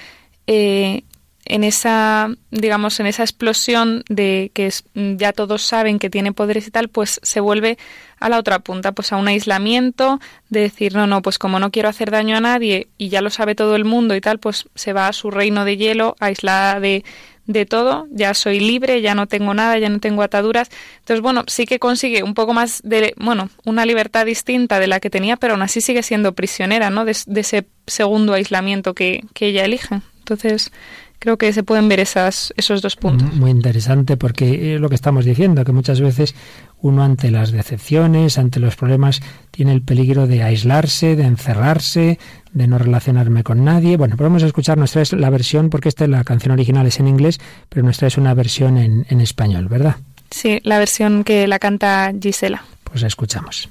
eh, 0.46 1.02
en 1.44 1.64
esa 1.64 2.30
digamos 2.50 2.98
en 2.98 3.08
esa 3.08 3.24
explosión 3.24 4.02
de 4.08 4.50
que 4.54 4.72
ya 4.94 5.34
todos 5.34 5.60
saben 5.60 5.98
que 5.98 6.08
tiene 6.08 6.32
poderes 6.32 6.66
y 6.66 6.70
tal 6.70 6.88
pues 6.88 7.20
se 7.22 7.40
vuelve 7.40 7.76
a 8.22 8.28
la 8.28 8.38
otra 8.38 8.60
punta 8.60 8.92
pues 8.92 9.12
a 9.12 9.16
un 9.16 9.28
aislamiento 9.28 10.20
de 10.48 10.60
decir 10.60 10.94
no 10.94 11.06
no 11.06 11.22
pues 11.22 11.38
como 11.38 11.58
no 11.58 11.70
quiero 11.70 11.88
hacer 11.88 12.10
daño 12.10 12.36
a 12.36 12.40
nadie 12.40 12.88
y 12.98 13.08
ya 13.08 13.20
lo 13.20 13.30
sabe 13.30 13.54
todo 13.54 13.76
el 13.76 13.84
mundo 13.84 14.14
y 14.14 14.20
tal 14.20 14.38
pues 14.38 14.68
se 14.74 14.92
va 14.92 15.08
a 15.08 15.12
su 15.12 15.30
reino 15.30 15.64
de 15.64 15.76
hielo 15.76 16.16
aislada 16.20 16.80
de 16.80 17.04
de 17.46 17.66
todo, 17.66 18.06
ya 18.12 18.34
soy 18.34 18.60
libre, 18.60 19.00
ya 19.00 19.14
no 19.14 19.26
tengo 19.26 19.52
nada, 19.54 19.78
ya 19.78 19.88
no 19.88 19.98
tengo 19.98 20.22
ataduras. 20.22 20.68
Entonces, 21.00 21.22
bueno, 21.22 21.44
sí 21.48 21.66
que 21.66 21.78
consigue 21.78 22.22
un 22.22 22.34
poco 22.34 22.54
más 22.54 22.80
de, 22.84 23.14
bueno, 23.18 23.50
una 23.64 23.84
libertad 23.84 24.26
distinta 24.26 24.78
de 24.78 24.86
la 24.86 25.00
que 25.00 25.10
tenía, 25.10 25.36
pero 25.36 25.54
aún 25.54 25.62
así 25.62 25.80
sigue 25.80 26.02
siendo 26.02 26.34
prisionera, 26.34 26.90
¿no? 26.90 27.04
De, 27.04 27.12
ese 27.12 27.66
segundo 27.86 28.34
aislamiento 28.34 28.94
que, 28.94 29.24
que 29.34 29.48
ella 29.48 29.64
elige. 29.64 30.00
Entonces, 30.18 30.70
creo 31.18 31.36
que 31.36 31.52
se 31.52 31.62
pueden 31.62 31.88
ver 31.88 32.00
esas, 32.00 32.52
esos 32.56 32.80
dos 32.80 32.96
puntos. 32.96 33.32
Muy 33.34 33.50
interesante 33.50 34.16
porque 34.16 34.78
lo 34.78 34.88
que 34.88 34.94
estamos 34.94 35.24
diciendo, 35.24 35.64
que 35.64 35.72
muchas 35.72 36.00
veces 36.00 36.34
uno 36.82 37.02
ante 37.02 37.30
las 37.30 37.52
decepciones, 37.52 38.36
ante 38.38 38.60
los 38.60 38.76
problemas, 38.76 39.22
tiene 39.50 39.72
el 39.72 39.82
peligro 39.82 40.26
de 40.26 40.42
aislarse, 40.42 41.16
de 41.16 41.24
encerrarse, 41.24 42.18
de 42.52 42.66
no 42.66 42.76
relacionarme 42.76 43.42
con 43.44 43.64
nadie. 43.64 43.96
Bueno, 43.96 44.16
podemos 44.16 44.42
escuchar 44.42 44.76
nuestra 44.76 45.00
es 45.00 45.12
la 45.12 45.30
versión, 45.30 45.70
porque 45.70 45.88
esta 45.88 46.06
la 46.06 46.24
canción 46.24 46.52
original 46.52 46.86
es 46.86 47.00
en 47.00 47.08
inglés, 47.08 47.40
pero 47.68 47.82
nuestra 47.84 48.08
es 48.08 48.18
una 48.18 48.34
versión 48.34 48.76
en, 48.76 49.06
en 49.08 49.20
español, 49.20 49.68
¿verdad? 49.68 49.96
Sí, 50.30 50.60
la 50.64 50.78
versión 50.78 51.24
que 51.24 51.46
la 51.46 51.58
canta 51.58 52.12
Gisela. 52.20 52.64
Pues 52.84 53.00
la 53.02 53.08
escuchamos. 53.08 53.68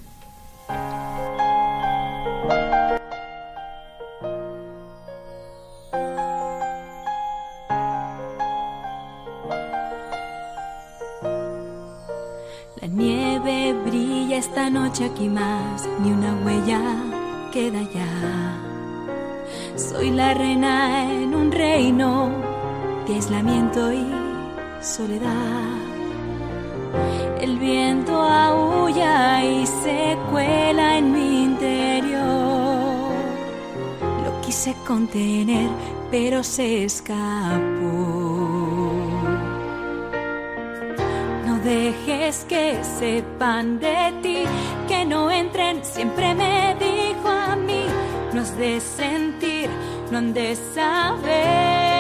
La 12.82 12.88
nieve 12.88 13.76
brilla 13.86 14.38
esta 14.38 14.72
noche 14.72 15.06
aquí 15.06 15.30
más, 15.30 15.88
ni 16.00 16.12
una 16.12 16.34
huella 16.44 16.82
queda 17.54 17.84
ya. 17.84 18.58
Soy 19.76 20.10
la 20.10 20.34
reina 20.34 21.14
en 21.14 21.36
un 21.36 21.52
reino 21.52 22.32
de 23.08 23.14
aislamiento 23.14 23.94
y 23.94 24.08
soledad. 24.82 25.78
El 27.40 27.60
viento 27.60 28.20
aúlla 28.20 29.46
y 29.46 29.68
se 29.68 30.18
cuela 30.32 30.98
en 30.98 31.12
mi 31.12 31.44
interior. 31.44 33.12
Lo 34.26 34.42
quise 34.42 34.74
contener, 34.88 35.70
pero 36.10 36.44
se 36.44 36.86
escapó. 36.86 37.22
No 41.46 41.60
que 42.48 42.82
sepan 42.84 43.80
de 43.80 44.14
ti, 44.22 44.44
que 44.88 45.06
no 45.06 45.30
entren, 45.30 45.84
siempre 45.84 46.34
me 46.34 46.76
dijo 46.80 47.28
a 47.28 47.56
mí, 47.56 47.86
no 48.34 48.42
has 48.42 48.58
de 48.58 48.80
sentir, 48.80 49.70
no 50.10 50.18
han 50.20 50.34
de 50.34 50.56
saber. 50.74 51.92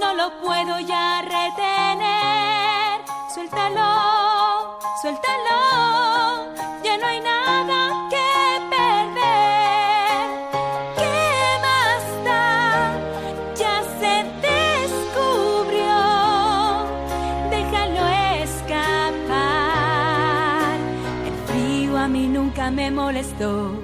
no 0.00 0.14
lo 0.14 0.40
puedo 0.40 0.80
ya 0.80 1.22
retener. 1.22 3.00
Suéltalo, 3.32 4.78
suéltalo, 5.00 5.63
me 23.40 23.83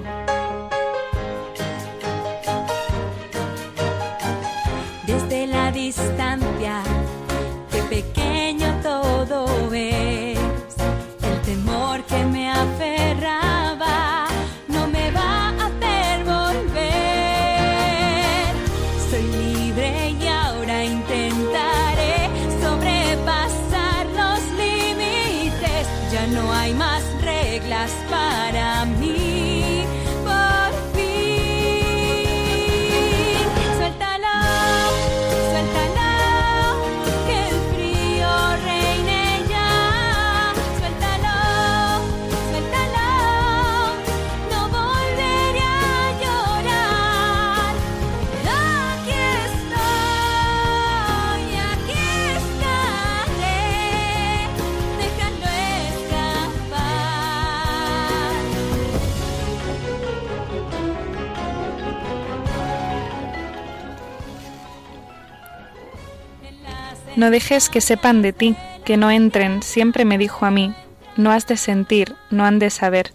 No 67.21 67.29
dejes 67.29 67.69
que 67.69 67.81
sepan 67.81 68.23
de 68.23 68.33
ti, 68.33 68.55
que 68.83 68.97
no 68.97 69.11
entren, 69.11 69.61
siempre 69.61 70.05
me 70.05 70.17
dijo 70.17 70.43
a 70.47 70.49
mí, 70.49 70.73
no 71.17 71.31
has 71.31 71.45
de 71.45 71.55
sentir, 71.55 72.15
no 72.31 72.45
han 72.45 72.57
de 72.57 72.71
saber, 72.71 73.13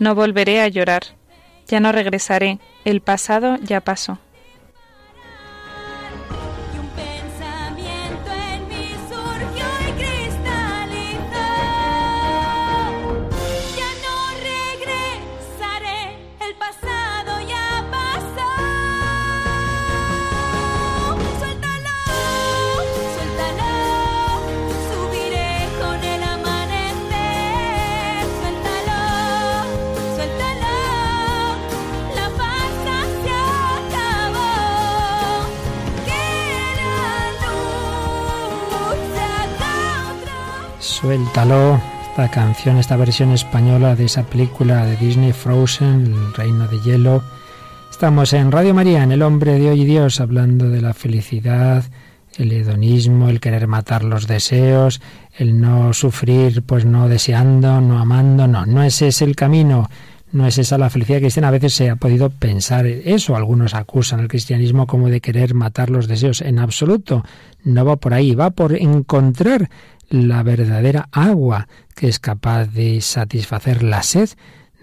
no 0.00 0.16
volveré 0.16 0.60
a 0.60 0.66
llorar, 0.66 1.04
ya 1.68 1.78
no 1.78 1.92
regresaré, 1.92 2.58
el 2.84 3.00
pasado 3.00 3.56
ya 3.62 3.80
pasó. 3.80 4.18
Suéltalo, 41.14 41.80
esta 42.10 42.28
canción, 42.28 42.76
esta 42.78 42.96
versión 42.96 43.30
española 43.30 43.94
de 43.94 44.06
esa 44.06 44.24
película 44.24 44.84
de 44.84 44.96
Disney 44.96 45.32
Frozen, 45.32 46.06
El 46.06 46.34
Reino 46.34 46.66
de 46.66 46.80
Hielo. 46.80 47.22
Estamos 47.88 48.32
en 48.32 48.50
Radio 48.50 48.74
María, 48.74 49.04
en 49.04 49.12
El 49.12 49.22
Hombre 49.22 49.52
de 49.60 49.70
Hoy 49.70 49.82
y 49.82 49.84
Dios, 49.84 50.20
hablando 50.20 50.70
de 50.70 50.82
la 50.82 50.92
felicidad, 50.92 51.84
el 52.36 52.50
hedonismo, 52.50 53.28
el 53.28 53.38
querer 53.38 53.68
matar 53.68 54.02
los 54.02 54.26
deseos, 54.26 55.00
el 55.38 55.60
no 55.60 55.92
sufrir, 55.92 56.64
pues 56.64 56.84
no 56.84 57.08
deseando, 57.08 57.80
no 57.80 58.00
amando, 58.00 58.48
no, 58.48 58.66
no 58.66 58.82
ese 58.82 59.06
es 59.06 59.22
el 59.22 59.36
camino. 59.36 59.88
No 60.34 60.48
es 60.48 60.58
esa 60.58 60.78
la 60.78 60.90
felicidad 60.90 61.20
cristiana. 61.20 61.46
A 61.46 61.52
veces 61.52 61.74
se 61.74 61.88
ha 61.88 61.94
podido 61.94 62.28
pensar 62.28 62.86
eso. 62.86 63.36
Algunos 63.36 63.72
acusan 63.72 64.18
al 64.18 64.26
cristianismo 64.26 64.88
como 64.88 65.08
de 65.08 65.20
querer 65.20 65.54
matar 65.54 65.90
los 65.90 66.08
deseos. 66.08 66.40
En 66.40 66.58
absoluto. 66.58 67.24
No 67.62 67.84
va 67.84 67.94
por 67.94 68.14
ahí. 68.14 68.34
Va 68.34 68.50
por 68.50 68.72
encontrar 68.74 69.70
la 70.10 70.42
verdadera 70.42 71.08
agua 71.12 71.68
que 71.94 72.08
es 72.08 72.18
capaz 72.18 72.66
de 72.66 73.00
satisfacer 73.00 73.84
la 73.84 74.02
sed 74.02 74.30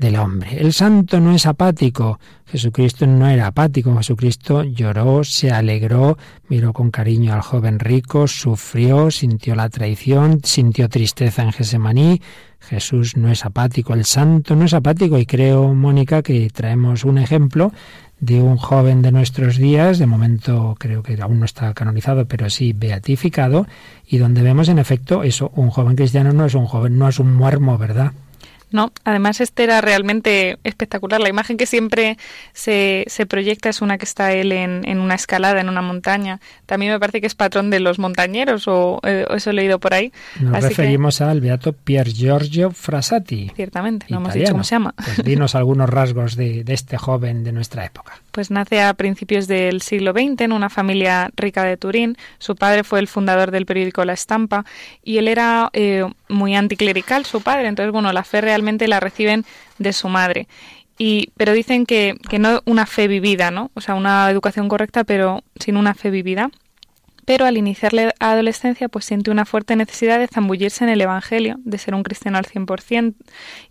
del 0.02 0.18
hombre. 0.18 0.60
El 0.60 0.74
santo 0.74 1.20
no 1.20 1.32
es 1.34 1.46
apático. 1.46 2.20
Jesucristo 2.48 3.06
no 3.06 3.28
era 3.28 3.46
apático. 3.48 3.96
Jesucristo 3.96 4.64
lloró, 4.64 5.24
se 5.24 5.52
alegró, 5.52 6.18
miró 6.50 6.74
con 6.74 6.90
cariño 6.90 7.34
al 7.34 7.42
joven 7.42 7.80
rico, 7.80 8.28
sufrió, 8.28 9.12
sintió 9.12 9.54
la 9.54 9.70
traición, 9.70 10.42
sintió 10.44 10.90
tristeza 10.90 11.44
en 11.44 11.52
Gesemaní. 11.54 12.20
Jesús 12.60 13.16
no 13.16 13.32
es 13.32 13.46
apático. 13.46 13.94
El 13.94 14.06
santo 14.06 14.56
no 14.56 14.66
es 14.66 14.74
apático. 14.74 15.20
Y 15.20 15.28
creo, 15.28 15.74
Mónica, 15.76 16.24
que 16.24 16.50
traemos 16.50 17.06
un 17.06 17.20
ejemplo 17.20 17.72
de 18.20 18.42
un 18.42 18.58
joven 18.58 19.04
de 19.04 19.12
nuestros 19.12 19.58
días, 19.58 20.00
de 20.00 20.08
momento 20.08 20.76
creo 20.80 21.04
que 21.04 21.20
aún 21.22 21.40
no 21.40 21.46
está 21.46 21.74
canonizado, 21.76 22.26
pero 22.28 22.50
sí 22.50 22.74
beatificado, 22.74 23.68
y 24.08 24.18
donde 24.18 24.42
vemos 24.44 24.68
en 24.70 24.78
efecto 24.78 25.24
eso, 25.24 25.52
un 25.56 25.72
joven 25.72 25.96
cristiano 25.96 26.32
no 26.32 26.46
es 26.46 26.54
un 26.54 26.66
joven, 26.66 27.00
no 27.00 27.08
es 27.08 27.20
un 27.20 27.34
muermo, 27.34 27.80
¿verdad? 27.80 28.14
No, 28.72 28.92
además 29.04 29.42
este 29.42 29.64
era 29.64 29.82
realmente 29.82 30.58
espectacular. 30.64 31.20
La 31.20 31.30
imagen 31.30 31.58
que 31.58 31.66
siempre 31.66 32.18
se, 32.54 33.06
se 33.08 33.26
proyecta 33.26 33.70
es 33.70 33.82
una 33.82 33.98
que 33.98 34.06
está 34.06 34.32
él 34.34 34.52
en, 34.52 34.88
en, 34.88 35.00
una 35.00 35.16
escalada, 35.16 35.60
en 35.60 35.70
una 35.70 35.82
montaña. 35.82 36.40
También 36.66 36.92
me 36.92 37.00
parece 37.00 37.22
que 37.22 37.28
es 37.28 37.36
patrón 37.36 37.70
de 37.70 37.80
los 37.80 38.00
montañeros, 38.00 38.68
o, 38.68 39.00
eh, 39.04 39.26
eso 39.36 39.50
he 39.50 39.54
leído 39.54 39.80
por 39.80 39.94
ahí. 39.94 40.12
Nos 40.40 40.64
referimos 40.64 41.22
al 41.22 41.42
beato 41.42 41.74
Pier 41.74 42.08
Giorgio 42.08 42.72
Frassati. 42.72 43.52
Ciertamente, 43.56 44.06
no 44.10 44.18
hemos 44.18 44.34
dicho 44.34 44.52
cómo 44.52 44.64
se 44.64 44.76
llama. 44.76 44.94
Pues 44.96 45.24
dinos 45.24 45.56
algunos 45.56 45.90
rasgos 45.90 46.36
de, 46.36 46.64
de 46.64 46.74
este 46.74 46.98
joven 46.98 47.44
de 47.44 47.52
nuestra 47.52 47.86
época. 47.86 48.14
Pues 48.32 48.52
nace 48.52 48.82
a 48.82 48.94
principios 48.94 49.48
del 49.48 49.82
siglo 49.82 50.12
XX 50.14 50.42
en 50.42 50.52
una 50.54 50.70
familia 50.70 51.30
rica 51.36 51.64
de 51.64 51.78
Turín. 51.78 52.18
Su 52.40 52.56
padre 52.56 52.84
fue 52.84 53.00
el 53.00 53.08
fundador 53.08 53.52
del 53.52 53.66
periódico 53.66 54.06
La 54.06 54.14
Estampa 54.14 54.66
y 55.04 55.18
él 55.18 55.28
era 55.28 55.70
eh, 55.74 56.06
muy 56.30 56.56
anticlerical, 56.56 57.26
su 57.26 57.42
padre. 57.42 57.68
Entonces, 57.68 57.92
bueno, 57.92 58.12
la 58.14 58.24
fe 58.24 58.42
la 58.88 59.00
reciben 59.00 59.46
de 59.78 59.94
su 59.94 60.10
madre. 60.10 60.48
Y, 60.98 61.32
pero 61.36 61.54
dicen 61.54 61.86
que, 61.86 62.16
que 62.30 62.40
no 62.40 62.62
una 62.66 62.86
fe 62.86 63.08
vivida, 63.08 63.50
¿no? 63.50 63.72
O 63.74 63.82
sea, 63.82 63.96
una 63.96 64.30
educación 64.30 64.70
correcta, 64.70 65.04
pero 65.04 65.44
sin 65.60 65.78
una 65.78 65.94
fe 65.94 66.12
vivida 66.12 66.52
pero 67.26 67.46
al 67.46 67.58
iniciar 67.58 67.94
la 67.94 68.14
adolescencia 68.20 68.90
pues 68.90 69.06
siente 69.06 69.32
una 69.32 69.46
fuerte 69.46 69.76
necesidad 69.76 70.20
de 70.20 70.28
zambullirse 70.28 70.84
en 70.84 70.90
el 70.90 71.02
Evangelio, 71.02 71.56
de 71.60 71.78
ser 71.78 71.96
un 71.96 72.04
cristiano 72.04 72.38
al 72.38 72.46
100%, 72.46 73.14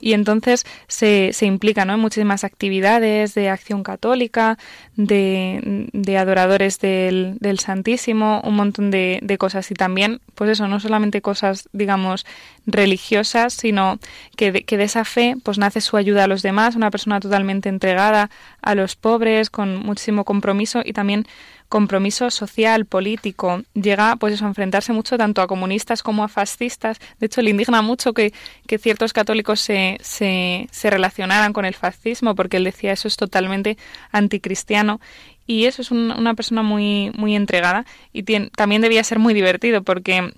y 0.00 0.12
entonces 0.12 0.64
se, 0.88 1.30
se 1.32 1.46
implica 1.46 1.84
¿no? 1.84 1.94
en 1.94 2.00
muchísimas 2.00 2.44
actividades 2.44 3.34
de 3.34 3.48
acción 3.48 3.82
católica, 3.82 4.58
de, 4.96 5.88
de 5.92 6.18
adoradores 6.18 6.78
del, 6.78 7.36
del, 7.40 7.58
Santísimo, 7.58 8.40
un 8.44 8.54
montón 8.54 8.90
de, 8.90 9.18
de, 9.22 9.38
cosas, 9.38 9.70
y 9.70 9.74
también, 9.74 10.20
pues 10.34 10.50
eso, 10.50 10.68
no 10.68 10.80
solamente 10.80 11.22
cosas, 11.22 11.68
digamos, 11.72 12.26
religiosas, 12.66 13.54
sino 13.54 13.98
que 14.36 14.52
de, 14.52 14.64
que 14.64 14.76
de 14.76 14.84
esa 14.84 15.04
fe 15.04 15.36
pues 15.42 15.58
nace 15.58 15.80
su 15.80 15.96
ayuda 15.96 16.24
a 16.24 16.26
los 16.26 16.42
demás, 16.42 16.76
una 16.76 16.90
persona 16.90 17.20
totalmente 17.20 17.68
entregada 17.68 18.30
a 18.62 18.74
los 18.74 18.96
pobres, 18.96 19.50
con 19.50 19.76
muchísimo 19.76 20.24
compromiso 20.24 20.82
y 20.84 20.92
también 20.92 21.26
compromiso 21.70 22.30
social, 22.30 22.84
político, 22.84 23.39
llega 23.74 24.16
pues 24.16 24.40
a 24.42 24.46
enfrentarse 24.46 24.92
mucho 24.92 25.16
tanto 25.18 25.42
a 25.42 25.46
comunistas 25.46 26.02
como 26.02 26.24
a 26.24 26.28
fascistas. 26.28 26.98
De 27.18 27.26
hecho, 27.26 27.42
le 27.42 27.50
indigna 27.50 27.82
mucho 27.82 28.12
que, 28.12 28.32
ciertos 28.78 29.12
católicos 29.12 29.60
se, 29.60 29.98
se, 30.00 30.68
se 30.70 30.90
relacionaran 30.90 31.52
con 31.52 31.64
el 31.64 31.74
fascismo, 31.74 32.34
porque 32.34 32.56
él 32.58 32.64
decía 32.64 32.92
eso 32.92 33.08
es 33.08 33.16
totalmente 33.16 33.76
anticristiano 34.12 35.00
y 35.46 35.64
eso 35.64 35.82
es 35.82 35.90
una 35.90 36.34
persona 36.34 36.62
muy 36.62 37.10
muy 37.16 37.34
entregada 37.34 37.84
y 38.12 38.22
también 38.22 38.82
debía 38.82 39.02
ser 39.02 39.18
muy 39.18 39.34
divertido 39.34 39.82
porque 39.82 40.32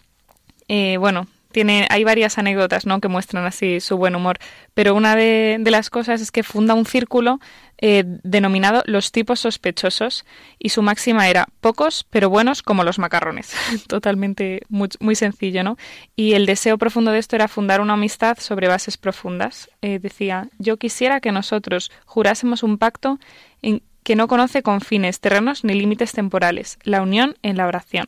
eh, 0.68 0.96
bueno 0.96 1.26
tiene, 1.52 1.86
hay 1.90 2.04
varias 2.04 2.38
anécdotas 2.38 2.86
¿no? 2.86 3.00
que 3.00 3.08
muestran 3.08 3.44
así 3.44 3.80
su 3.80 3.96
buen 3.96 4.16
humor, 4.16 4.38
pero 4.74 4.94
una 4.94 5.14
de, 5.14 5.62
las 5.64 5.90
cosas 5.90 6.20
es 6.20 6.32
que 6.32 6.42
funda 6.42 6.74
un 6.74 6.84
círculo 6.84 7.38
eh, 7.78 8.04
denominado 8.22 8.82
los 8.86 9.12
tipos 9.12 9.40
sospechosos 9.40 10.24
y 10.58 10.70
su 10.70 10.82
máxima 10.82 11.28
era 11.28 11.46
pocos 11.60 12.04
pero 12.10 12.28
buenos 12.30 12.62
como 12.62 12.84
los 12.84 12.98
macarrones. 12.98 13.54
Totalmente 13.86 14.62
muy, 14.68 15.14
sencillo, 15.14 15.62
¿no? 15.62 15.76
Y 16.16 16.32
el 16.32 16.46
deseo 16.46 16.78
profundo 16.78 17.12
de 17.12 17.18
esto 17.18 17.36
era 17.36 17.48
fundar 17.48 17.80
una 17.80 17.94
amistad 17.94 18.38
sobre 18.38 18.68
bases 18.68 18.96
profundas. 18.96 19.70
Eh, 19.82 19.98
decía, 19.98 20.48
yo 20.58 20.76
quisiera 20.76 21.20
que 21.20 21.32
nosotros 21.32 21.90
jurásemos 22.06 22.62
un 22.62 22.78
pacto 22.78 23.18
en, 23.62 23.82
que 24.02 24.16
no 24.16 24.28
conoce 24.28 24.62
confines 24.62 25.20
terrenos 25.20 25.64
ni 25.64 25.74
límites 25.74 26.12
temporales, 26.12 26.78
la 26.82 27.02
unión 27.02 27.36
en 27.42 27.56
la 27.56 27.66
oración. 27.66 28.06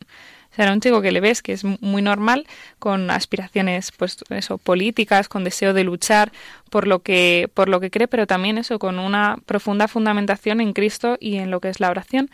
Era 0.56 0.72
un 0.72 0.80
chico 0.80 1.02
que 1.02 1.12
le 1.12 1.20
ves 1.20 1.42
que 1.42 1.52
es 1.52 1.64
muy 1.64 2.02
normal, 2.02 2.46
con 2.78 3.10
aspiraciones, 3.10 3.92
pues 3.92 4.18
eso, 4.30 4.58
políticas, 4.58 5.28
con 5.28 5.44
deseo 5.44 5.72
de 5.72 5.84
luchar 5.84 6.32
por 6.70 6.86
lo 6.86 7.00
que, 7.00 7.50
por 7.54 7.68
lo 7.68 7.80
que 7.80 7.90
cree, 7.90 8.08
pero 8.08 8.26
también 8.26 8.58
eso, 8.58 8.78
con 8.78 8.98
una 8.98 9.36
profunda 9.46 9.88
fundamentación 9.88 10.60
en 10.60 10.72
Cristo 10.72 11.16
y 11.20 11.36
en 11.36 11.50
lo 11.50 11.60
que 11.60 11.68
es 11.68 11.80
la 11.80 11.90
oración. 11.90 12.30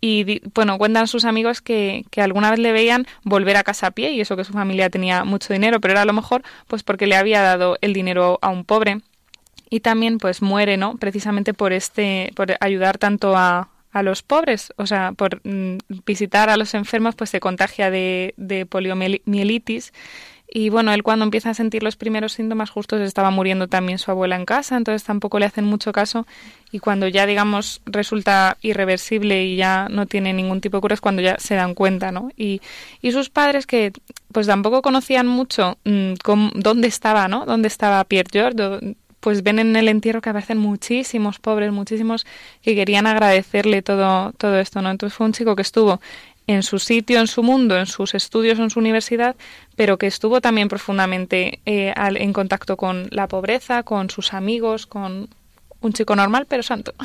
Y 0.00 0.42
bueno, 0.54 0.76
cuentan 0.76 1.08
sus 1.08 1.24
amigos 1.24 1.62
que, 1.62 2.04
que 2.10 2.20
alguna 2.20 2.50
vez 2.50 2.58
le 2.58 2.72
veían 2.72 3.06
volver 3.22 3.56
a 3.56 3.62
casa 3.62 3.86
a 3.86 3.90
pie, 3.92 4.10
y 4.10 4.20
eso 4.20 4.36
que 4.36 4.44
su 4.44 4.52
familia 4.52 4.90
tenía 4.90 5.24
mucho 5.24 5.52
dinero, 5.52 5.80
pero 5.80 5.92
era 5.92 6.02
a 6.02 6.04
lo 6.04 6.12
mejor 6.12 6.42
pues 6.66 6.82
porque 6.82 7.06
le 7.06 7.16
había 7.16 7.40
dado 7.40 7.78
el 7.80 7.94
dinero 7.94 8.38
a 8.42 8.50
un 8.50 8.64
pobre. 8.64 9.00
Y 9.70 9.80
también 9.80 10.18
pues 10.18 10.42
muere, 10.42 10.76
¿no? 10.76 10.96
Precisamente 10.98 11.54
por 11.54 11.72
este, 11.72 12.32
por 12.36 12.54
ayudar 12.60 12.98
tanto 12.98 13.34
a, 13.36 13.70
a 13.94 14.02
los 14.02 14.22
pobres, 14.22 14.72
o 14.76 14.86
sea, 14.86 15.12
por 15.12 15.40
mm, 15.44 15.78
visitar 16.04 16.50
a 16.50 16.56
los 16.56 16.74
enfermos, 16.74 17.14
pues 17.14 17.30
se 17.30 17.38
contagia 17.38 17.90
de, 17.90 18.34
de 18.36 18.66
poliomielitis. 18.66 19.92
Y 20.52 20.68
bueno, 20.68 20.92
él 20.92 21.02
cuando 21.02 21.24
empieza 21.24 21.50
a 21.50 21.54
sentir 21.54 21.82
los 21.82 21.96
primeros 21.96 22.32
síntomas, 22.32 22.70
justo 22.70 22.96
estaba 22.96 23.30
muriendo 23.30 23.68
también 23.68 23.98
su 23.98 24.10
abuela 24.10 24.36
en 24.36 24.44
casa, 24.44 24.76
entonces 24.76 25.04
tampoco 25.04 25.38
le 25.38 25.46
hacen 25.46 25.64
mucho 25.64 25.92
caso. 25.92 26.26
Y 26.72 26.80
cuando 26.80 27.06
ya, 27.06 27.24
digamos, 27.24 27.82
resulta 27.86 28.58
irreversible 28.62 29.44
y 29.44 29.56
ya 29.56 29.88
no 29.88 30.06
tiene 30.06 30.32
ningún 30.32 30.60
tipo 30.60 30.76
de 30.76 30.80
cura, 30.80 30.94
es 30.94 31.00
cuando 31.00 31.22
ya 31.22 31.36
se 31.38 31.54
dan 31.54 31.74
cuenta, 31.74 32.10
¿no? 32.10 32.30
Y, 32.36 32.60
y 33.00 33.12
sus 33.12 33.30
padres, 33.30 33.66
que 33.66 33.92
pues 34.32 34.48
tampoco 34.48 34.82
conocían 34.82 35.28
mucho 35.28 35.78
mm, 35.84 36.14
dónde 36.54 36.88
estaba, 36.88 37.28
¿no? 37.28 37.46
Dónde 37.46 37.68
estaba 37.68 38.02
Pierre 38.04 38.30
George, 38.32 38.96
pues 39.24 39.42
ven 39.42 39.58
en 39.58 39.74
el 39.74 39.88
entierro 39.88 40.20
que 40.20 40.28
aparecen 40.28 40.58
muchísimos 40.58 41.38
pobres, 41.38 41.72
muchísimos 41.72 42.26
que 42.60 42.74
querían 42.74 43.06
agradecerle 43.06 43.80
todo, 43.80 44.32
todo 44.32 44.58
esto, 44.58 44.82
¿no? 44.82 44.90
Entonces 44.90 45.16
fue 45.16 45.24
un 45.24 45.32
chico 45.32 45.56
que 45.56 45.62
estuvo 45.62 45.98
en 46.46 46.62
su 46.62 46.78
sitio, 46.78 47.20
en 47.20 47.26
su 47.26 47.42
mundo, 47.42 47.78
en 47.78 47.86
sus 47.86 48.14
estudios, 48.14 48.58
en 48.58 48.68
su 48.68 48.80
universidad, 48.80 49.34
pero 49.76 49.96
que 49.96 50.08
estuvo 50.08 50.42
también 50.42 50.68
profundamente 50.68 51.60
eh, 51.64 51.94
en 51.96 52.34
contacto 52.34 52.76
con 52.76 53.08
la 53.12 53.26
pobreza, 53.26 53.82
con 53.82 54.10
sus 54.10 54.34
amigos, 54.34 54.84
con 54.86 55.30
un 55.80 55.92
chico 55.94 56.14
normal 56.14 56.44
pero 56.46 56.62
santo. 56.62 56.92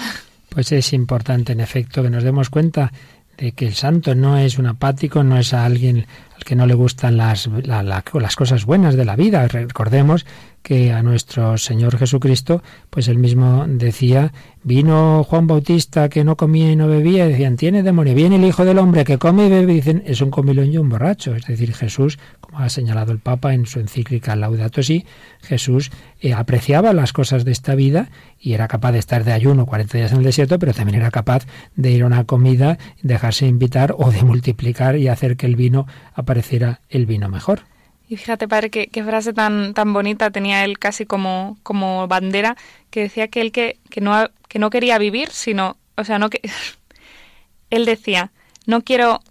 Pues 0.50 0.72
es 0.72 0.94
importante, 0.94 1.54
en 1.54 1.60
efecto, 1.60 2.02
que 2.02 2.10
nos 2.10 2.24
demos 2.24 2.50
cuenta 2.50 2.92
de 3.38 3.52
que 3.52 3.68
el 3.68 3.76
santo 3.76 4.16
no 4.16 4.36
es 4.40 4.58
un 4.58 4.66
apático, 4.66 5.24
no 5.24 5.38
es 5.38 5.54
a 5.54 5.64
alguien 5.64 6.08
al 6.36 6.44
que 6.44 6.56
no 6.56 6.66
le 6.66 6.74
gustan 6.74 7.18
las, 7.18 7.48
las 7.48 8.36
cosas 8.36 8.66
buenas 8.66 8.96
de 8.96 9.06
la 9.06 9.16
vida. 9.16 9.48
Recordemos 9.48 10.26
que 10.70 10.94
a 10.94 11.02
nuestro 11.02 11.58
Señor 11.58 11.98
Jesucristo, 11.98 12.62
pues 12.92 13.08
él 13.08 13.18
mismo 13.18 13.66
decía, 13.68 14.32
vino 14.62 15.24
Juan 15.24 15.48
Bautista 15.48 16.10
que 16.10 16.24
no 16.24 16.38
comía 16.38 16.72
y 16.72 16.76
no 16.76 16.88
bebía, 16.88 17.26
y 17.26 17.32
decían, 17.32 17.58
tiene 17.58 17.82
demonio, 17.82 18.14
viene 18.14 18.36
el 18.36 18.46
Hijo 18.46 18.66
del 18.66 18.78
Hombre 18.78 19.04
que 19.04 19.18
come 19.18 19.48
y 19.48 19.50
bebe, 19.50 19.74
y 19.74 19.76
dicen, 19.78 20.04
es 20.06 20.22
un 20.22 20.30
comilón 20.30 20.72
y 20.72 20.78
un 20.78 20.88
borracho. 20.88 21.34
Es 21.34 21.48
decir, 21.48 21.74
Jesús, 21.74 22.20
como 22.40 22.60
ha 22.60 22.70
señalado 22.70 23.12
el 23.12 23.18
Papa 23.18 23.56
en 23.56 23.66
su 23.66 23.80
encíclica 23.80 24.36
Laudato 24.36 24.84
Si, 24.84 25.08
Jesús 25.42 25.90
eh, 26.22 26.36
apreciaba 26.36 26.94
las 26.94 27.14
cosas 27.14 27.46
de 27.46 27.52
esta 27.52 27.74
vida 27.74 28.12
y 28.40 28.54
era 28.54 28.68
capaz 28.68 28.92
de 28.92 29.00
estar 29.00 29.24
de 29.24 29.32
ayuno 29.32 29.66
40 29.66 29.98
días 29.98 30.12
en 30.12 30.20
el 30.20 30.24
desierto, 30.24 30.60
pero 30.60 30.76
también 30.76 31.00
era 31.00 31.10
capaz 31.10 31.48
de 31.78 31.90
ir 31.90 32.04
a 32.04 32.06
una 32.06 32.26
comida, 32.26 32.78
dejarse 33.02 33.48
invitar 33.48 33.96
o 33.98 34.12
de 34.12 34.22
multiplicar 34.22 34.98
y 34.98 35.08
hacer 35.08 35.36
que 35.36 35.48
el 35.48 35.56
vino 35.56 35.88
apareciera 36.14 36.82
el 36.90 37.08
vino 37.08 37.28
mejor. 37.28 37.62
Y 38.10 38.18
fíjate, 38.18 38.48
padre, 38.48 38.72
qué, 38.72 39.04
frase 39.04 39.34
tan, 39.34 39.76
tan 39.76 39.94
bonita 39.94 40.32
tenía 40.32 40.66
él 40.66 40.80
casi 40.80 41.06
como, 41.06 41.60
como 41.62 42.08
bandera, 42.08 42.58
que 42.90 43.02
decía 43.02 43.28
que 43.28 43.40
él 43.40 43.52
que, 43.52 43.78
que, 43.92 44.02
no, 44.02 44.32
que 44.48 44.58
no 44.58 44.72
quería 44.72 44.98
vivir, 44.98 45.30
sino, 45.30 45.78
o 45.96 46.04
sea, 46.04 46.18
no 46.18 46.32
que... 46.32 46.42
él 47.70 47.86
decía, 47.86 48.32
no 48.66 48.82
quiero 48.82 49.22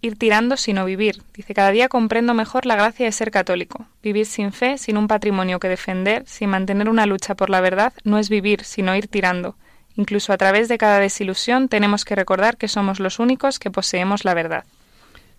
ir 0.00 0.18
tirando, 0.18 0.56
sino 0.56 0.84
vivir. 0.84 1.22
Dice, 1.32 1.54
cada 1.54 1.70
día 1.70 1.88
comprendo 1.88 2.34
mejor 2.34 2.66
la 2.66 2.74
gracia 2.74 3.06
de 3.06 3.12
ser 3.12 3.30
católico. 3.30 3.86
Vivir 4.02 4.26
sin 4.26 4.52
fe, 4.52 4.78
sin 4.78 4.96
un 4.96 5.06
patrimonio 5.06 5.60
que 5.60 5.68
defender, 5.68 6.24
sin 6.26 6.50
mantener 6.50 6.88
una 6.88 7.06
lucha 7.06 7.36
por 7.36 7.50
la 7.50 7.60
verdad, 7.60 7.92
no 8.02 8.18
es 8.18 8.28
vivir, 8.28 8.64
sino 8.64 8.96
ir 8.96 9.06
tirando. 9.06 9.56
Incluso 9.94 10.32
a 10.32 10.38
través 10.38 10.68
de 10.68 10.76
cada 10.76 10.98
desilusión 10.98 11.68
tenemos 11.68 12.04
que 12.04 12.16
recordar 12.16 12.56
que 12.56 12.66
somos 12.66 12.98
los 12.98 13.20
únicos 13.20 13.60
que 13.60 13.70
poseemos 13.70 14.24
la 14.24 14.34
verdad. 14.34 14.64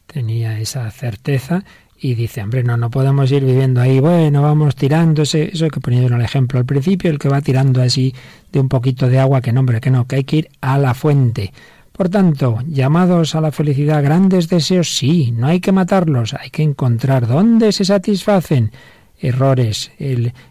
Tenía 0.07 0.59
esa 0.59 0.89
certeza 0.91 1.65
y 1.99 2.15
dice, 2.15 2.43
hombre, 2.43 2.63
no, 2.63 2.77
no 2.77 2.89
podemos 2.89 3.31
ir 3.31 3.45
viviendo 3.45 3.81
ahí, 3.81 3.99
bueno, 3.99 4.41
vamos 4.41 4.75
tirándose, 4.75 5.51
eso 5.53 5.67
que 5.69 5.79
ponía 5.79 6.05
el 6.05 6.21
ejemplo 6.21 6.59
al 6.59 6.65
principio, 6.65 7.09
el 7.09 7.19
que 7.19 7.29
va 7.29 7.41
tirando 7.41 7.81
así 7.81 8.13
de 8.51 8.59
un 8.59 8.69
poquito 8.69 9.07
de 9.07 9.19
agua, 9.19 9.41
que 9.41 9.53
no, 9.53 9.61
hombre, 9.61 9.79
que 9.79 9.91
no, 9.91 10.05
que 10.05 10.17
hay 10.17 10.23
que 10.23 10.37
ir 10.37 10.49
a 10.61 10.77
la 10.77 10.93
fuente. 10.93 11.53
Por 11.91 12.09
tanto, 12.09 12.59
llamados 12.67 13.35
a 13.35 13.41
la 13.41 13.53
felicidad, 13.53 14.03
grandes 14.03 14.49
deseos, 14.49 14.95
sí, 14.95 15.31
no 15.31 15.47
hay 15.47 15.61
que 15.61 15.71
matarlos, 15.71 16.33
hay 16.33 16.49
que 16.49 16.63
encontrar 16.63 17.25
dónde 17.25 17.71
se 17.71 17.85
satisfacen. 17.85 18.71
Errores, 19.17 19.91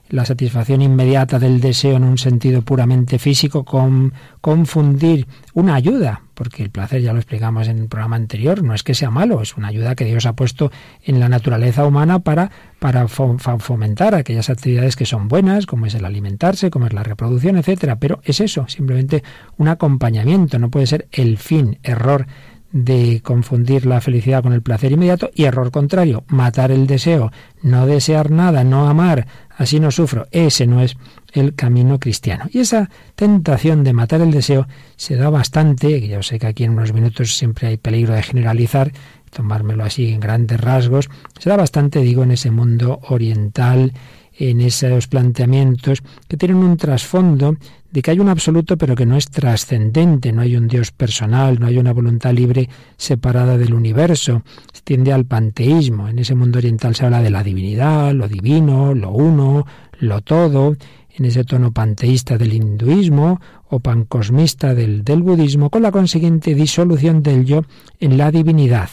la 0.09 0.25
satisfacción 0.25 0.81
inmediata 0.81 1.39
del 1.39 1.61
deseo 1.61 1.97
en 1.97 2.05
un 2.05 2.17
sentido 2.17 2.63
puramente 2.63 3.19
físico, 3.19 3.63
con 3.63 4.15
confundir 4.41 5.27
una 5.53 5.75
ayuda, 5.75 6.23
porque 6.35 6.63
el 6.63 6.71
placer 6.71 7.01
ya 7.01 7.13
lo 7.13 7.19
explicamos 7.19 7.69
en 7.69 7.79
el 7.79 7.89
programa 7.89 8.17
anterior, 8.17 8.63
no 8.63 8.75
es 8.75 8.83
que 8.83 8.95
sea 8.95 9.11
malo, 9.11 9.41
es 9.41 9.57
una 9.57 9.69
ayuda 9.69 9.95
que 9.95 10.05
Dios 10.05 10.27
ha 10.27 10.35
puesto 10.35 10.71
en 11.03 11.21
la 11.21 11.29
naturaleza 11.29 11.87
humana 11.87 12.19
para, 12.19 12.51
para 12.79 13.09
fomentar 13.09 14.15
aquellas 14.15 14.51
actividades 14.51 14.97
que 14.97 15.07
son 15.07 15.29
buenas, 15.29 15.67
como 15.67 15.87
es 15.87 15.95
el 15.95 16.05
alimentarse, 16.05 16.71
como 16.71 16.87
es 16.87 16.93
la 16.93 17.03
reproducción, 17.03 17.57
etcétera, 17.57 17.97
pero 17.97 18.21
es 18.25 18.41
eso, 18.41 18.67
simplemente 18.69 19.23
un 19.57 19.69
acompañamiento, 19.69 20.59
no 20.59 20.71
puede 20.71 20.87
ser 20.87 21.09
el 21.13 21.39
fin, 21.39 21.79
error 21.83 22.27
de 22.75 23.21
confundir 23.23 23.87
la 23.87 24.01
felicidad 24.01 24.43
con 24.43 24.53
el 24.53 24.61
placer 24.61 24.91
inmediato 24.91 25.31
y 25.33 25.45
error 25.45 25.71
contrario, 25.71 26.25
matar 26.27 26.73
el 26.73 26.89
deseo, 26.89 27.31
no 27.63 27.87
desear 27.87 28.33
nada, 28.33 28.65
no 28.65 28.89
amar, 28.89 29.29
así 29.57 29.79
no 29.79 29.93
sufro. 29.93 30.27
Ese 30.33 30.67
no 30.67 30.81
es 30.81 30.97
el 31.35 31.55
camino 31.55 31.99
cristiano. 31.99 32.47
Y 32.51 32.61
esa 32.61 32.89
tentación 33.15 33.85
de 33.85 33.93
matar 33.93 34.21
el 34.21 34.31
deseo 34.31 34.67
se 34.97 35.17
da 35.17 35.29
bastante, 35.29 36.07
yo 36.09 36.23
sé 36.23 36.39
que 36.39 36.47
aquí 36.47 36.65
en 36.65 36.73
unos 36.73 36.93
minutos 36.93 37.37
siempre 37.37 37.69
hay 37.69 37.77
peligro 37.77 38.15
de 38.15 38.23
generalizar, 38.23 38.93
tomármelo 39.31 39.85
así 39.85 40.13
en 40.13 40.21
grandes 40.21 40.61
rasgos, 40.61 41.11
se 41.39 41.51
da 41.51 41.57
bastante, 41.57 42.01
digo, 42.01 42.23
en 42.23 42.31
ese 42.31 42.51
mundo 42.51 43.01
oriental, 43.09 43.93
en 44.37 44.61
esos 44.61 45.07
planteamientos 45.07 46.03
que 46.29 46.37
tienen 46.37 46.59
un 46.59 46.77
trasfondo 46.77 47.57
de 47.91 48.03
que 48.03 48.11
hay 48.11 48.19
un 48.19 48.29
absoluto 48.29 48.77
pero 48.77 48.97
que 48.97 49.07
no 49.07 49.17
es 49.17 49.31
trascendente, 49.31 50.33
no 50.33 50.43
hay 50.43 50.57
un 50.57 50.67
Dios 50.67 50.91
personal, 50.91 51.61
no 51.61 51.67
hay 51.67 51.79
una 51.79 51.93
voluntad 51.93 52.33
libre 52.33 52.69
separada 52.97 53.57
del 53.57 53.75
universo, 53.75 54.43
se 54.73 54.83
tiende 54.83 55.13
al 55.13 55.27
panteísmo. 55.27 56.09
En 56.09 56.19
ese 56.19 56.35
mundo 56.35 56.59
oriental 56.59 56.97
se 56.97 57.05
habla 57.05 57.23
de 57.23 57.31
la 57.31 57.45
divinidad, 57.45 58.13
lo 58.13 58.27
divino, 58.27 58.95
lo 58.95 59.11
uno, 59.11 59.65
lo 60.01 60.21
todo, 60.23 60.77
en 61.15 61.25
ese 61.25 61.45
tono 61.45 61.73
panteísta 61.73 62.37
del 62.37 62.53
hinduismo 62.53 63.41
o 63.69 63.81
pancosmista 63.81 64.75
del, 64.75 65.05
del 65.05 65.23
budismo, 65.23 65.71
con 65.71 65.83
la 65.83 65.93
consiguiente 65.93 66.55
disolución 66.55 67.23
del 67.23 67.45
yo 67.45 67.63
en 68.01 68.19
la 68.19 68.31
divinidad. 68.31 68.91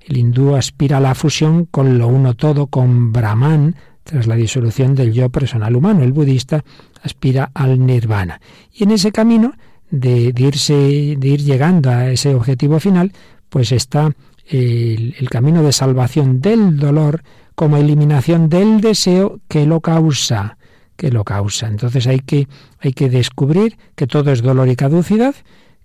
El 0.00 0.18
hindú 0.18 0.54
aspira 0.54 0.98
a 0.98 1.00
la 1.00 1.14
fusión 1.14 1.64
con 1.64 1.98
lo 1.98 2.08
uno 2.08 2.34
todo, 2.34 2.66
con 2.66 3.12
Brahman, 3.12 3.76
tras 4.04 4.26
la 4.26 4.34
disolución 4.34 4.94
del 4.94 5.12
yo 5.12 5.30
personal 5.30 5.76
humano. 5.76 6.02
El 6.02 6.12
budista 6.12 6.64
aspira 7.02 7.50
al 7.54 7.84
nirvana. 7.84 8.40
Y 8.72 8.84
en 8.84 8.90
ese 8.90 9.12
camino 9.12 9.52
de, 9.90 10.32
irse, 10.36 11.16
de 11.18 11.28
ir 11.28 11.42
llegando 11.42 11.90
a 11.90 12.10
ese 12.10 12.34
objetivo 12.34 12.80
final, 12.80 13.12
pues 13.48 13.72
está 13.72 14.12
el, 14.46 15.14
el 15.18 15.30
camino 15.30 15.62
de 15.62 15.72
salvación 15.72 16.40
del 16.40 16.78
dolor 16.78 17.22
como 17.54 17.76
eliminación 17.76 18.48
del 18.48 18.80
deseo 18.80 19.40
que 19.48 19.66
lo 19.66 19.80
causa, 19.80 20.56
que 21.02 21.10
lo 21.10 21.24
causa. 21.24 21.66
Entonces 21.66 22.06
hay 22.06 22.20
que, 22.20 22.46
hay 22.78 22.92
que 22.92 23.10
descubrir 23.10 23.76
que 23.96 24.06
todo 24.06 24.30
es 24.30 24.40
dolor 24.40 24.68
y 24.68 24.76
caducidad, 24.76 25.34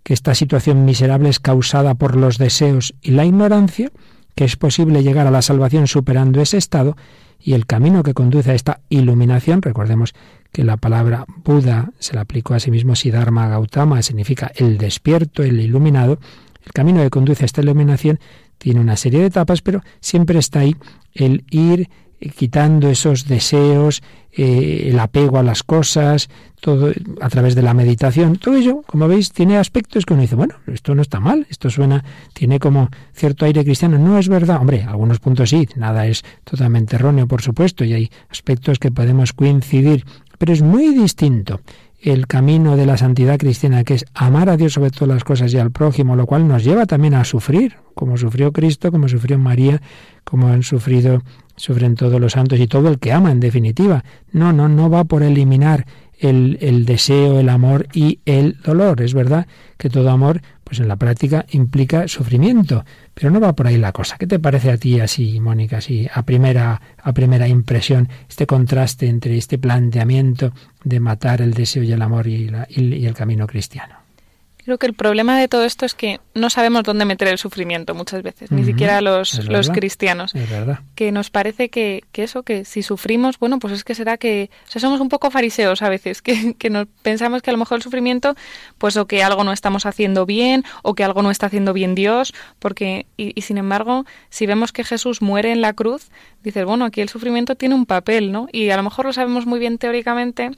que 0.03 0.13
esta 0.13 0.35
situación 0.35 0.85
miserable 0.85 1.29
es 1.29 1.39
causada 1.39 1.95
por 1.95 2.15
los 2.15 2.37
deseos 2.37 2.93
y 3.01 3.11
la 3.11 3.25
ignorancia, 3.25 3.89
que 4.35 4.45
es 4.45 4.57
posible 4.57 5.01
llegar 5.01 5.25
a 5.25 5.31
la 5.31 5.41
salvación 5.41 5.87
superando 5.87 6.39
ese 6.39 6.57
estado 6.57 6.95
y 7.39 7.53
el 7.53 7.65
camino 7.65 8.03
que 8.03 8.13
conduce 8.13 8.51
a 8.51 8.53
esta 8.53 8.81
iluminación, 8.89 9.63
recordemos 9.63 10.13
que 10.51 10.63
la 10.63 10.77
palabra 10.77 11.25
Buda 11.43 11.89
se 11.97 12.13
la 12.13 12.21
aplicó 12.21 12.53
a 12.53 12.59
sí 12.59 12.69
mismo 12.69 12.95
Siddhartha 12.95 13.47
Gautama, 13.47 14.03
significa 14.03 14.51
el 14.53 14.77
despierto, 14.77 15.41
el 15.41 15.59
iluminado, 15.59 16.19
el 16.63 16.73
camino 16.73 17.01
que 17.01 17.09
conduce 17.09 17.43
a 17.43 17.47
esta 17.47 17.61
iluminación 17.61 18.19
tiene 18.59 18.81
una 18.81 18.97
serie 18.97 19.21
de 19.21 19.27
etapas, 19.27 19.63
pero 19.63 19.81
siempre 19.99 20.37
está 20.37 20.59
ahí 20.59 20.75
el 21.15 21.43
ir 21.49 21.89
quitando 22.19 22.89
esos 22.89 23.27
deseos, 23.27 24.01
eh, 24.31 24.89
el 24.89 24.99
apego 24.99 25.37
a 25.37 25.43
las 25.43 25.63
cosas, 25.63 26.29
todo 26.59 26.91
a 27.21 27.29
través 27.29 27.55
de 27.55 27.61
la 27.61 27.73
meditación. 27.73 28.37
Todo 28.37 28.55
ello, 28.55 28.83
como 28.85 29.07
veis, 29.07 29.31
tiene 29.31 29.57
aspectos 29.57 30.05
que 30.05 30.13
uno 30.13 30.21
dice, 30.21 30.35
bueno, 30.35 30.55
esto 30.67 30.95
no 30.95 31.01
está 31.01 31.19
mal, 31.19 31.47
esto 31.49 31.69
suena, 31.69 32.03
tiene 32.33 32.59
como 32.59 32.89
cierto 33.13 33.45
aire 33.45 33.63
cristiano. 33.63 33.97
No 33.97 34.17
es 34.17 34.29
verdad, 34.29 34.59
hombre, 34.59 34.83
algunos 34.83 35.19
puntos 35.19 35.49
sí, 35.49 35.67
nada 35.75 36.07
es 36.07 36.23
totalmente 36.43 36.95
erróneo, 36.95 37.27
por 37.27 37.41
supuesto, 37.41 37.83
y 37.83 37.93
hay 37.93 38.11
aspectos 38.29 38.79
que 38.79 38.91
podemos 38.91 39.33
coincidir, 39.33 40.05
pero 40.37 40.53
es 40.53 40.61
muy 40.61 40.93
distinto 40.93 41.61
el 41.99 42.27
camino 42.27 42.77
de 42.77 42.85
la 42.85 42.97
santidad 42.97 43.39
cristiana, 43.39 43.83
que 43.83 43.95
es 43.95 44.05
amar 44.13 44.49
a 44.49 44.57
Dios 44.57 44.73
sobre 44.73 44.91
todas 44.91 45.09
las 45.09 45.23
cosas 45.23 45.53
y 45.53 45.57
al 45.57 45.71
prójimo, 45.71 46.15
lo 46.15 46.25
cual 46.25 46.47
nos 46.47 46.63
lleva 46.63 46.85
también 46.85 47.15
a 47.15 47.23
sufrir, 47.23 47.77
como 47.95 48.17
sufrió 48.17 48.51
Cristo, 48.51 48.91
como 48.91 49.07
sufrió 49.07 49.39
María, 49.39 49.81
como 50.23 50.47
han 50.47 50.63
sufrido, 50.63 51.23
sufren 51.57 51.95
todos 51.95 52.21
los 52.21 52.33
santos 52.33 52.59
y 52.59 52.67
todo 52.67 52.87
el 52.87 52.99
que 52.99 53.11
ama, 53.11 53.31
en 53.31 53.41
definitiva. 53.41 54.03
No, 54.31 54.53
no, 54.53 54.69
no 54.69 54.89
va 54.89 55.03
por 55.03 55.23
eliminar 55.23 55.85
el, 56.19 56.57
el 56.61 56.85
deseo, 56.85 57.39
el 57.39 57.49
amor 57.49 57.87
y 57.93 58.19
el 58.25 58.57
dolor. 58.61 59.01
Es 59.01 59.13
verdad 59.13 59.47
que 59.77 59.89
todo 59.89 60.09
amor, 60.09 60.41
pues 60.63 60.79
en 60.79 60.87
la 60.87 60.95
práctica 60.95 61.45
implica 61.49 62.07
sufrimiento, 62.07 62.85
pero 63.13 63.29
no 63.31 63.39
va 63.39 63.53
por 63.53 63.67
ahí 63.67 63.77
la 63.77 63.91
cosa. 63.91 64.17
¿Qué 64.17 64.27
te 64.27 64.39
parece 64.39 64.71
a 64.71 64.77
ti 64.77 64.99
así, 64.99 65.39
Mónica, 65.39 65.77
así 65.77 66.07
a 66.13 66.23
primera, 66.23 66.81
a 67.01 67.13
primera 67.13 67.47
impresión, 67.47 68.07
este 68.29 68.45
contraste 68.45 69.07
entre 69.07 69.37
este 69.37 69.57
planteamiento 69.57 70.53
de 70.83 70.99
matar 70.99 71.41
el 71.41 71.53
deseo 71.53 71.83
y 71.83 71.91
el 71.91 72.01
amor 72.01 72.27
y, 72.27 72.49
y 72.69 73.05
el 73.05 73.13
camino 73.13 73.47
cristiano? 73.47 73.96
Creo 74.67 74.77
que 74.77 74.87
el 74.87 74.95
problema 74.95 75.39
de 75.39 75.47
todo 75.47 75.63
esto 75.63 75.85
es 75.85 75.93
que 75.93 76.19
no 76.33 76.49
sabemos 76.49 76.83
dónde 76.83 77.05
meter 77.05 77.29
el 77.29 77.37
sufrimiento 77.37 77.95
muchas 77.95 78.21
veces, 78.21 78.51
ni 78.51 78.65
siquiera 78.65 78.99
los, 78.99 79.47
los 79.47 79.69
cristianos. 79.69 80.35
Es 80.35 80.49
verdad. 80.49 80.79
Que 80.93 81.13
nos 81.13 81.29
parece 81.29 81.69
que, 81.69 82.03
que, 82.11 82.23
eso, 82.23 82.43
que 82.43 82.65
si 82.65 82.83
sufrimos, 82.83 83.39
bueno, 83.39 83.59
pues 83.59 83.71
es 83.71 83.85
que 83.85 83.95
será 83.95 84.17
que 84.17 84.49
o 84.67 84.69
sea, 84.69 84.81
somos 84.81 84.99
un 84.99 85.07
poco 85.07 85.31
fariseos 85.31 85.81
a 85.83 85.87
veces, 85.87 86.21
que, 86.21 86.53
que 86.55 86.69
nos 86.69 86.87
pensamos 87.01 87.41
que 87.41 87.49
a 87.49 87.53
lo 87.53 87.59
mejor 87.59 87.77
el 87.77 87.81
sufrimiento, 87.81 88.35
pues 88.77 88.97
o 88.97 89.07
que 89.07 89.23
algo 89.23 89.45
no 89.45 89.53
estamos 89.53 89.85
haciendo 89.85 90.25
bien, 90.25 90.65
o 90.83 90.95
que 90.95 91.05
algo 91.05 91.21
no 91.21 91.31
está 91.31 91.45
haciendo 91.45 91.71
bien 91.71 91.95
Dios, 91.95 92.33
porque, 92.59 93.05
y, 93.15 93.31
y 93.39 93.43
sin 93.43 93.57
embargo, 93.57 94.03
si 94.29 94.47
vemos 94.47 94.73
que 94.73 94.83
Jesús 94.83 95.21
muere 95.21 95.53
en 95.53 95.61
la 95.61 95.71
cruz, 95.71 96.11
dices, 96.43 96.65
bueno, 96.65 96.83
aquí 96.83 96.99
el 96.99 97.07
sufrimiento 97.07 97.55
tiene 97.55 97.73
un 97.73 97.85
papel, 97.85 98.33
¿no? 98.33 98.49
Y 98.51 98.69
a 98.71 98.75
lo 98.75 98.83
mejor 98.83 99.05
lo 99.05 99.13
sabemos 99.13 99.45
muy 99.45 99.59
bien 99.59 99.77
teóricamente, 99.77 100.51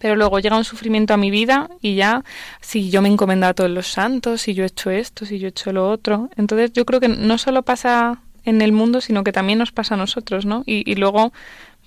pero 0.00 0.16
luego 0.16 0.38
llega 0.38 0.56
un 0.56 0.64
sufrimiento 0.64 1.14
a 1.14 1.16
mi 1.16 1.30
vida 1.30 1.68
y 1.80 1.94
ya, 1.94 2.24
si 2.60 2.90
yo 2.90 3.02
me 3.02 3.08
encomiendo 3.08 3.46
a 3.46 3.54
todos 3.54 3.70
los 3.70 3.86
santos, 3.86 4.42
si 4.42 4.54
yo 4.54 4.64
he 4.64 4.66
hecho 4.66 4.90
esto, 4.90 5.24
si 5.24 5.38
yo 5.38 5.46
he 5.46 5.50
hecho 5.50 5.72
lo 5.72 5.90
otro. 5.90 6.28
Entonces 6.36 6.72
yo 6.72 6.84
creo 6.84 7.00
que 7.00 7.08
no 7.08 7.38
solo 7.38 7.62
pasa 7.62 8.20
en 8.44 8.60
el 8.60 8.72
mundo, 8.72 9.00
sino 9.00 9.24
que 9.24 9.32
también 9.32 9.58
nos 9.58 9.72
pasa 9.72 9.94
a 9.94 9.98
nosotros, 9.98 10.44
¿no? 10.46 10.62
Y, 10.66 10.90
y 10.90 10.96
luego, 10.96 11.32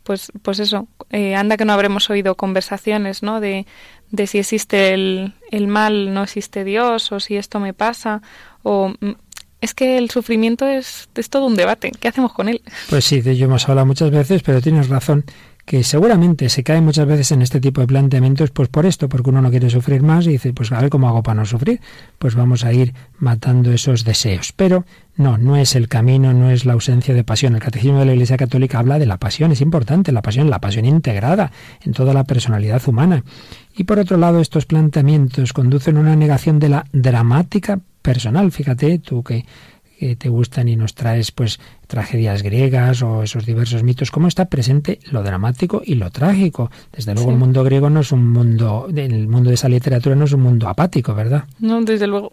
pues, 0.04 0.32
pues 0.42 0.60
eso, 0.60 0.88
eh, 1.12 1.36
anda 1.36 1.58
que 1.58 1.66
no 1.66 1.74
habremos 1.74 2.10
oído 2.10 2.36
conversaciones, 2.36 3.24
¿no? 3.24 3.40
De, 3.40 3.68
de 4.10 4.28
si 4.28 4.40
existe 4.40 4.94
el, 4.94 5.34
el 5.52 5.68
mal, 5.68 6.14
no 6.14 6.24
existe 6.24 6.64
Dios, 6.64 7.12
o 7.12 7.20
si 7.20 7.36
esto 7.36 7.60
me 7.60 7.74
pasa, 7.74 8.22
o 8.64 8.94
mm, 9.00 9.12
es 9.62 9.74
que 9.74 9.98
el 9.98 10.10
sufrimiento 10.10 10.68
es, 10.68 11.10
es 11.16 11.30
todo 11.30 11.46
un 11.46 11.56
debate. 11.56 11.92
¿Qué 12.00 12.08
hacemos 12.08 12.34
con 12.34 12.50
él? 12.50 12.62
Pues 12.90 13.06
sí, 13.06 13.22
de 13.22 13.32
ello 13.32 13.46
hemos 13.46 13.68
hablado 13.68 13.86
muchas 13.86 14.12
veces, 14.12 14.42
pero 14.44 14.62
tienes 14.62 14.90
razón 14.90 15.26
que 15.68 15.84
seguramente 15.84 16.48
se 16.48 16.64
cae 16.64 16.80
muchas 16.80 17.06
veces 17.06 17.34
en 17.34 17.42
este 17.42 17.60
tipo 17.60 17.82
de 17.82 17.88
planteamientos, 17.88 18.52
pues 18.52 18.70
por 18.70 18.86
esto, 18.86 19.10
porque 19.10 19.32
uno 19.32 19.42
no 19.42 19.50
quiere 19.50 19.70
sufrir 19.70 20.02
más 20.02 20.26
y 20.26 20.30
dice, 20.30 20.54
pues 20.54 20.72
a 20.72 20.80
ver 20.80 20.90
cómo 20.90 21.10
hago 21.10 21.24
para 21.24 21.42
no 21.42 21.46
sufrir, 21.46 21.82
pues 22.18 22.36
vamos 22.36 22.64
a 22.64 22.72
ir 22.72 22.94
matando 23.20 23.74
esos 23.74 24.06
deseos. 24.06 24.54
Pero 24.56 24.86
no, 25.18 25.38
no 25.38 25.58
es 25.58 25.76
el 25.76 25.90
camino, 25.90 26.32
no 26.32 26.52
es 26.52 26.64
la 26.64 26.72
ausencia 26.72 27.14
de 27.14 27.26
pasión. 27.26 27.54
El 27.54 27.62
Catecismo 27.62 28.00
de 28.00 28.06
la 28.06 28.14
Iglesia 28.14 28.38
Católica 28.38 28.80
habla 28.80 28.98
de 28.98 29.08
la 29.08 29.18
pasión, 29.18 29.52
es 29.52 29.60
importante, 29.60 30.14
la 30.14 30.22
pasión, 30.22 30.50
la 30.50 30.62
pasión 30.62 30.86
integrada 30.86 31.52
en 31.82 31.92
toda 31.92 32.14
la 32.14 32.24
personalidad 32.24 32.82
humana. 32.88 33.26
Y 33.76 33.84
por 33.84 34.00
otro 34.00 34.16
lado, 34.16 34.40
estos 34.40 34.66
planteamientos 34.68 35.52
conducen 35.52 35.98
a 35.98 36.00
una 36.00 36.16
negación 36.16 36.60
de 36.60 36.70
la 36.70 36.86
dramática 36.94 37.82
personal. 38.02 38.54
Fíjate 38.54 39.00
tú 39.00 39.22
que 39.22 39.46
que 40.00 40.16
te 40.16 40.30
gustan 40.30 40.68
y 40.68 40.76
nos 40.76 40.94
traes 40.94 41.32
pues 41.32 41.60
tragedias 41.88 42.44
griegas 42.44 43.02
o 43.02 43.24
esos 43.24 43.46
diversos 43.46 43.84
mitos, 43.84 44.12
cómo 44.12 44.28
está 44.28 44.46
presente 44.46 45.00
lo 45.12 45.24
dramático 45.24 45.82
y 45.86 45.96
lo 45.96 46.10
trágico. 46.12 46.70
Desde 46.92 47.14
luego 47.14 47.30
Sí. 47.30 47.34
el 47.34 47.40
mundo 47.40 47.64
griego 47.64 47.90
no 47.90 48.02
es 48.02 48.12
un 48.12 48.30
mundo, 48.32 48.88
el 48.96 49.28
mundo 49.28 49.50
de 49.50 49.56
esa 49.56 49.70
literatura 49.70 50.16
no 50.16 50.26
es 50.26 50.34
un 50.34 50.42
mundo 50.42 50.68
apático, 50.68 51.16
¿verdad? 51.16 51.46
No, 51.60 51.82
desde 51.84 52.08
luego. 52.08 52.32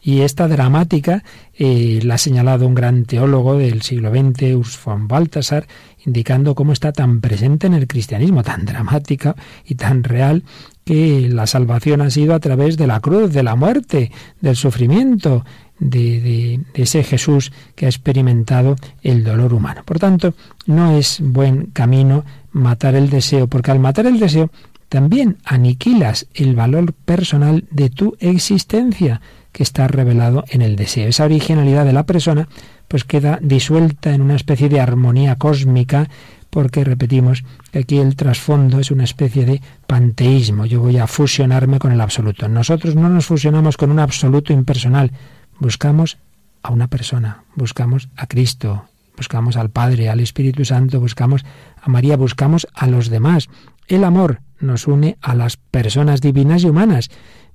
Y 0.00 0.20
esta 0.20 0.46
dramática 0.46 1.24
eh, 1.58 1.98
la 2.04 2.14
ha 2.14 2.18
señalado 2.18 2.66
un 2.68 2.74
gran 2.74 3.04
teólogo 3.04 3.58
del 3.58 3.82
siglo 3.82 4.10
XX, 4.10 4.54
Urs 4.54 4.78
von 4.84 5.08
Balthasar, 5.08 5.66
indicando 6.06 6.54
cómo 6.54 6.72
está 6.72 6.92
tan 6.92 7.20
presente 7.20 7.66
en 7.66 7.74
el 7.74 7.88
cristianismo, 7.88 8.44
tan 8.44 8.64
dramática 8.64 9.34
y 9.66 9.74
tan 9.74 10.04
real, 10.04 10.44
que 10.84 11.28
la 11.28 11.46
salvación 11.48 12.00
ha 12.00 12.10
sido 12.10 12.34
a 12.34 12.38
través 12.40 12.76
de 12.76 12.86
la 12.86 13.00
cruz, 13.00 13.32
de 13.32 13.42
la 13.42 13.56
muerte, 13.56 14.12
del 14.40 14.54
sufrimiento, 14.56 15.44
de, 15.78 16.60
ese 16.74 17.04
Jesús 17.04 17.52
que 17.74 17.86
ha 17.86 17.88
experimentado 17.88 18.76
el 19.02 19.24
dolor 19.24 19.54
humano. 19.54 19.82
Por 19.84 19.98
tanto, 19.98 20.34
no 20.66 20.96
es 20.96 21.20
buen 21.20 21.66
camino 21.66 22.24
matar 22.52 22.94
el 22.94 23.10
deseo, 23.10 23.46
porque 23.46 23.70
al 23.70 23.78
matar 23.78 24.06
el 24.06 24.18
deseo 24.18 24.50
también 24.88 25.36
aniquilas 25.44 26.26
el 26.34 26.54
valor 26.54 26.94
personal 26.94 27.64
de 27.70 27.90
tu 27.90 28.16
existencia 28.20 29.20
que 29.52 29.62
está 29.62 29.86
revelado 29.86 30.44
en 30.48 30.62
el 30.62 30.76
deseo. 30.76 31.08
Esa 31.08 31.24
originalidad 31.24 31.84
de 31.84 31.92
la 31.92 32.06
persona 32.06 32.48
pues 32.86 33.04
queda 33.04 33.38
disuelta 33.42 34.14
en 34.14 34.22
una 34.22 34.36
especie 34.36 34.68
de 34.68 34.80
armonía 34.80 35.36
cósmica 35.36 36.08
porque 36.50 36.84
repetimos 36.84 37.44
que 37.70 37.80
aquí 37.80 37.98
el 37.98 38.16
trasfondo 38.16 38.80
es 38.80 38.90
una 38.90 39.04
especie 39.04 39.44
de 39.44 39.60
panteísmo. 39.86 40.64
Yo 40.64 40.80
voy 40.80 40.96
a 40.96 41.06
fusionarme 41.06 41.78
con 41.78 41.92
el 41.92 42.00
absoluto. 42.00 42.48
Nosotros 42.48 42.96
no 42.96 43.08
nos 43.10 43.26
fusionamos 43.26 43.76
con 43.76 43.90
un 43.90 43.98
absoluto 43.98 44.52
impersonal. 44.52 45.12
Buscamos 45.58 46.18
a 46.62 46.70
una 46.70 46.88
persona, 46.88 47.44
buscamos 47.54 48.08
a 48.16 48.26
Cristo, 48.26 48.84
buscamos 49.16 49.56
al 49.56 49.70
Padre, 49.70 50.08
al 50.08 50.20
Espíritu 50.20 50.64
Santo, 50.64 51.00
buscamos 51.00 51.44
a 51.80 51.88
María, 51.88 52.16
buscamos 52.16 52.66
a 52.74 52.86
los 52.86 53.10
demás. 53.10 53.48
El 53.88 54.04
amor 54.04 54.40
nos 54.60 54.86
une 54.86 55.16
a 55.20 55.34
las 55.34 55.56
personas 55.56 56.20
divinas 56.20 56.62
y 56.62 56.68
humanas, 56.68 57.10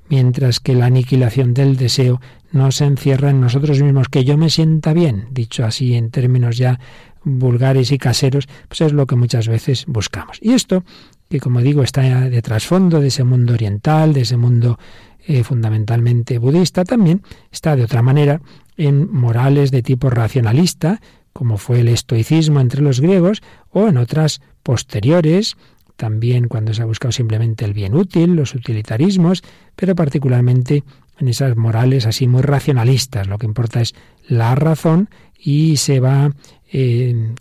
mientras 0.10 0.60
que 0.60 0.76
la 0.76 0.88
aniquilación 0.88 1.54
del 1.54 1.78
deseo 1.78 2.20
no 2.52 2.72
se 2.72 2.86
encierra 2.86 3.30
en 3.30 3.42
nosotros 3.42 3.82
mismos, 3.82 4.10
que 4.10 4.26
yo 4.26 4.38
me 4.38 4.50
sienta 4.50 4.94
bien, 4.94 5.28
dicho 5.32 5.66
así 5.66 5.96
en 5.96 6.12
términos 6.12 6.58
ya 6.58 6.80
vulgares 7.24 7.92
y 7.92 7.98
caseros, 7.98 8.48
pues 8.68 8.82
es 8.82 8.92
lo 8.92 9.08
que 9.08 9.16
muchas 9.16 9.48
veces 9.48 9.86
buscamos. 9.88 10.40
Y 10.42 10.54
esto, 10.54 10.84
que 11.30 11.40
como 11.40 11.62
digo, 11.62 11.84
está 11.84 12.02
de 12.02 12.42
trasfondo 12.42 13.00
de 13.00 13.08
ese 13.08 13.24
mundo 13.24 13.54
oriental, 13.54 14.14
de 14.14 14.22
ese 14.22 14.36
mundo 14.38 14.78
eh, 15.26 15.44
fundamentalmente 15.44 16.38
budista, 16.38 16.84
también 16.84 17.22
está 17.52 17.76
de 17.76 17.84
otra 17.84 18.02
manera 18.02 18.42
en 18.78 19.12
morales 19.12 19.72
de 19.72 19.82
tipo 19.82 20.10
racionalista, 20.10 21.02
como 21.32 21.58
fue 21.58 21.80
el 21.80 21.88
estoicismo 21.88 22.60
entre 22.60 22.82
los 22.82 23.00
griegos, 23.00 23.42
o 23.70 23.88
en 23.88 23.98
otras 23.98 24.42
posteriores, 24.64 25.58
también 25.96 26.48
cuando 26.48 26.74
se 26.74 26.82
ha 26.82 26.86
buscado 26.86 27.12
simplemente 27.12 27.66
el 27.66 27.74
bien 27.74 27.96
útil, 27.96 28.36
los 28.36 28.56
utilitarismos, 28.56 29.44
pero 29.76 29.96
particularmente 29.96 30.84
en 31.20 31.28
esas 31.28 31.56
morales 31.56 32.06
así 32.06 32.28
muy 32.28 32.42
racionalistas. 32.42 33.28
Lo 33.28 33.38
que 33.38 33.46
importa 33.46 33.82
es 33.82 33.94
la 34.28 34.56
razón 34.56 35.10
y 35.38 35.78
se 35.78 36.00
va 36.00 36.32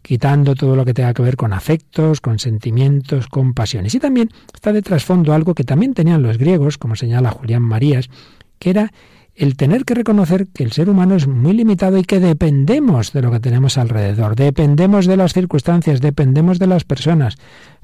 quitando 0.03 0.55
todo 0.55 0.77
lo 0.77 0.85
que 0.85 0.93
tenga 0.93 1.15
que 1.15 1.23
ver 1.23 1.37
con 1.37 1.55
afectos, 1.55 2.21
con 2.21 2.39
sentimientos, 2.39 3.29
con 3.29 3.55
pasiones. 3.55 3.95
Y 3.95 4.01
también 4.01 4.29
está 4.53 4.73
de 4.73 4.83
trasfondo 4.83 5.33
algo 5.33 5.55
que 5.55 5.65
también 5.65 5.95
tenían 5.95 6.23
los 6.23 6.37
griegos, 6.37 6.77
como 6.77 6.97
señala 6.97 7.31
Julián 7.31 7.63
Marías, 7.63 8.11
que 8.59 8.71
era 8.71 8.93
el 9.35 9.57
tener 9.57 9.87
que 9.87 9.95
reconocer 9.95 10.49
que 10.49 10.63
el 10.63 10.73
ser 10.73 10.91
humano 10.91 11.15
es 11.15 11.27
muy 11.27 11.55
limitado 11.55 11.97
y 11.97 12.03
que 12.03 12.21
dependemos 12.21 13.15
de 13.15 13.23
lo 13.23 13.31
que 13.31 13.41
tenemos 13.41 13.79
alrededor, 13.79 14.37
dependemos 14.37 15.07
de 15.07 15.17
las 15.17 15.33
circunstancias, 15.33 16.03
dependemos 16.03 16.59
de 16.59 16.67
las 16.67 16.85
personas. 16.85 17.37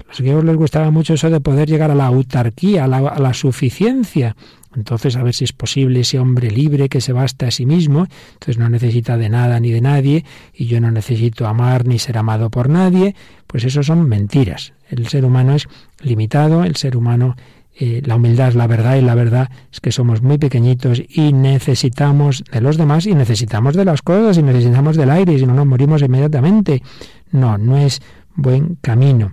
A 0.05 0.07
los 0.09 0.21
griegos 0.21 0.45
les 0.45 0.55
gustaba 0.55 0.91
mucho 0.91 1.15
eso 1.15 1.31
de 1.31 1.41
poder 1.41 1.67
llegar 1.67 1.89
a 1.89 1.95
la 1.95 2.05
autarquía, 2.05 2.83
a 2.83 2.87
la 2.87 3.33
suficiencia. 3.33 4.35
Entonces, 4.75 5.15
a 5.15 5.23
ver 5.23 5.33
si 5.33 5.45
es 5.45 5.53
posible 5.53 6.01
ese 6.01 6.19
hombre 6.19 6.51
libre 6.51 6.89
que 6.89 7.01
se 7.01 7.11
basta 7.11 7.47
a 7.47 7.51
sí 7.51 7.65
mismo, 7.65 8.07
entonces 8.33 8.57
no 8.57 8.69
necesita 8.69 9.17
de 9.17 9.29
nada 9.29 9.59
ni 9.59 9.71
de 9.71 9.81
nadie, 9.81 10.25
y 10.53 10.67
yo 10.67 10.79
no 10.79 10.91
necesito 10.91 11.47
amar 11.47 11.87
ni 11.87 11.97
ser 11.97 12.17
amado 12.17 12.49
por 12.49 12.69
nadie, 12.69 13.15
pues 13.47 13.63
eso 13.63 13.81
son 13.81 14.07
mentiras. 14.07 14.73
El 14.89 15.07
ser 15.07 15.25
humano 15.25 15.55
es 15.55 15.67
limitado, 16.01 16.63
el 16.63 16.75
ser 16.75 16.97
humano 16.97 17.35
eh, 17.81 18.01
la 18.05 18.17
humildad 18.17 18.49
es 18.49 18.55
la 18.55 18.67
verdad 18.67 18.97
y 18.97 19.01
la 19.01 19.15
verdad 19.15 19.49
es 19.71 19.79
que 19.79 19.93
somos 19.93 20.21
muy 20.21 20.37
pequeñitos 20.37 21.01
y 21.07 21.31
necesitamos 21.31 22.43
de 22.51 22.59
los 22.59 22.77
demás 22.77 23.05
y 23.05 23.15
necesitamos 23.15 23.73
de 23.73 23.85
las 23.85 24.01
cosas 24.01 24.37
y 24.37 24.43
necesitamos 24.43 24.97
del 24.97 25.09
aire 25.09 25.33
y 25.33 25.39
si 25.39 25.45
no 25.45 25.53
nos 25.53 25.65
morimos 25.65 26.01
inmediatamente. 26.01 26.83
No, 27.31 27.57
no 27.57 27.77
es 27.77 28.01
buen 28.35 28.77
camino 28.81 29.31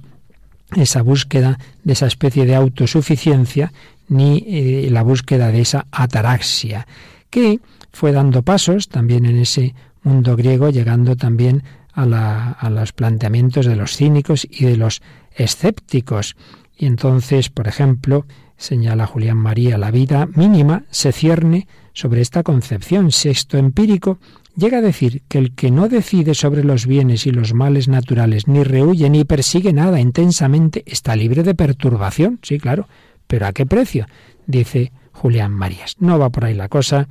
esa 0.76 1.03
búsqueda 1.03 1.59
de 1.82 1.93
esa 1.93 2.07
especie 2.07 2.47
de 2.47 2.55
autosuficiencia 2.55 3.72
ni 4.09 4.44
eh, 4.46 4.88
la 4.90 5.02
búsqueda 5.02 5.50
de 5.52 5.61
esa 5.61 5.86
ataraxia, 5.90 6.86
que 7.30 7.61
fue 7.92 8.12
dando 8.12 8.42
pasos 8.42 8.88
también 8.88 9.24
en 9.26 9.38
ese 9.38 9.74
mundo 10.02 10.36
griego, 10.36 10.70
llegando 10.70 11.16
también 11.16 11.62
a, 11.92 12.52
a 12.52 12.70
los 12.70 12.92
planteamientos 12.92 13.66
de 13.66 13.76
los 13.76 13.96
cínicos 13.96 14.46
y 14.48 14.66
de 14.66 14.76
los 14.76 15.02
escépticos. 15.34 16.36
Y 16.76 16.86
entonces, 16.86 17.48
por 17.48 17.68
ejemplo, 17.68 18.26
señala 18.57 19.07
Julián 19.07 19.38
María, 19.38 19.78
la 19.78 19.90
vida 19.90 20.26
mínima 20.34 20.84
se 20.90 21.12
cierne 21.12 21.66
sobre 21.92 22.20
esta 22.20 22.42
concepción. 22.42 23.11
Sexto 23.11 23.57
empírico 23.57 24.18
llega 24.57 24.78
a 24.78 24.82
decir 24.82 25.22
que 25.28 25.38
el 25.38 25.54
que 25.54 25.70
no 25.70 25.88
decide 25.88 26.34
sobre 26.34 26.64
los 26.64 26.86
bienes 26.86 27.26
y 27.26 27.30
los 27.30 27.54
males 27.54 27.88
naturales, 27.88 28.46
ni 28.48 28.62
rehuye 28.62 29.09
ni 29.11 29.24
persigue 29.24 29.72
nada 29.72 30.00
intensamente, 30.00 30.82
está 30.86 31.16
libre 31.16 31.42
de 31.42 31.54
perturbación. 31.54 32.38
Sí, 32.42 32.59
claro, 32.59 32.88
pero 33.27 33.47
¿a 33.47 33.53
qué 33.53 33.66
precio? 33.66 34.07
Dice 34.47 34.93
Julián 35.12 35.53
Marías. 35.53 35.97
No 35.99 36.18
va 36.18 36.31
por 36.31 36.45
ahí 36.45 36.55
la 36.55 36.68
cosa. 36.68 37.09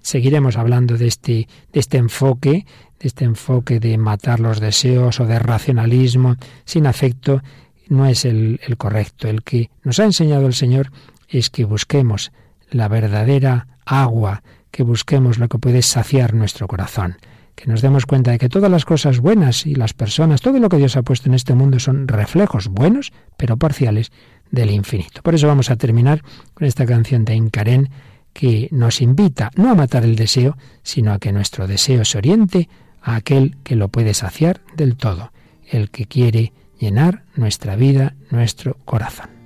Seguiremos 0.00 0.56
hablando 0.56 0.96
de 0.96 1.06
este, 1.06 1.48
de 1.72 1.80
este 1.80 1.98
enfoque, 1.98 2.66
de 3.00 3.08
este 3.08 3.24
enfoque 3.24 3.80
de 3.80 3.98
matar 3.98 4.40
los 4.40 4.60
deseos 4.60 5.20
o 5.20 5.26
de 5.26 5.38
racionalismo 5.38 6.36
sin 6.64 6.86
afecto, 6.86 7.42
no 7.88 8.06
es 8.06 8.24
el, 8.24 8.60
el 8.66 8.76
correcto. 8.76 9.28
El 9.28 9.42
que 9.42 9.70
nos 9.82 9.98
ha 9.98 10.04
enseñado 10.04 10.46
el 10.46 10.54
Señor 10.54 10.90
es 11.28 11.50
que 11.50 11.64
busquemos 11.64 12.32
la 12.70 12.88
verdadera 12.88 13.66
agua, 13.84 14.42
que 14.70 14.82
busquemos 14.82 15.38
lo 15.38 15.48
que 15.48 15.58
puede 15.58 15.82
saciar 15.82 16.34
nuestro 16.34 16.68
corazón, 16.68 17.16
que 17.54 17.66
nos 17.66 17.82
demos 17.82 18.06
cuenta 18.06 18.30
de 18.30 18.38
que 18.38 18.48
todas 18.48 18.70
las 18.70 18.84
cosas 18.84 19.20
buenas 19.20 19.66
y 19.66 19.74
las 19.74 19.94
personas, 19.94 20.40
todo 20.40 20.58
lo 20.58 20.68
que 20.68 20.76
Dios 20.76 20.96
ha 20.96 21.02
puesto 21.02 21.28
en 21.28 21.34
este 21.34 21.54
mundo 21.54 21.78
son 21.78 22.06
reflejos 22.06 22.68
buenos, 22.68 23.12
pero 23.36 23.56
parciales 23.56 24.12
del 24.50 24.70
infinito. 24.70 25.22
Por 25.22 25.34
eso 25.34 25.46
vamos 25.46 25.70
a 25.70 25.76
terminar 25.76 26.22
con 26.54 26.66
esta 26.66 26.86
canción 26.86 27.24
de 27.24 27.34
Incarén 27.34 27.90
que 28.32 28.68
nos 28.70 29.00
invita 29.00 29.50
no 29.56 29.70
a 29.70 29.74
matar 29.74 30.04
el 30.04 30.16
deseo, 30.16 30.56
sino 30.82 31.12
a 31.12 31.18
que 31.18 31.32
nuestro 31.32 31.66
deseo 31.66 32.04
se 32.04 32.18
oriente 32.18 32.68
a 33.02 33.16
aquel 33.16 33.56
que 33.64 33.76
lo 33.76 33.88
puede 33.88 34.14
saciar 34.14 34.60
del 34.76 34.96
todo, 34.96 35.32
el 35.70 35.90
que 35.90 36.06
quiere 36.06 36.52
llenar 36.78 37.24
nuestra 37.34 37.76
vida, 37.76 38.14
nuestro 38.30 38.76
corazón. 38.84 39.37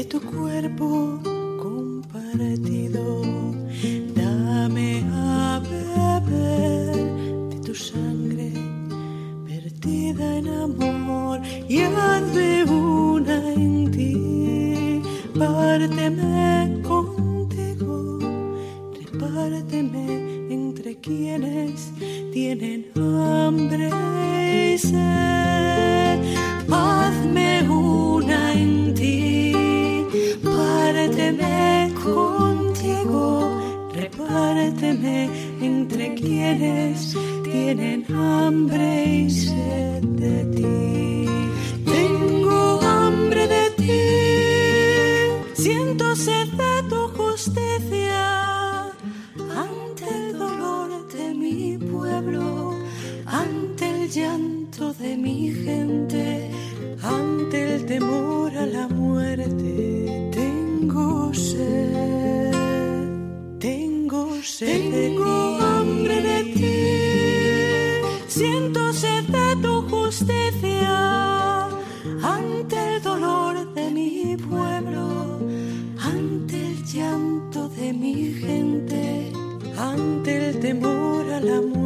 De 0.00 0.06
tu 0.06 0.20
cuerpo 0.20 1.20
compartido. 1.62 3.02
Dame 4.14 5.04
a 5.12 5.60
beber 5.72 6.96
de 7.50 7.58
tu 7.66 7.74
sangre 7.74 8.50
vertida 9.44 10.38
en 10.38 10.48
amor 10.48 11.40
y 11.68 11.80
hazme 11.82 12.64
una 12.64 13.36
en 13.52 13.90
ti. 13.90 15.02
Párteme 15.38 16.80
contigo, 16.82 18.18
repárteme 19.00 20.06
entre 20.50 20.96
quienes 20.98 21.92
tienen 22.32 22.86
hambre 22.96 23.90
y 24.74 24.78
sed. 24.78 26.18
Hazme 26.70 27.68
una 27.68 28.54
en 28.54 28.89
contigo, 34.20 34.60
repárteme 34.70 35.30
entre 35.60 36.14
quienes 36.14 37.16
tienen 37.44 38.04
hambre 38.14 39.04
y 39.04 39.30
sed 39.30 40.02
de 40.02 40.44
ti. 40.56 41.26
Tengo 41.84 42.80
hambre 42.82 43.46
de 43.46 43.70
ti, 43.76 45.62
siento 45.62 46.14
sed 46.16 46.48
de 46.48 46.88
tu 46.88 47.08
justicia, 47.16 48.92
ante 49.56 50.04
el 50.08 50.38
dolor 50.38 51.08
de 51.12 51.34
mi 51.34 51.78
pueblo, 51.78 52.74
ante 53.26 53.90
el 53.90 54.10
llanto 54.10 54.92
de 54.94 55.16
mi 55.16 55.52
gente, 55.52 56.50
ante 57.02 57.74
el 57.74 57.86
temor 57.86 58.56
a 58.56 58.66
la 58.66 58.88
muerte. 58.88 60.30
Tengo 60.32 61.32
sed, 61.34 62.39
sed 64.42 64.90
tengo 64.90 65.58
hambre 65.58 66.22
de 66.22 66.44
ti, 66.54 68.02
siento 68.26 68.92
sed 68.92 69.24
de 69.24 69.56
tu 69.62 69.82
justicia, 69.82 71.68
ante 72.22 72.96
el 72.96 73.02
dolor 73.02 73.74
de 73.74 73.90
mi 73.90 74.36
pueblo, 74.36 75.38
ante 75.98 76.56
el 76.68 76.84
llanto 76.84 77.68
de 77.68 77.92
mi 77.92 78.32
gente, 78.34 79.32
ante 79.76 80.48
el 80.48 80.60
temor 80.60 81.30
a 81.32 81.40
la 81.40 81.60
muerte. 81.60 81.79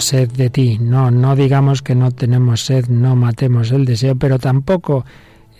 Sed 0.00 0.30
de 0.32 0.50
ti. 0.50 0.78
No, 0.80 1.10
no 1.10 1.36
digamos 1.36 1.82
que 1.82 1.94
no 1.94 2.10
tenemos 2.10 2.64
sed, 2.64 2.88
no 2.88 3.16
matemos 3.16 3.70
el 3.70 3.84
deseo, 3.84 4.16
pero 4.16 4.38
tampoco 4.38 5.04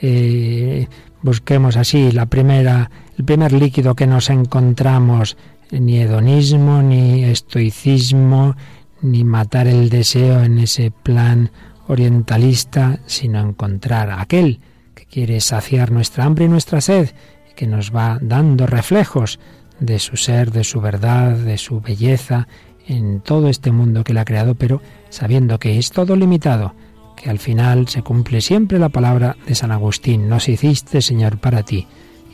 eh, 0.00 0.86
busquemos 1.22 1.76
así 1.76 2.12
la 2.12 2.26
primera, 2.26 2.90
el 3.16 3.24
primer 3.24 3.52
líquido 3.52 3.94
que 3.94 4.06
nos 4.06 4.30
encontramos, 4.30 5.36
ni 5.70 5.98
hedonismo, 5.98 6.82
ni 6.82 7.24
estoicismo, 7.24 8.56
ni 9.02 9.24
matar 9.24 9.66
el 9.66 9.90
deseo 9.90 10.42
en 10.42 10.58
ese 10.58 10.90
plan 10.90 11.50
orientalista, 11.86 13.00
sino 13.06 13.40
encontrar 13.40 14.10
aquel 14.10 14.60
que 14.94 15.06
quiere 15.06 15.40
saciar 15.40 15.90
nuestra 15.90 16.24
hambre 16.24 16.46
y 16.46 16.48
nuestra 16.48 16.80
sed, 16.80 17.10
y 17.50 17.54
que 17.54 17.66
nos 17.66 17.94
va 17.94 18.18
dando 18.20 18.66
reflejos 18.66 19.38
de 19.80 19.98
su 19.98 20.16
ser, 20.16 20.50
de 20.50 20.64
su 20.64 20.80
verdad, 20.80 21.36
de 21.36 21.58
su 21.58 21.80
belleza, 21.80 22.48
en 22.88 23.20
todo 23.20 23.48
este 23.48 23.70
mundo 23.70 24.02
que 24.02 24.12
Él 24.12 24.18
ha 24.18 24.24
creado, 24.24 24.54
pero 24.54 24.82
sabiendo 25.10 25.58
que 25.58 25.78
es 25.78 25.90
todo 25.90 26.16
limitado, 26.16 26.74
que 27.16 27.30
al 27.30 27.38
final 27.38 27.88
se 27.88 28.02
cumple 28.02 28.40
siempre 28.40 28.78
la 28.78 28.88
palabra 28.88 29.36
de 29.46 29.54
San 29.54 29.70
Agustín, 29.70 30.28
nos 30.28 30.48
hiciste, 30.48 31.02
Señor, 31.02 31.38
para 31.38 31.62
ti, 31.62 31.86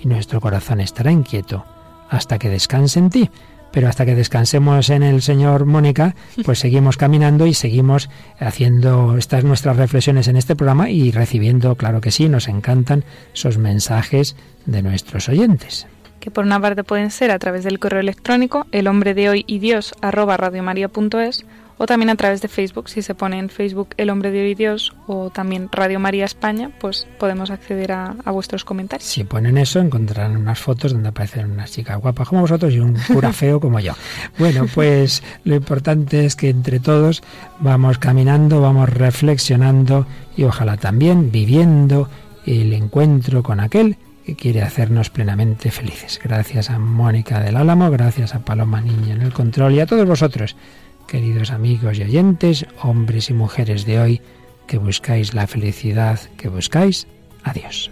y 0.02 0.06
nuestro 0.06 0.40
corazón 0.40 0.80
estará 0.80 1.10
inquieto 1.10 1.64
hasta 2.08 2.38
que 2.38 2.48
descanse 2.48 2.98
en 2.98 3.10
ti. 3.10 3.30
Pero 3.72 3.88
hasta 3.88 4.06
que 4.06 4.14
descansemos 4.14 4.88
en 4.88 5.02
el 5.02 5.20
Señor 5.20 5.66
Mónica, 5.66 6.14
pues 6.44 6.60
seguimos 6.60 6.96
caminando 6.96 7.44
y 7.44 7.54
seguimos 7.54 8.08
haciendo 8.38 9.16
estas 9.16 9.42
nuestras 9.42 9.76
reflexiones 9.76 10.28
en 10.28 10.36
este 10.36 10.54
programa 10.54 10.90
y 10.90 11.10
recibiendo, 11.10 11.74
claro 11.74 12.00
que 12.00 12.12
sí, 12.12 12.28
nos 12.28 12.46
encantan 12.46 13.02
esos 13.34 13.58
mensajes 13.58 14.36
de 14.64 14.80
nuestros 14.80 15.28
oyentes 15.28 15.88
que 16.24 16.30
por 16.30 16.46
una 16.46 16.58
parte 16.58 16.84
pueden 16.84 17.10
ser 17.10 17.30
a 17.30 17.38
través 17.38 17.64
del 17.64 17.78
correo 17.78 18.00
electrónico 18.00 18.66
el 18.72 18.88
hombre 18.88 19.12
de 19.12 19.28
hoy 19.28 19.44
y 19.46 19.58
Dios 19.58 19.92
arroba 20.00 20.38
radiomaria.es 20.38 21.44
o 21.76 21.84
también 21.84 22.08
a 22.08 22.16
través 22.16 22.40
de 22.40 22.48
Facebook, 22.48 22.88
si 22.88 23.02
se 23.02 23.14
pone 23.14 23.38
en 23.38 23.50
Facebook 23.50 23.88
El 23.98 24.08
Hombre 24.08 24.30
de 24.30 24.42
Hoy 24.42 24.50
y 24.52 24.54
Dios 24.54 24.94
o 25.06 25.28
también 25.28 25.68
Radio 25.70 26.00
María 26.00 26.24
España, 26.24 26.70
pues 26.80 27.06
podemos 27.18 27.50
acceder 27.50 27.92
a, 27.92 28.14
a 28.24 28.30
vuestros 28.30 28.64
comentarios. 28.64 29.06
Si 29.06 29.24
ponen 29.24 29.58
eso, 29.58 29.80
encontrarán 29.80 30.36
unas 30.36 30.58
fotos 30.58 30.92
donde 30.92 31.10
aparecen 31.10 31.50
unas 31.50 31.72
chicas 31.72 32.00
guapas 32.00 32.28
como 32.28 32.40
vosotros 32.40 32.72
y 32.72 32.78
un 32.78 32.96
cura 33.12 33.32
feo 33.34 33.60
como 33.60 33.80
yo. 33.80 33.92
Bueno, 34.38 34.66
pues 34.72 35.22
lo 35.44 35.56
importante 35.56 36.24
es 36.24 36.36
que 36.36 36.48
entre 36.48 36.80
todos 36.80 37.22
vamos 37.58 37.98
caminando, 37.98 38.62
vamos 38.62 38.88
reflexionando 38.88 40.06
y 40.38 40.44
ojalá 40.44 40.78
también 40.78 41.30
viviendo 41.30 42.08
el 42.46 42.72
encuentro 42.72 43.42
con 43.42 43.60
aquel 43.60 43.98
que 44.24 44.34
quiere 44.36 44.62
hacernos 44.62 45.10
plenamente 45.10 45.70
felices. 45.70 46.20
Gracias 46.22 46.70
a 46.70 46.78
Mónica 46.78 47.40
del 47.40 47.56
Álamo, 47.56 47.90
gracias 47.90 48.34
a 48.34 48.44
Paloma 48.44 48.80
Niña 48.80 49.14
en 49.14 49.22
el 49.22 49.32
control 49.32 49.74
y 49.74 49.80
a 49.80 49.86
todos 49.86 50.06
vosotros, 50.06 50.56
queridos 51.06 51.50
amigos 51.50 51.98
y 51.98 52.02
oyentes, 52.02 52.66
hombres 52.82 53.30
y 53.30 53.34
mujeres 53.34 53.84
de 53.84 54.00
hoy, 54.00 54.20
que 54.66 54.78
buscáis 54.78 55.34
la 55.34 55.46
felicidad, 55.46 56.18
que 56.38 56.48
buscáis 56.48 57.06
a 57.42 57.52
Dios. 57.52 57.90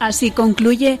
Así 0.00 0.32
concluye 0.32 1.00